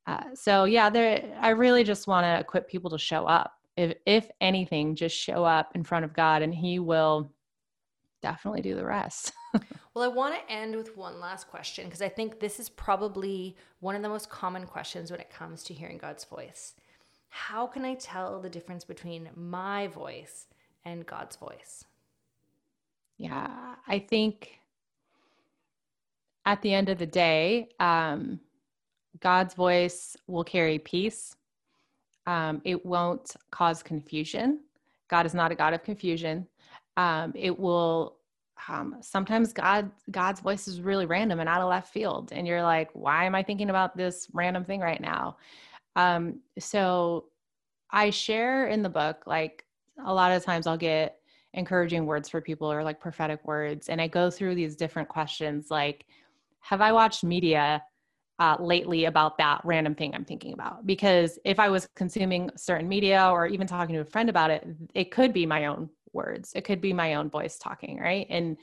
Uh, 0.08 0.24
so 0.34 0.64
yeah, 0.64 0.90
there. 0.90 1.38
I 1.40 1.50
really 1.50 1.84
just 1.84 2.08
want 2.08 2.24
to 2.24 2.40
equip 2.40 2.70
people 2.70 2.90
to 2.92 2.98
show 2.98 3.26
up. 3.26 3.60
If 3.76 3.98
if 4.06 4.30
anything, 4.40 4.96
just 4.96 5.16
show 5.16 5.44
up 5.44 5.76
in 5.76 5.84
front 5.84 6.06
of 6.06 6.14
God, 6.14 6.42
and 6.42 6.56
He 6.56 6.80
will 6.80 7.30
definitely 8.22 8.62
do 8.62 8.74
the 8.74 8.86
rest. 8.86 9.34
well, 9.94 10.04
I 10.04 10.08
want 10.08 10.34
to 10.36 10.52
end 10.52 10.76
with 10.76 10.96
one 10.96 11.20
last 11.20 11.50
question 11.50 11.86
because 11.86 12.02
I 12.02 12.10
think 12.10 12.40
this 12.40 12.60
is 12.60 12.70
probably 12.70 13.58
one 13.82 13.96
of 13.96 14.02
the 14.02 14.10
most 14.10 14.30
common 14.30 14.66
questions 14.66 15.12
when 15.12 15.20
it 15.20 15.30
comes 15.30 15.64
to 15.66 15.74
hearing 15.74 15.98
God's 15.98 16.24
voice. 16.24 16.74
How 17.30 17.68
can 17.68 17.84
I 17.84 17.96
tell 17.96 18.40
the 18.40 18.50
difference 18.50 18.86
between 18.86 19.30
my 19.36 19.88
voice 19.88 20.48
and 20.86 21.06
God's 21.06 21.36
voice? 21.36 21.84
Yeah, 23.18 23.76
I 23.88 24.00
think 24.00 24.60
at 26.46 26.62
the 26.62 26.74
end 26.74 26.88
of 26.88 26.98
the 26.98 27.06
day, 27.06 27.70
um, 27.80 28.40
God's 29.20 29.54
voice 29.54 30.16
will 30.28 30.44
carry 30.44 30.80
peace. 30.80 31.36
Um, 32.26 32.62
it 32.66 32.86
won't 32.86 33.36
cause 33.52 33.82
confusion. 33.82 34.62
God 35.08 35.26
is 35.26 35.34
not 35.34 35.52
a 35.52 35.56
God 35.56 35.74
of 35.74 35.84
confusion. 35.84 36.46
Um, 36.98 37.32
it 37.36 37.58
will 37.58 38.18
um, 38.68 38.98
sometimes 39.02 39.54
God 39.54 39.92
God's 40.12 40.42
voice 40.42 40.68
is 40.68 40.82
really 40.82 41.06
random 41.06 41.40
and 41.40 41.48
out 41.48 41.62
of 41.62 41.70
left 41.70 41.94
field, 41.94 42.32
and 42.34 42.48
you're 42.48 42.64
like, 42.64 42.90
why 42.94 43.26
am 43.26 43.36
I 43.36 43.44
thinking 43.44 43.70
about 43.70 43.96
this 43.96 44.28
random 44.34 44.66
thing 44.66 44.82
right 44.82 45.00
now? 45.00 45.38
Um, 45.96 46.42
so 46.60 47.26
I 47.92 48.10
share 48.10 48.68
in 48.68 48.84
the 48.84 48.90
book 48.90 49.24
like 49.26 49.66
a 50.06 50.14
lot 50.14 50.32
of 50.32 50.44
times 50.44 50.68
I'll 50.68 50.78
get 50.78 51.20
encouraging 51.54 52.06
words 52.06 52.30
for 52.30 52.42
people 52.42 52.72
or 52.72 52.84
like 52.84 53.00
prophetic 53.00 53.46
words, 53.48 53.90
and 53.90 54.02
I 54.02 54.08
go 54.08 54.30
through 54.30 54.56
these 54.56 54.76
different 54.76 55.08
questions 55.08 55.72
like, 55.72 56.06
have 56.60 56.82
I 56.82 56.92
watched 56.92 57.24
media? 57.24 57.84
Uh, 58.40 58.56
lately 58.60 59.06
about 59.06 59.36
that 59.40 59.60
random 59.64 59.96
thing 59.96 60.14
I'm 60.14 60.24
thinking 60.24 60.54
about. 60.54 60.86
Because 60.86 61.40
if 61.44 61.60
I 61.60 61.70
was 61.70 61.90
consuming 61.96 62.52
certain 62.56 62.88
media 62.88 63.30
or 63.32 63.48
even 63.48 63.66
talking 63.66 63.96
to 63.96 64.02
a 64.02 64.06
friend 64.06 64.30
about 64.30 64.52
it, 64.52 64.64
it 64.94 65.10
could 65.10 65.34
be 65.34 65.48
my 65.48 65.66
own 65.66 65.90
words. 66.14 66.52
It 66.54 66.64
could 66.64 66.80
be 66.80 66.94
my 66.94 67.16
own 67.16 67.32
voice 67.32 67.58
talking, 67.58 67.98
right? 68.00 68.28
And 68.30 68.58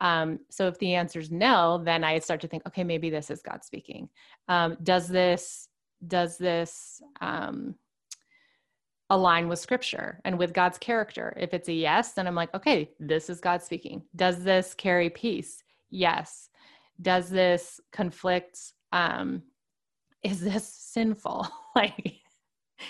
um, 0.00 0.40
so 0.50 0.66
if 0.66 0.78
the 0.78 0.94
answer 0.94 1.20
is 1.20 1.30
no, 1.30 1.82
then 1.84 2.04
I 2.04 2.18
start 2.20 2.40
to 2.40 2.48
think, 2.48 2.66
okay, 2.66 2.84
maybe 2.84 3.10
this 3.10 3.30
is 3.30 3.42
God 3.42 3.62
speaking. 3.64 4.08
Um, 4.48 4.76
does 4.82 5.08
this 5.08 5.68
does 6.06 6.36
this 6.38 7.00
um, 7.20 7.76
align 9.10 9.46
with 9.48 9.60
Scripture 9.60 10.20
and 10.24 10.38
with 10.38 10.52
God's 10.52 10.78
character? 10.78 11.32
If 11.36 11.54
it's 11.54 11.68
a 11.68 11.72
yes, 11.72 12.12
then 12.12 12.26
I'm 12.26 12.34
like, 12.34 12.52
okay, 12.54 12.90
this 12.98 13.30
is 13.30 13.40
God 13.40 13.62
speaking. 13.62 14.02
Does 14.16 14.42
this 14.42 14.74
carry 14.74 15.10
peace? 15.10 15.62
Yes. 15.90 16.48
Does 17.00 17.30
this 17.30 17.80
conflict? 17.92 18.58
Um, 18.92 19.42
is 20.22 20.40
this 20.40 20.68
sinful? 20.68 21.48
like 21.76 22.22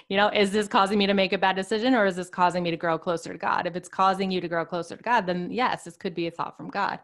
you 0.08 0.16
know 0.16 0.28
is 0.28 0.50
this 0.50 0.68
causing 0.68 0.98
me 0.98 1.06
to 1.06 1.14
make 1.14 1.32
a 1.32 1.38
bad 1.38 1.56
decision 1.56 1.94
or 1.94 2.06
is 2.06 2.16
this 2.16 2.28
causing 2.28 2.62
me 2.62 2.70
to 2.70 2.76
grow 2.76 2.98
closer 2.98 3.32
to 3.32 3.38
god 3.38 3.66
if 3.66 3.76
it's 3.76 3.88
causing 3.88 4.30
you 4.30 4.40
to 4.40 4.48
grow 4.48 4.64
closer 4.64 4.96
to 4.96 5.02
god 5.02 5.26
then 5.26 5.50
yes 5.50 5.84
this 5.84 5.96
could 5.96 6.14
be 6.14 6.26
a 6.26 6.30
thought 6.30 6.56
from 6.56 6.68
god 6.68 7.00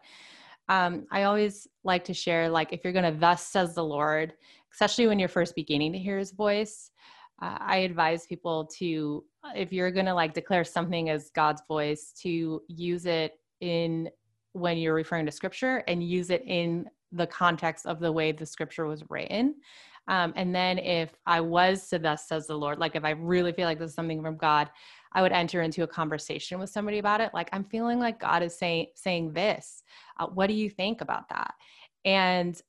um, 0.69 1.05
i 1.11 1.23
always 1.23 1.67
like 1.83 2.03
to 2.03 2.13
share 2.13 2.49
like 2.49 2.73
if 2.73 2.83
you're 2.83 2.93
going 2.93 3.11
to 3.11 3.19
thus 3.19 3.45
says 3.45 3.75
the 3.75 3.83
lord 3.83 4.33
especially 4.73 5.07
when 5.07 5.19
you're 5.19 5.29
first 5.29 5.55
beginning 5.55 5.91
to 5.91 5.99
hear 5.99 6.17
his 6.17 6.31
voice 6.31 6.91
uh, 7.41 7.57
i 7.59 7.77
advise 7.77 8.25
people 8.25 8.65
to 8.65 9.23
if 9.55 9.71
you're 9.71 9.91
going 9.91 10.05
to 10.05 10.13
like 10.13 10.33
declare 10.33 10.63
something 10.63 11.09
as 11.09 11.29
god's 11.35 11.61
voice 11.67 12.13
to 12.19 12.61
use 12.67 13.05
it 13.05 13.33
in 13.61 14.09
when 14.53 14.77
you're 14.77 14.95
referring 14.95 15.25
to 15.25 15.31
scripture 15.31 15.83
and 15.87 16.03
use 16.03 16.29
it 16.29 16.43
in 16.45 16.85
the 17.11 17.27
context 17.27 17.85
of 17.85 17.99
the 17.99 18.11
way 18.11 18.31
the 18.31 18.45
scripture 18.45 18.85
was 18.85 19.03
written 19.09 19.55
um, 20.09 20.33
and 20.35 20.53
then 20.53 20.79
if 20.79 21.11
I 21.27 21.39
was 21.39 21.87
to 21.89 21.99
thus 21.99 22.27
says 22.27 22.47
the 22.47 22.57
Lord, 22.57 22.79
like 22.79 22.95
if 22.95 23.05
I 23.05 23.11
really 23.11 23.53
feel 23.53 23.65
like 23.65 23.77
this 23.77 23.91
is 23.91 23.95
something 23.95 24.23
from 24.23 24.37
God, 24.37 24.69
I 25.13 25.21
would 25.21 25.31
enter 25.31 25.61
into 25.61 25.83
a 25.83 25.87
conversation 25.87 26.59
with 26.59 26.71
somebody 26.71 26.97
about 26.97 27.21
it. 27.21 27.29
Like 27.31 27.49
I'm 27.53 27.63
feeling 27.63 27.99
like 27.99 28.19
God 28.19 28.41
is 28.41 28.57
saying 28.57 28.87
saying 28.95 29.33
this. 29.33 29.83
Uh, 30.19 30.25
what 30.25 30.47
do 30.47 30.53
you 30.53 30.69
think 30.69 31.01
about 31.01 31.29
that? 31.29 31.53
And 32.05 32.59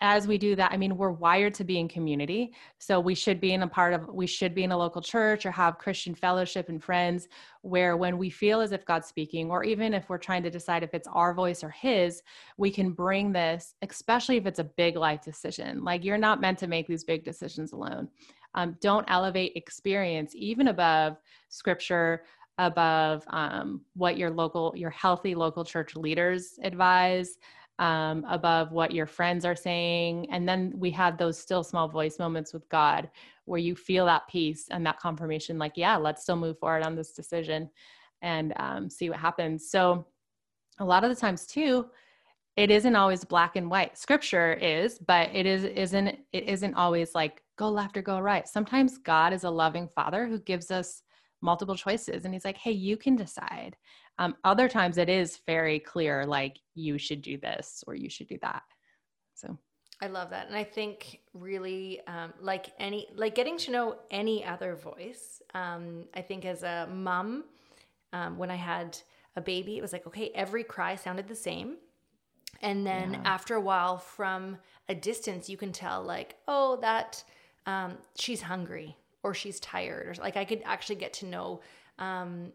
as 0.00 0.26
we 0.26 0.38
do 0.38 0.56
that, 0.56 0.72
I 0.72 0.78
mean, 0.78 0.96
we're 0.96 1.10
wired 1.10 1.52
to 1.54 1.64
be 1.64 1.78
in 1.78 1.86
community. 1.86 2.54
So 2.78 2.98
we 2.98 3.14
should 3.14 3.40
be 3.40 3.52
in 3.52 3.62
a 3.62 3.68
part 3.68 3.92
of, 3.92 4.08
we 4.08 4.26
should 4.26 4.54
be 4.54 4.64
in 4.64 4.72
a 4.72 4.78
local 4.78 5.02
church 5.02 5.44
or 5.44 5.50
have 5.50 5.76
Christian 5.76 6.14
fellowship 6.14 6.70
and 6.70 6.82
friends 6.82 7.28
where 7.60 7.96
when 7.98 8.16
we 8.16 8.30
feel 8.30 8.62
as 8.62 8.72
if 8.72 8.86
God's 8.86 9.08
speaking, 9.08 9.50
or 9.50 9.62
even 9.62 9.92
if 9.92 10.08
we're 10.08 10.18
trying 10.18 10.42
to 10.44 10.50
decide 10.50 10.82
if 10.82 10.94
it's 10.94 11.08
our 11.12 11.34
voice 11.34 11.62
or 11.62 11.70
His, 11.70 12.22
we 12.56 12.70
can 12.70 12.92
bring 12.92 13.32
this, 13.32 13.74
especially 13.82 14.38
if 14.38 14.46
it's 14.46 14.58
a 14.58 14.64
big 14.64 14.96
life 14.96 15.20
decision. 15.22 15.84
Like 15.84 16.02
you're 16.02 16.16
not 16.18 16.40
meant 16.40 16.58
to 16.60 16.66
make 16.66 16.86
these 16.86 17.04
big 17.04 17.22
decisions 17.22 17.72
alone. 17.72 18.08
Um, 18.54 18.76
don't 18.80 19.04
elevate 19.08 19.52
experience 19.54 20.32
even 20.34 20.68
above 20.68 21.18
scripture, 21.50 22.24
above 22.58 23.24
um, 23.28 23.82
what 23.94 24.18
your 24.18 24.30
local, 24.30 24.72
your 24.76 24.90
healthy 24.90 25.34
local 25.34 25.64
church 25.64 25.94
leaders 25.94 26.58
advise 26.62 27.38
um, 27.80 28.26
above 28.28 28.72
what 28.72 28.92
your 28.92 29.06
friends 29.06 29.44
are 29.46 29.56
saying. 29.56 30.30
And 30.30 30.46
then 30.46 30.72
we 30.76 30.90
have 30.92 31.16
those 31.16 31.38
still 31.38 31.64
small 31.64 31.88
voice 31.88 32.18
moments 32.18 32.52
with 32.52 32.68
God 32.68 33.10
where 33.46 33.58
you 33.58 33.74
feel 33.74 34.04
that 34.06 34.28
peace 34.28 34.68
and 34.70 34.84
that 34.86 35.00
confirmation 35.00 35.58
like, 35.58 35.72
yeah, 35.76 35.96
let's 35.96 36.22
still 36.22 36.36
move 36.36 36.58
forward 36.58 36.84
on 36.84 36.94
this 36.94 37.12
decision 37.12 37.70
and 38.20 38.52
um, 38.56 38.90
see 38.90 39.08
what 39.08 39.18
happens. 39.18 39.68
So, 39.70 40.06
a 40.78 40.84
lot 40.84 41.04
of 41.04 41.10
the 41.10 41.16
times, 41.16 41.46
too, 41.46 41.86
it 42.56 42.70
isn't 42.70 42.96
always 42.96 43.24
black 43.24 43.56
and 43.56 43.70
white. 43.70 43.98
Scripture 43.98 44.54
is, 44.54 44.98
but 44.98 45.28
it 45.34 45.46
is 45.46 45.64
isn't 45.64 46.08
it 46.32 46.44
isn't 46.44 46.74
always 46.74 47.14
like 47.14 47.42
go 47.56 47.68
left 47.68 47.96
or 47.96 48.02
go 48.02 48.18
right. 48.18 48.48
Sometimes 48.48 48.98
God 48.98 49.32
is 49.32 49.44
a 49.44 49.50
loving 49.50 49.88
father 49.88 50.26
who 50.26 50.38
gives 50.38 50.70
us 50.70 51.02
multiple 51.42 51.74
choices 51.74 52.24
and 52.24 52.32
he's 52.32 52.44
like, 52.44 52.56
"Hey, 52.56 52.72
you 52.72 52.96
can 52.96 53.14
decide." 53.14 53.76
Um, 54.20 54.36
other 54.44 54.68
times 54.68 54.98
it 54.98 55.08
is 55.08 55.40
very 55.46 55.80
clear, 55.80 56.26
like 56.26 56.58
you 56.74 56.98
should 56.98 57.22
do 57.22 57.38
this 57.38 57.82
or 57.86 57.94
you 57.94 58.10
should 58.10 58.28
do 58.28 58.38
that. 58.42 58.62
So 59.34 59.58
I 60.02 60.08
love 60.08 60.30
that. 60.30 60.46
And 60.46 60.54
I 60.54 60.62
think 60.62 61.20
really 61.32 62.00
um, 62.06 62.34
like 62.38 62.72
any, 62.78 63.08
like 63.16 63.34
getting 63.34 63.56
to 63.58 63.70
know 63.70 63.96
any 64.10 64.44
other 64.44 64.76
voice. 64.76 65.40
Um, 65.54 66.04
I 66.14 66.20
think 66.20 66.44
as 66.44 66.62
a 66.62 66.86
mom, 66.92 67.44
um, 68.12 68.36
when 68.36 68.50
I 68.50 68.56
had 68.56 68.98
a 69.36 69.40
baby, 69.40 69.78
it 69.78 69.82
was 69.82 69.92
like, 69.92 70.06
okay, 70.06 70.30
every 70.34 70.64
cry 70.64 70.96
sounded 70.96 71.26
the 71.26 71.34
same. 71.34 71.76
And 72.60 72.86
then 72.86 73.14
yeah. 73.14 73.20
after 73.24 73.54
a 73.54 73.60
while, 73.60 73.96
from 73.96 74.58
a 74.88 74.94
distance, 74.94 75.48
you 75.48 75.56
can 75.56 75.72
tell, 75.72 76.02
like, 76.02 76.36
oh, 76.46 76.76
that 76.82 77.24
um, 77.64 77.96
she's 78.16 78.42
hungry 78.42 78.96
or 79.22 79.32
she's 79.32 79.60
tired, 79.60 80.08
or 80.08 80.22
like 80.22 80.36
I 80.36 80.44
could 80.44 80.60
actually 80.64 80.96
get 80.96 81.12
to 81.14 81.26
know 81.26 81.60
um, 81.98 82.52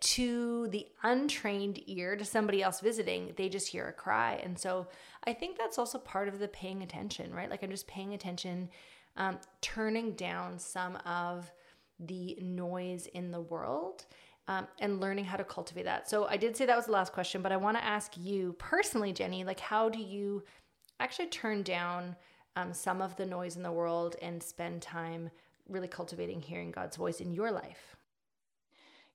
to 0.00 0.68
the 0.68 0.86
untrained 1.02 1.80
ear 1.86 2.16
to 2.16 2.24
somebody 2.24 2.62
else 2.62 2.80
visiting 2.80 3.32
they 3.36 3.48
just 3.48 3.68
hear 3.68 3.88
a 3.88 3.92
cry. 3.92 4.40
And 4.42 4.58
so 4.58 4.86
i 5.24 5.32
think 5.32 5.58
that's 5.58 5.78
also 5.78 5.98
part 5.98 6.28
of 6.28 6.38
the 6.38 6.48
paying 6.48 6.82
attention 6.82 7.32
right? 7.32 7.50
Like 7.50 7.62
i'm 7.62 7.70
just 7.70 7.86
paying 7.86 8.14
attention 8.14 8.68
um, 9.16 9.38
turning 9.60 10.12
down 10.12 10.58
some 10.58 10.96
of 11.04 11.50
the 11.98 12.38
noise 12.40 13.06
in 13.06 13.32
the 13.32 13.40
world 13.40 14.06
um, 14.46 14.66
and 14.80 15.00
learning 15.00 15.24
how 15.24 15.36
to 15.36 15.44
cultivate 15.44 15.84
that. 15.84 16.08
So 16.08 16.26
i 16.26 16.36
did 16.36 16.56
say 16.56 16.66
that 16.66 16.76
was 16.76 16.86
the 16.86 16.92
last 16.92 17.12
question 17.12 17.42
but 17.42 17.52
i 17.52 17.56
want 17.56 17.76
to 17.76 17.84
ask 17.84 18.12
you 18.16 18.54
personally 18.58 19.12
jenny 19.12 19.44
like 19.44 19.60
how 19.60 19.88
do 19.88 19.98
you 19.98 20.42
actually 21.00 21.28
turn 21.28 21.62
down 21.62 22.16
um, 22.56 22.72
some 22.72 23.00
of 23.00 23.14
the 23.16 23.26
noise 23.26 23.56
in 23.56 23.62
the 23.62 23.70
world 23.70 24.16
and 24.22 24.42
spend 24.42 24.82
time 24.82 25.30
really 25.68 25.88
cultivating 25.88 26.40
hearing 26.40 26.70
god's 26.70 26.96
voice 26.96 27.20
in 27.20 27.32
your 27.32 27.50
life 27.50 27.97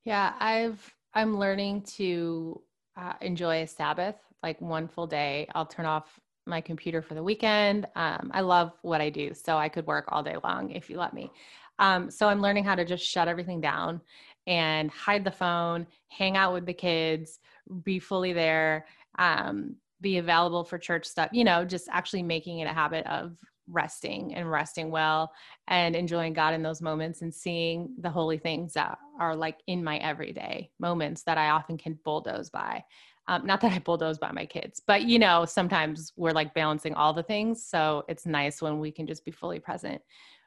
yeah, 0.03 0.33
I've 0.39 0.93
I'm 1.13 1.37
learning 1.37 1.83
to 1.97 2.61
uh, 2.97 3.13
enjoy 3.21 3.61
a 3.61 3.67
Sabbath, 3.67 4.15
like 4.41 4.59
one 4.61 4.87
full 4.87 5.07
day. 5.07 5.47
I'll 5.55 5.65
turn 5.65 5.85
off 5.85 6.19
my 6.45 6.59
computer 6.59 7.01
for 7.01 7.13
the 7.13 7.23
weekend. 7.23 7.87
Um, 7.95 8.31
I 8.33 8.41
love 8.41 8.73
what 8.81 8.99
I 8.99 9.09
do, 9.09 9.33
so 9.33 9.57
I 9.57 9.69
could 9.69 9.87
work 9.87 10.05
all 10.09 10.23
day 10.23 10.35
long 10.43 10.71
if 10.71 10.89
you 10.89 10.97
let 10.97 11.13
me. 11.13 11.31
Um, 11.79 12.11
so 12.11 12.27
I'm 12.27 12.41
learning 12.41 12.65
how 12.65 12.75
to 12.75 12.85
just 12.85 13.05
shut 13.05 13.27
everything 13.27 13.61
down 13.61 14.01
and 14.45 14.91
hide 14.91 15.23
the 15.23 15.31
phone, 15.31 15.87
hang 16.09 16.35
out 16.35 16.53
with 16.53 16.65
the 16.65 16.73
kids, 16.73 17.39
be 17.83 17.99
fully 17.99 18.33
there, 18.33 18.85
um, 19.17 19.75
be 20.01 20.17
available 20.17 20.63
for 20.63 20.77
church 20.77 21.05
stuff. 21.05 21.29
You 21.31 21.45
know, 21.45 21.63
just 21.63 21.87
actually 21.91 22.23
making 22.23 22.59
it 22.59 22.65
a 22.65 22.73
habit 22.73 23.07
of 23.07 23.37
resting 23.69 24.35
and 24.35 24.49
resting 24.49 24.91
well 24.91 25.31
and 25.67 25.95
enjoying 25.95 26.33
God 26.33 26.53
in 26.53 26.63
those 26.63 26.81
moments 26.81 27.21
and 27.21 27.33
seeing 27.33 27.93
the 27.99 28.09
holy 28.09 28.37
things 28.37 28.73
that 28.73 28.97
are 29.19 29.35
like 29.35 29.59
in 29.67 29.83
my 29.83 29.97
everyday 29.97 30.69
moments 30.79 31.23
that 31.23 31.37
I 31.37 31.49
often 31.49 31.77
can 31.77 31.97
bulldoze 32.03 32.49
by. 32.49 32.83
Um, 33.27 33.45
not 33.45 33.61
that 33.61 33.71
I 33.71 33.79
bulldoze 33.79 34.17
by 34.17 34.31
my 34.31 34.45
kids, 34.45 34.81
but 34.85 35.03
you 35.03 35.17
know, 35.17 35.45
sometimes 35.45 36.11
we're 36.17 36.31
like 36.31 36.53
balancing 36.53 36.93
all 36.93 37.13
the 37.13 37.23
things. 37.23 37.65
So 37.65 38.03
it's 38.09 38.25
nice 38.25 38.61
when 38.61 38.79
we 38.79 38.91
can 38.91 39.07
just 39.07 39.23
be 39.23 39.31
fully 39.31 39.59
present 39.59 40.01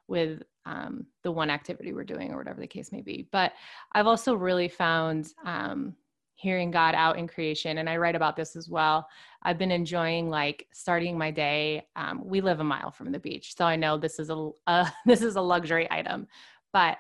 with 0.09 0.43
um, 0.67 1.07
the 1.23 1.33
one 1.33 1.51
activity 1.51 1.93
we're 1.93 2.05
doing 2.05 2.33
or 2.33 2.37
whatever 2.37 2.61
the 2.61 2.67
case 2.67 2.93
may 2.93 3.01
be. 3.01 3.29
But 3.33 3.53
I've 3.93 4.07
also 4.07 4.35
really 4.35 4.69
found 4.69 5.33
um, 5.45 5.95
hearing 6.37 6.71
God 6.71 6.95
out 6.95 7.19
in 7.19 7.27
creation, 7.27 7.79
and 7.79 7.91
I 7.91 7.97
write 7.97 8.15
about 8.15 8.37
this 8.37 8.55
as 8.55 8.69
well. 8.69 9.09
I've 9.43 9.59
been 9.59 9.71
enjoying 9.71 10.31
like 10.31 10.67
starting 10.73 11.19
my 11.19 11.31
day. 11.31 11.87
Um, 11.97 12.23
we 12.25 12.41
live 12.41 12.61
a 12.61 12.65
mile 12.65 12.91
from 12.91 13.11
the 13.11 13.19
beach, 13.19 13.57
so 13.57 13.65
I 13.65 13.77
know 13.77 13.99
this 13.99 14.19
is 14.19 14.31
a 14.31 14.51
uh, 14.67 14.89
this 15.05 15.23
is 15.23 15.37
a 15.37 15.41
luxury 15.41 15.89
item, 15.91 16.29
but 16.73 16.99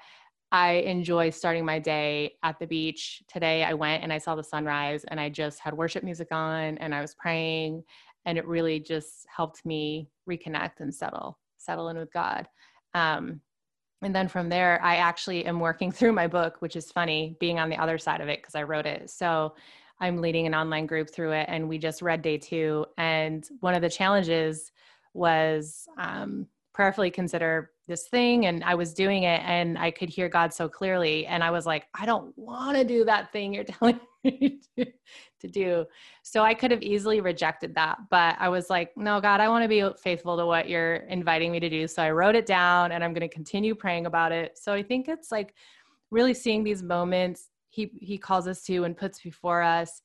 I 0.52 0.74
enjoy 0.74 1.30
starting 1.30 1.64
my 1.64 1.78
day 1.78 2.34
at 2.42 2.58
the 2.58 2.66
beach. 2.66 3.22
Today 3.28 3.64
I 3.64 3.74
went 3.74 4.02
and 4.02 4.12
I 4.12 4.18
saw 4.18 4.34
the 4.36 4.44
sunrise 4.44 5.04
and 5.04 5.20
I 5.20 5.28
just 5.28 5.58
had 5.58 5.74
worship 5.74 6.04
music 6.04 6.28
on 6.30 6.78
and 6.78 6.94
I 6.94 7.00
was 7.00 7.14
praying 7.14 7.82
and 8.26 8.38
it 8.38 8.46
really 8.46 8.78
just 8.78 9.26
helped 9.34 9.66
me 9.66 10.08
reconnect 10.28 10.80
and 10.80 10.94
settle 10.94 11.38
settle 11.58 11.88
in 11.88 11.98
with 11.98 12.12
God. 12.12 12.46
Um, 12.94 13.40
and 14.02 14.14
then 14.14 14.28
from 14.28 14.48
there, 14.48 14.80
I 14.82 14.96
actually 14.96 15.46
am 15.46 15.60
working 15.60 15.90
through 15.92 16.12
my 16.12 16.26
book, 16.26 16.56
which 16.60 16.76
is 16.76 16.92
funny 16.92 17.36
being 17.40 17.58
on 17.58 17.68
the 17.68 17.76
other 17.76 17.98
side 17.98 18.20
of 18.20 18.28
it 18.28 18.40
because 18.40 18.54
I 18.54 18.62
wrote 18.62 18.86
it. 18.86 19.10
So 19.10 19.54
I'm 20.00 20.20
leading 20.20 20.46
an 20.46 20.54
online 20.54 20.86
group 20.86 21.10
through 21.10 21.32
it, 21.32 21.46
and 21.48 21.68
we 21.68 21.78
just 21.78 22.02
read 22.02 22.22
day 22.22 22.38
two. 22.38 22.84
And 22.98 23.48
one 23.60 23.74
of 23.74 23.82
the 23.82 23.88
challenges 23.88 24.72
was 25.14 25.88
um, 25.96 26.46
prayerfully 26.74 27.10
consider 27.10 27.70
this 27.88 28.08
thing 28.08 28.46
and 28.46 28.62
I 28.64 28.74
was 28.74 28.92
doing 28.92 29.22
it 29.22 29.40
and 29.44 29.78
I 29.78 29.90
could 29.90 30.08
hear 30.08 30.28
God 30.28 30.52
so 30.52 30.68
clearly 30.68 31.24
and 31.26 31.42
I 31.42 31.50
was 31.50 31.64
like 31.64 31.86
I 31.94 32.04
don't 32.04 32.36
want 32.36 32.76
to 32.76 32.84
do 32.84 33.04
that 33.04 33.32
thing 33.32 33.54
you're 33.54 33.64
telling 33.78 33.94
me 33.94 34.00
to, 34.78 35.48
do. 35.48 35.84
So 36.22 36.42
I 36.42 36.54
could 36.54 36.70
have 36.70 36.82
easily 36.82 37.20
rejected 37.20 37.74
that, 37.76 37.98
but 38.10 38.36
I 38.38 38.48
was 38.48 38.68
like, 38.68 38.90
no 38.96 39.20
God, 39.20 39.40
I 39.40 39.48
want 39.48 39.62
to 39.62 39.68
be 39.68 39.88
faithful 40.02 40.36
to 40.36 40.46
what 40.46 40.68
you're 40.68 40.96
inviting 40.96 41.52
me 41.52 41.60
to 41.60 41.70
do. 41.70 41.86
So 41.86 42.02
I 42.02 42.10
wrote 42.10 42.34
it 42.34 42.46
down 42.46 42.92
and 42.92 43.04
I'm 43.04 43.12
going 43.12 43.28
to 43.28 43.32
continue 43.32 43.74
praying 43.74 44.06
about 44.06 44.32
it. 44.32 44.58
So 44.58 44.72
I 44.72 44.82
think 44.82 45.08
it's 45.08 45.30
like 45.30 45.54
really 46.10 46.34
seeing 46.34 46.64
these 46.64 46.82
moments 46.82 47.50
he 47.76 47.90
he 48.00 48.16
calls 48.18 48.48
us 48.48 48.62
to 48.62 48.84
and 48.84 48.96
puts 48.96 49.20
before 49.20 49.62
us 49.62 50.02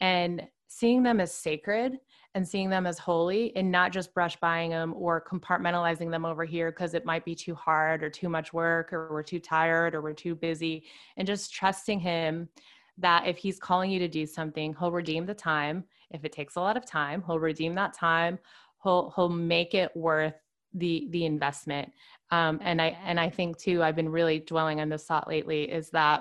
and 0.00 0.46
seeing 0.68 1.02
them 1.02 1.20
as 1.20 1.32
sacred 1.32 1.98
and 2.34 2.46
seeing 2.46 2.68
them 2.68 2.84
as 2.84 2.98
holy 2.98 3.54
and 3.56 3.70
not 3.70 3.92
just 3.92 4.12
brush 4.12 4.36
buying 4.40 4.70
them 4.70 4.92
or 4.96 5.24
compartmentalizing 5.24 6.10
them 6.10 6.24
over 6.24 6.44
here 6.44 6.72
because 6.72 6.94
it 6.94 7.04
might 7.04 7.24
be 7.24 7.34
too 7.34 7.54
hard 7.54 8.02
or 8.02 8.10
too 8.10 8.28
much 8.28 8.52
work 8.52 8.92
or 8.92 9.08
we're 9.12 9.22
too 9.22 9.38
tired 9.38 9.94
or 9.94 10.02
we're 10.02 10.12
too 10.12 10.34
busy 10.34 10.84
and 11.16 11.26
just 11.26 11.52
trusting 11.52 12.00
him 12.00 12.48
that 12.98 13.26
if 13.26 13.36
he's 13.36 13.58
calling 13.58 13.90
you 13.90 13.98
to 13.98 14.08
do 14.08 14.26
something 14.26 14.74
he'll 14.78 14.92
redeem 14.92 15.26
the 15.26 15.34
time. 15.34 15.84
If 16.10 16.24
it 16.24 16.32
takes 16.32 16.56
a 16.56 16.60
lot 16.60 16.76
of 16.76 16.86
time 16.86 17.22
he'll 17.26 17.38
redeem 17.38 17.74
that 17.76 17.94
time. 17.94 18.38
He'll 18.82 19.12
he'll 19.16 19.28
make 19.28 19.74
it 19.74 19.94
worth 19.96 20.34
the 20.74 21.06
the 21.10 21.24
investment. 21.24 21.90
Um, 22.30 22.58
and 22.62 22.80
i 22.80 22.96
and 23.04 23.20
i 23.20 23.28
think 23.30 23.58
too 23.58 23.82
i've 23.82 23.96
been 23.96 24.08
really 24.08 24.40
dwelling 24.40 24.80
on 24.80 24.88
this 24.88 25.04
thought 25.04 25.28
lately 25.28 25.70
is 25.70 25.90
that 25.90 26.20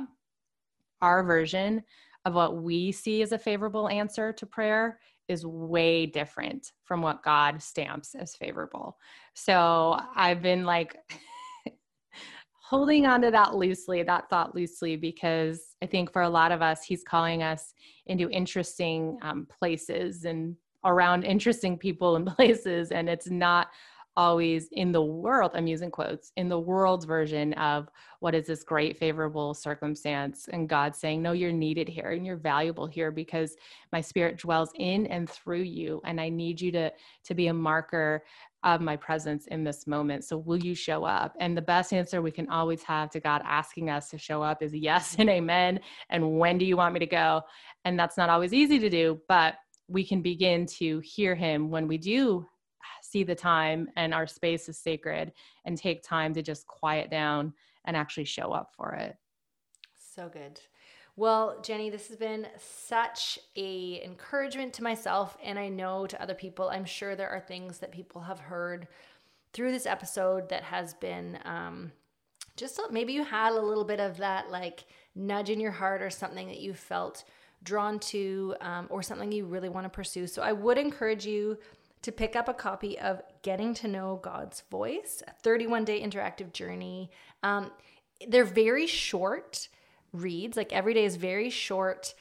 our 1.02 1.24
version 1.24 1.84
of 2.26 2.34
what 2.34 2.62
we 2.64 2.92
see 2.92 3.22
as 3.22 3.34
a 3.34 3.38
favorable 3.38 3.90
answer 3.90 4.32
to 4.34 4.46
prayer 4.46 5.00
is 5.28 5.46
way 5.46 6.06
different 6.06 6.72
from 6.84 7.02
what 7.02 7.24
God 7.24 7.62
stamps 7.62 8.16
as 8.16 8.36
favorable. 8.36 8.98
So 9.34 10.00
I've 10.16 10.42
been 10.42 10.66
like 10.66 10.96
holding 12.74 13.06
on 13.06 13.22
to 13.22 13.30
that 13.30 13.54
loosely, 13.54 14.02
that 14.02 14.28
thought 14.32 14.56
loosely, 14.56 14.96
because 14.96 15.76
I 15.84 15.86
think 15.86 16.12
for 16.12 16.24
a 16.24 16.30
lot 16.30 16.52
of 16.52 16.64
us, 16.64 16.84
He's 16.84 17.04
calling 17.04 17.44
us 17.44 17.76
into 18.08 18.32
interesting 18.32 19.20
um, 19.22 19.46
places 19.46 20.26
and 20.26 20.56
around 20.84 21.24
interesting 21.24 21.78
people 21.78 22.16
and 22.16 22.26
places. 22.36 22.90
And 22.90 23.08
it's 23.08 23.30
not 23.30 23.68
always 24.18 24.70
in 24.72 24.92
the 24.92 25.04
world, 25.04 25.52
I'm 25.54 25.68
using 25.68 25.92
quotes, 25.92 26.32
in 26.36 26.50
the 26.50 26.60
world's 26.60 27.06
version 27.06 27.54
of 27.54 27.90
what 28.22 28.34
is 28.34 28.48
this 28.48 28.64
great 28.64 28.98
favorable 28.98 29.54
circumstance 29.54 30.50
and 30.52 30.68
God 30.68 30.96
saying, 30.96 31.22
No, 31.22 31.34
you're 31.34 31.52
needed 31.52 31.88
here 31.88 32.10
and 32.10 32.26
you're 32.26 32.38
valuable 32.38 32.88
here 32.88 33.12
because 33.12 33.56
my 33.92 34.02
spirit 34.02 34.38
dwells 34.40 34.72
in 34.80 35.06
and 35.08 35.30
through 35.30 35.62
you. 35.62 36.02
And 36.06 36.20
I 36.20 36.30
need 36.30 36.60
you 36.60 36.72
to, 36.72 36.92
to 37.26 37.36
be 37.36 37.48
a 37.48 37.54
marker 37.54 38.24
of 38.64 38.82
my 38.82 38.96
presence 38.96 39.48
in 39.48 39.64
this 39.64 39.88
moment. 39.88 40.24
So 40.24 40.38
will 40.38 40.58
you 40.58 40.74
show 40.76 41.04
up? 41.04 41.36
And 41.40 41.56
the 41.56 41.62
best 41.62 41.94
answer 41.94 42.22
we 42.22 42.32
can 42.32 42.50
always 42.50 42.84
have 42.84 43.10
to 43.12 43.20
God 43.20 43.42
asking 43.46 43.90
us 43.90 44.10
to 44.10 44.18
show 44.18 44.42
up 44.42 44.62
is 44.62 44.74
yes 44.74 45.16
and 45.20 45.30
amen. 45.30 45.80
And 46.10 46.38
when 46.38 46.58
do 46.58 46.66
you 46.66 46.78
want 46.78 46.94
me 46.94 47.00
to 47.00 47.06
go? 47.06 47.42
And 47.86 48.00
that's 48.00 48.18
not 48.18 48.30
always 48.30 48.54
easy 48.54 48.80
to 48.80 48.90
do, 48.90 49.20
but 49.28 49.56
we 49.88 50.06
can 50.06 50.22
begin 50.22 50.66
to 50.66 51.00
hear 51.00 51.36
him 51.36 51.70
when 51.70 51.88
we 51.88 51.98
do 51.98 52.46
see 53.02 53.24
the 53.24 53.36
time 53.36 53.88
and 53.96 54.14
our 54.14 54.26
space 54.26 54.68
is 54.70 54.78
sacred 54.78 55.32
and 55.66 55.78
take 55.78 56.04
time 56.04 56.34
to 56.34 56.42
just 56.42 56.66
quiet 56.68 57.12
down 57.12 57.54
and 57.86 57.96
actually 57.98 58.26
show 58.26 58.52
up 58.52 58.72
for 58.76 58.94
it. 58.94 59.16
So 60.16 60.30
good. 60.30 60.60
Well, 61.16 61.60
Jenny, 61.62 61.92
this 61.92 62.08
has 62.08 62.18
been 62.18 62.48
such 62.58 63.38
a 63.56 64.02
encouragement 64.04 64.74
to 64.74 64.84
myself 64.84 65.38
and 65.44 65.60
I 65.60 65.70
know 65.70 66.08
to 66.08 66.22
other 66.22 66.34
people. 66.34 66.70
I'm 66.70 66.86
sure 66.86 67.16
there 67.16 67.30
are 67.30 67.40
things 67.40 67.80
that 67.80 67.92
people 67.92 68.22
have 68.22 68.40
heard 68.40 68.88
through 69.54 69.72
this 69.72 69.86
episode 69.86 70.50
that 70.50 70.64
has 70.64 70.96
been 70.96 71.38
um, 71.46 71.92
just 72.58 72.80
maybe 72.92 73.14
you 73.14 73.24
had 73.24 73.54
a 73.54 73.62
little 73.62 73.84
bit 73.84 74.00
of 74.00 74.18
that 74.18 74.50
like 74.50 74.86
nudge 75.14 75.52
in 75.52 75.60
your 75.60 75.72
heart 75.72 76.02
or 76.02 76.10
something 76.10 76.48
that 76.48 76.60
you 76.60 76.74
felt 76.74 77.24
drawn 77.64 78.00
to 78.00 78.56
um, 78.62 78.88
or 78.90 79.04
something 79.04 79.32
you 79.32 79.46
really 79.46 79.70
want 79.70 79.86
to 79.86 79.90
pursue. 79.90 80.26
So 80.26 80.42
I 80.42 80.52
would 80.52 80.80
encourage 80.80 81.28
you 81.28 81.58
to 82.02 82.12
pick 82.12 82.36
up 82.36 82.50
a 82.50 82.54
copy 82.54 83.00
of 83.00 83.22
Getting 83.44 83.74
to 83.76 83.88
Know 83.88 84.20
God's 84.22 84.64
Voice, 84.70 85.22
a 85.28 85.32
31 85.44 85.86
day 85.86 86.02
interactive 86.02 86.54
journey. 86.54 87.12
Um, 87.44 87.72
they're 88.28 88.44
very 88.44 88.88
short 88.88 89.70
reads, 90.14 90.56
like 90.56 90.72
every 90.72 90.94
day 90.94 91.06
is 91.06 91.16
very 91.18 91.50
short, 91.50 92.14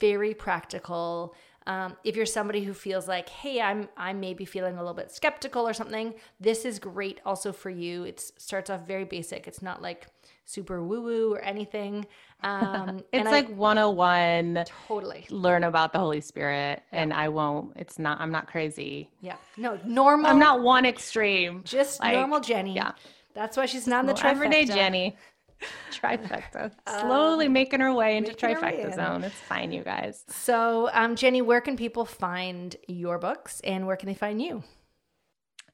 very 0.00 0.32
practical. 0.34 1.34
Um, 1.66 1.96
if 2.04 2.16
you're 2.16 2.26
somebody 2.26 2.64
who 2.64 2.72
feels 2.72 3.06
like, 3.06 3.28
hey, 3.28 3.60
I'm 3.60 3.88
I'm 3.96 4.18
maybe 4.18 4.44
feeling 4.44 4.76
a 4.76 4.78
little 4.78 4.94
bit 4.94 5.10
skeptical 5.10 5.68
or 5.68 5.74
something, 5.74 6.14
this 6.40 6.64
is 6.64 6.78
great 6.78 7.20
also 7.26 7.52
for 7.52 7.70
you. 7.70 8.04
It 8.04 8.20
starts 8.38 8.70
off 8.70 8.86
very 8.86 9.04
basic. 9.04 9.46
It's 9.46 9.60
not 9.60 9.82
like 9.82 10.06
super 10.46 10.82
woo 10.82 11.02
woo 11.02 11.34
or 11.34 11.40
anything. 11.40 12.06
Um, 12.42 13.02
it's 13.12 13.30
like 13.30 13.48
I, 13.48 13.52
101. 13.52 14.64
Totally. 14.88 15.26
Learn 15.28 15.64
about 15.64 15.92
the 15.92 15.98
Holy 15.98 16.20
Spirit, 16.20 16.82
yeah. 16.92 17.02
and 17.02 17.12
I 17.12 17.28
won't. 17.28 17.72
It's 17.76 17.98
not. 17.98 18.20
I'm 18.20 18.32
not 18.32 18.46
crazy. 18.46 19.10
Yeah. 19.20 19.36
No. 19.56 19.78
Normal. 19.84 20.30
I'm 20.30 20.38
not 20.38 20.62
one 20.62 20.86
extreme. 20.86 21.62
Just 21.64 22.00
like, 22.00 22.14
normal 22.14 22.40
Jenny. 22.40 22.74
Yeah. 22.74 22.92
That's 23.34 23.56
why 23.56 23.66
she's 23.66 23.86
not 23.86 24.00
in 24.00 24.06
the 24.06 24.14
trifecta. 24.14 24.24
Everyday 24.24 24.64
Jenny. 24.64 25.16
trifecta. 25.92 26.72
Slowly 26.88 27.46
um, 27.46 27.52
making 27.52 27.80
her 27.80 27.92
way 27.92 28.16
into 28.16 28.32
trifecta 28.32 28.88
way 28.88 28.94
zone. 28.94 29.24
It's 29.24 29.34
fine, 29.34 29.72
you 29.72 29.82
guys. 29.82 30.24
So, 30.28 30.90
um, 30.92 31.16
Jenny, 31.16 31.42
where 31.42 31.60
can 31.60 31.76
people 31.76 32.04
find 32.04 32.76
your 32.88 33.18
books, 33.18 33.60
and 33.64 33.86
where 33.86 33.96
can 33.96 34.08
they 34.08 34.14
find 34.14 34.40
you? 34.40 34.62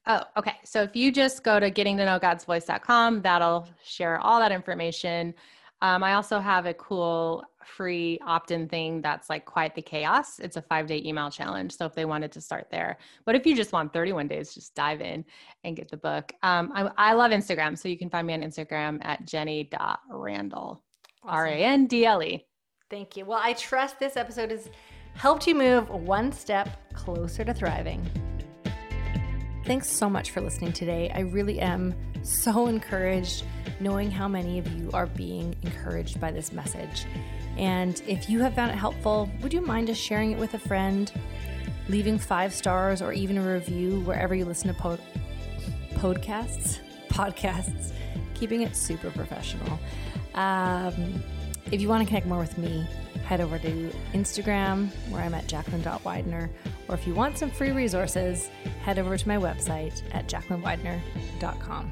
Oh, 0.07 0.23
okay. 0.37 0.55
So 0.63 0.83
if 0.83 0.95
you 0.95 1.11
just 1.11 1.43
go 1.43 1.59
to 1.59 1.69
gettingtoknowgodsvoice.com, 1.69 3.21
that'll 3.21 3.67
share 3.83 4.19
all 4.19 4.39
that 4.39 4.53
information. 4.53 5.33
Um, 5.81 6.01
I 6.03 6.13
also 6.13 6.39
have 6.39 6.65
a 6.65 6.73
cool 6.73 7.43
free 7.67 8.19
opt 8.25 8.51
in 8.51 8.67
thing 8.67 9.01
that's 9.01 9.29
like 9.29 9.45
Quiet 9.45 9.75
the 9.75 9.81
Chaos. 9.81 10.39
It's 10.39 10.57
a 10.57 10.61
five 10.61 10.87
day 10.87 11.01
email 11.05 11.29
challenge. 11.29 11.75
So 11.75 11.85
if 11.85 11.93
they 11.93 12.05
wanted 12.05 12.31
to 12.33 12.41
start 12.41 12.67
there, 12.71 12.97
but 13.25 13.35
if 13.35 13.45
you 13.45 13.55
just 13.55 13.71
want 13.71 13.93
31 13.93 14.27
days, 14.27 14.53
just 14.53 14.73
dive 14.73 15.01
in 15.01 15.25
and 15.63 15.75
get 15.75 15.89
the 15.89 15.97
book. 15.97 16.31
Um, 16.43 16.71
I, 16.73 16.91
I, 16.97 17.13
love 17.13 17.31
Instagram. 17.31 17.77
So 17.77 17.89
you 17.89 17.97
can 17.97 18.09
find 18.09 18.25
me 18.25 18.33
on 18.33 18.41
Instagram 18.41 18.99
at 19.03 19.25
jenny.randle, 19.25 20.83
awesome. 21.23 21.35
R 21.35 21.45
A 21.45 21.55
N 21.55 21.87
D 21.87 22.05
L 22.05 22.23
E. 22.23 22.45
Thank 22.89 23.17
you. 23.17 23.25
Well, 23.25 23.39
I 23.41 23.53
trust 23.53 23.99
this 23.99 24.15
episode 24.15 24.51
has 24.51 24.69
helped 25.15 25.45
you 25.45 25.55
move 25.55 25.89
one 25.89 26.31
step 26.31 26.93
closer 26.93 27.43
to 27.43 27.53
thriving. 27.53 28.05
Thanks 29.65 29.89
so 29.89 30.09
much 30.09 30.31
for 30.31 30.39
listening 30.39 30.71
today. 30.71 31.11
I 31.13 31.21
really 31.21 31.59
am 31.59 31.93
so 32.23 32.67
encouraged 32.67 33.43
knowing 33.79 34.09
how 34.09 34.27
many 34.27 34.59
of 34.59 34.67
you 34.79 34.89
are 34.93 35.07
being 35.07 35.55
encouraged 35.63 36.21
by 36.21 36.31
this 36.31 36.51
message. 36.51 37.05
And 37.57 38.01
if 38.07 38.29
you 38.29 38.41
have 38.41 38.53
found 38.53 38.71
it 38.71 38.75
helpful, 38.75 39.29
would 39.41 39.53
you 39.53 39.61
mind 39.61 39.87
just 39.87 40.01
sharing 40.01 40.31
it 40.31 40.39
with 40.39 40.53
a 40.53 40.59
friend, 40.59 41.11
leaving 41.89 42.17
five 42.19 42.53
stars 42.53 43.01
or 43.01 43.13
even 43.13 43.37
a 43.37 43.53
review 43.53 44.01
wherever 44.01 44.35
you 44.35 44.45
listen 44.45 44.67
to 44.67 44.73
po- 44.73 44.99
podcasts? 45.95 46.79
Podcasts, 47.09 47.93
keeping 48.35 48.61
it 48.61 48.75
super 48.75 49.09
professional. 49.09 49.79
Um, 50.35 51.23
if 51.71 51.81
you 51.81 51.89
want 51.89 52.03
to 52.03 52.07
connect 52.07 52.27
more 52.27 52.37
with 52.37 52.57
me, 52.57 52.85
head 53.25 53.41
over 53.41 53.57
to 53.59 53.91
Instagram 54.13 54.89
where 55.09 55.21
I'm 55.21 55.33
at 55.33 55.47
jacqueline.widener. 55.47 56.49
Or 56.87 56.95
if 56.95 57.07
you 57.07 57.15
want 57.15 57.37
some 57.37 57.49
free 57.49 57.71
resources, 57.71 58.49
head 58.83 58.99
over 58.99 59.17
to 59.17 59.27
my 59.27 59.37
website 59.37 60.01
at 60.13 60.27
jacquelinewidener.com. 60.27 61.91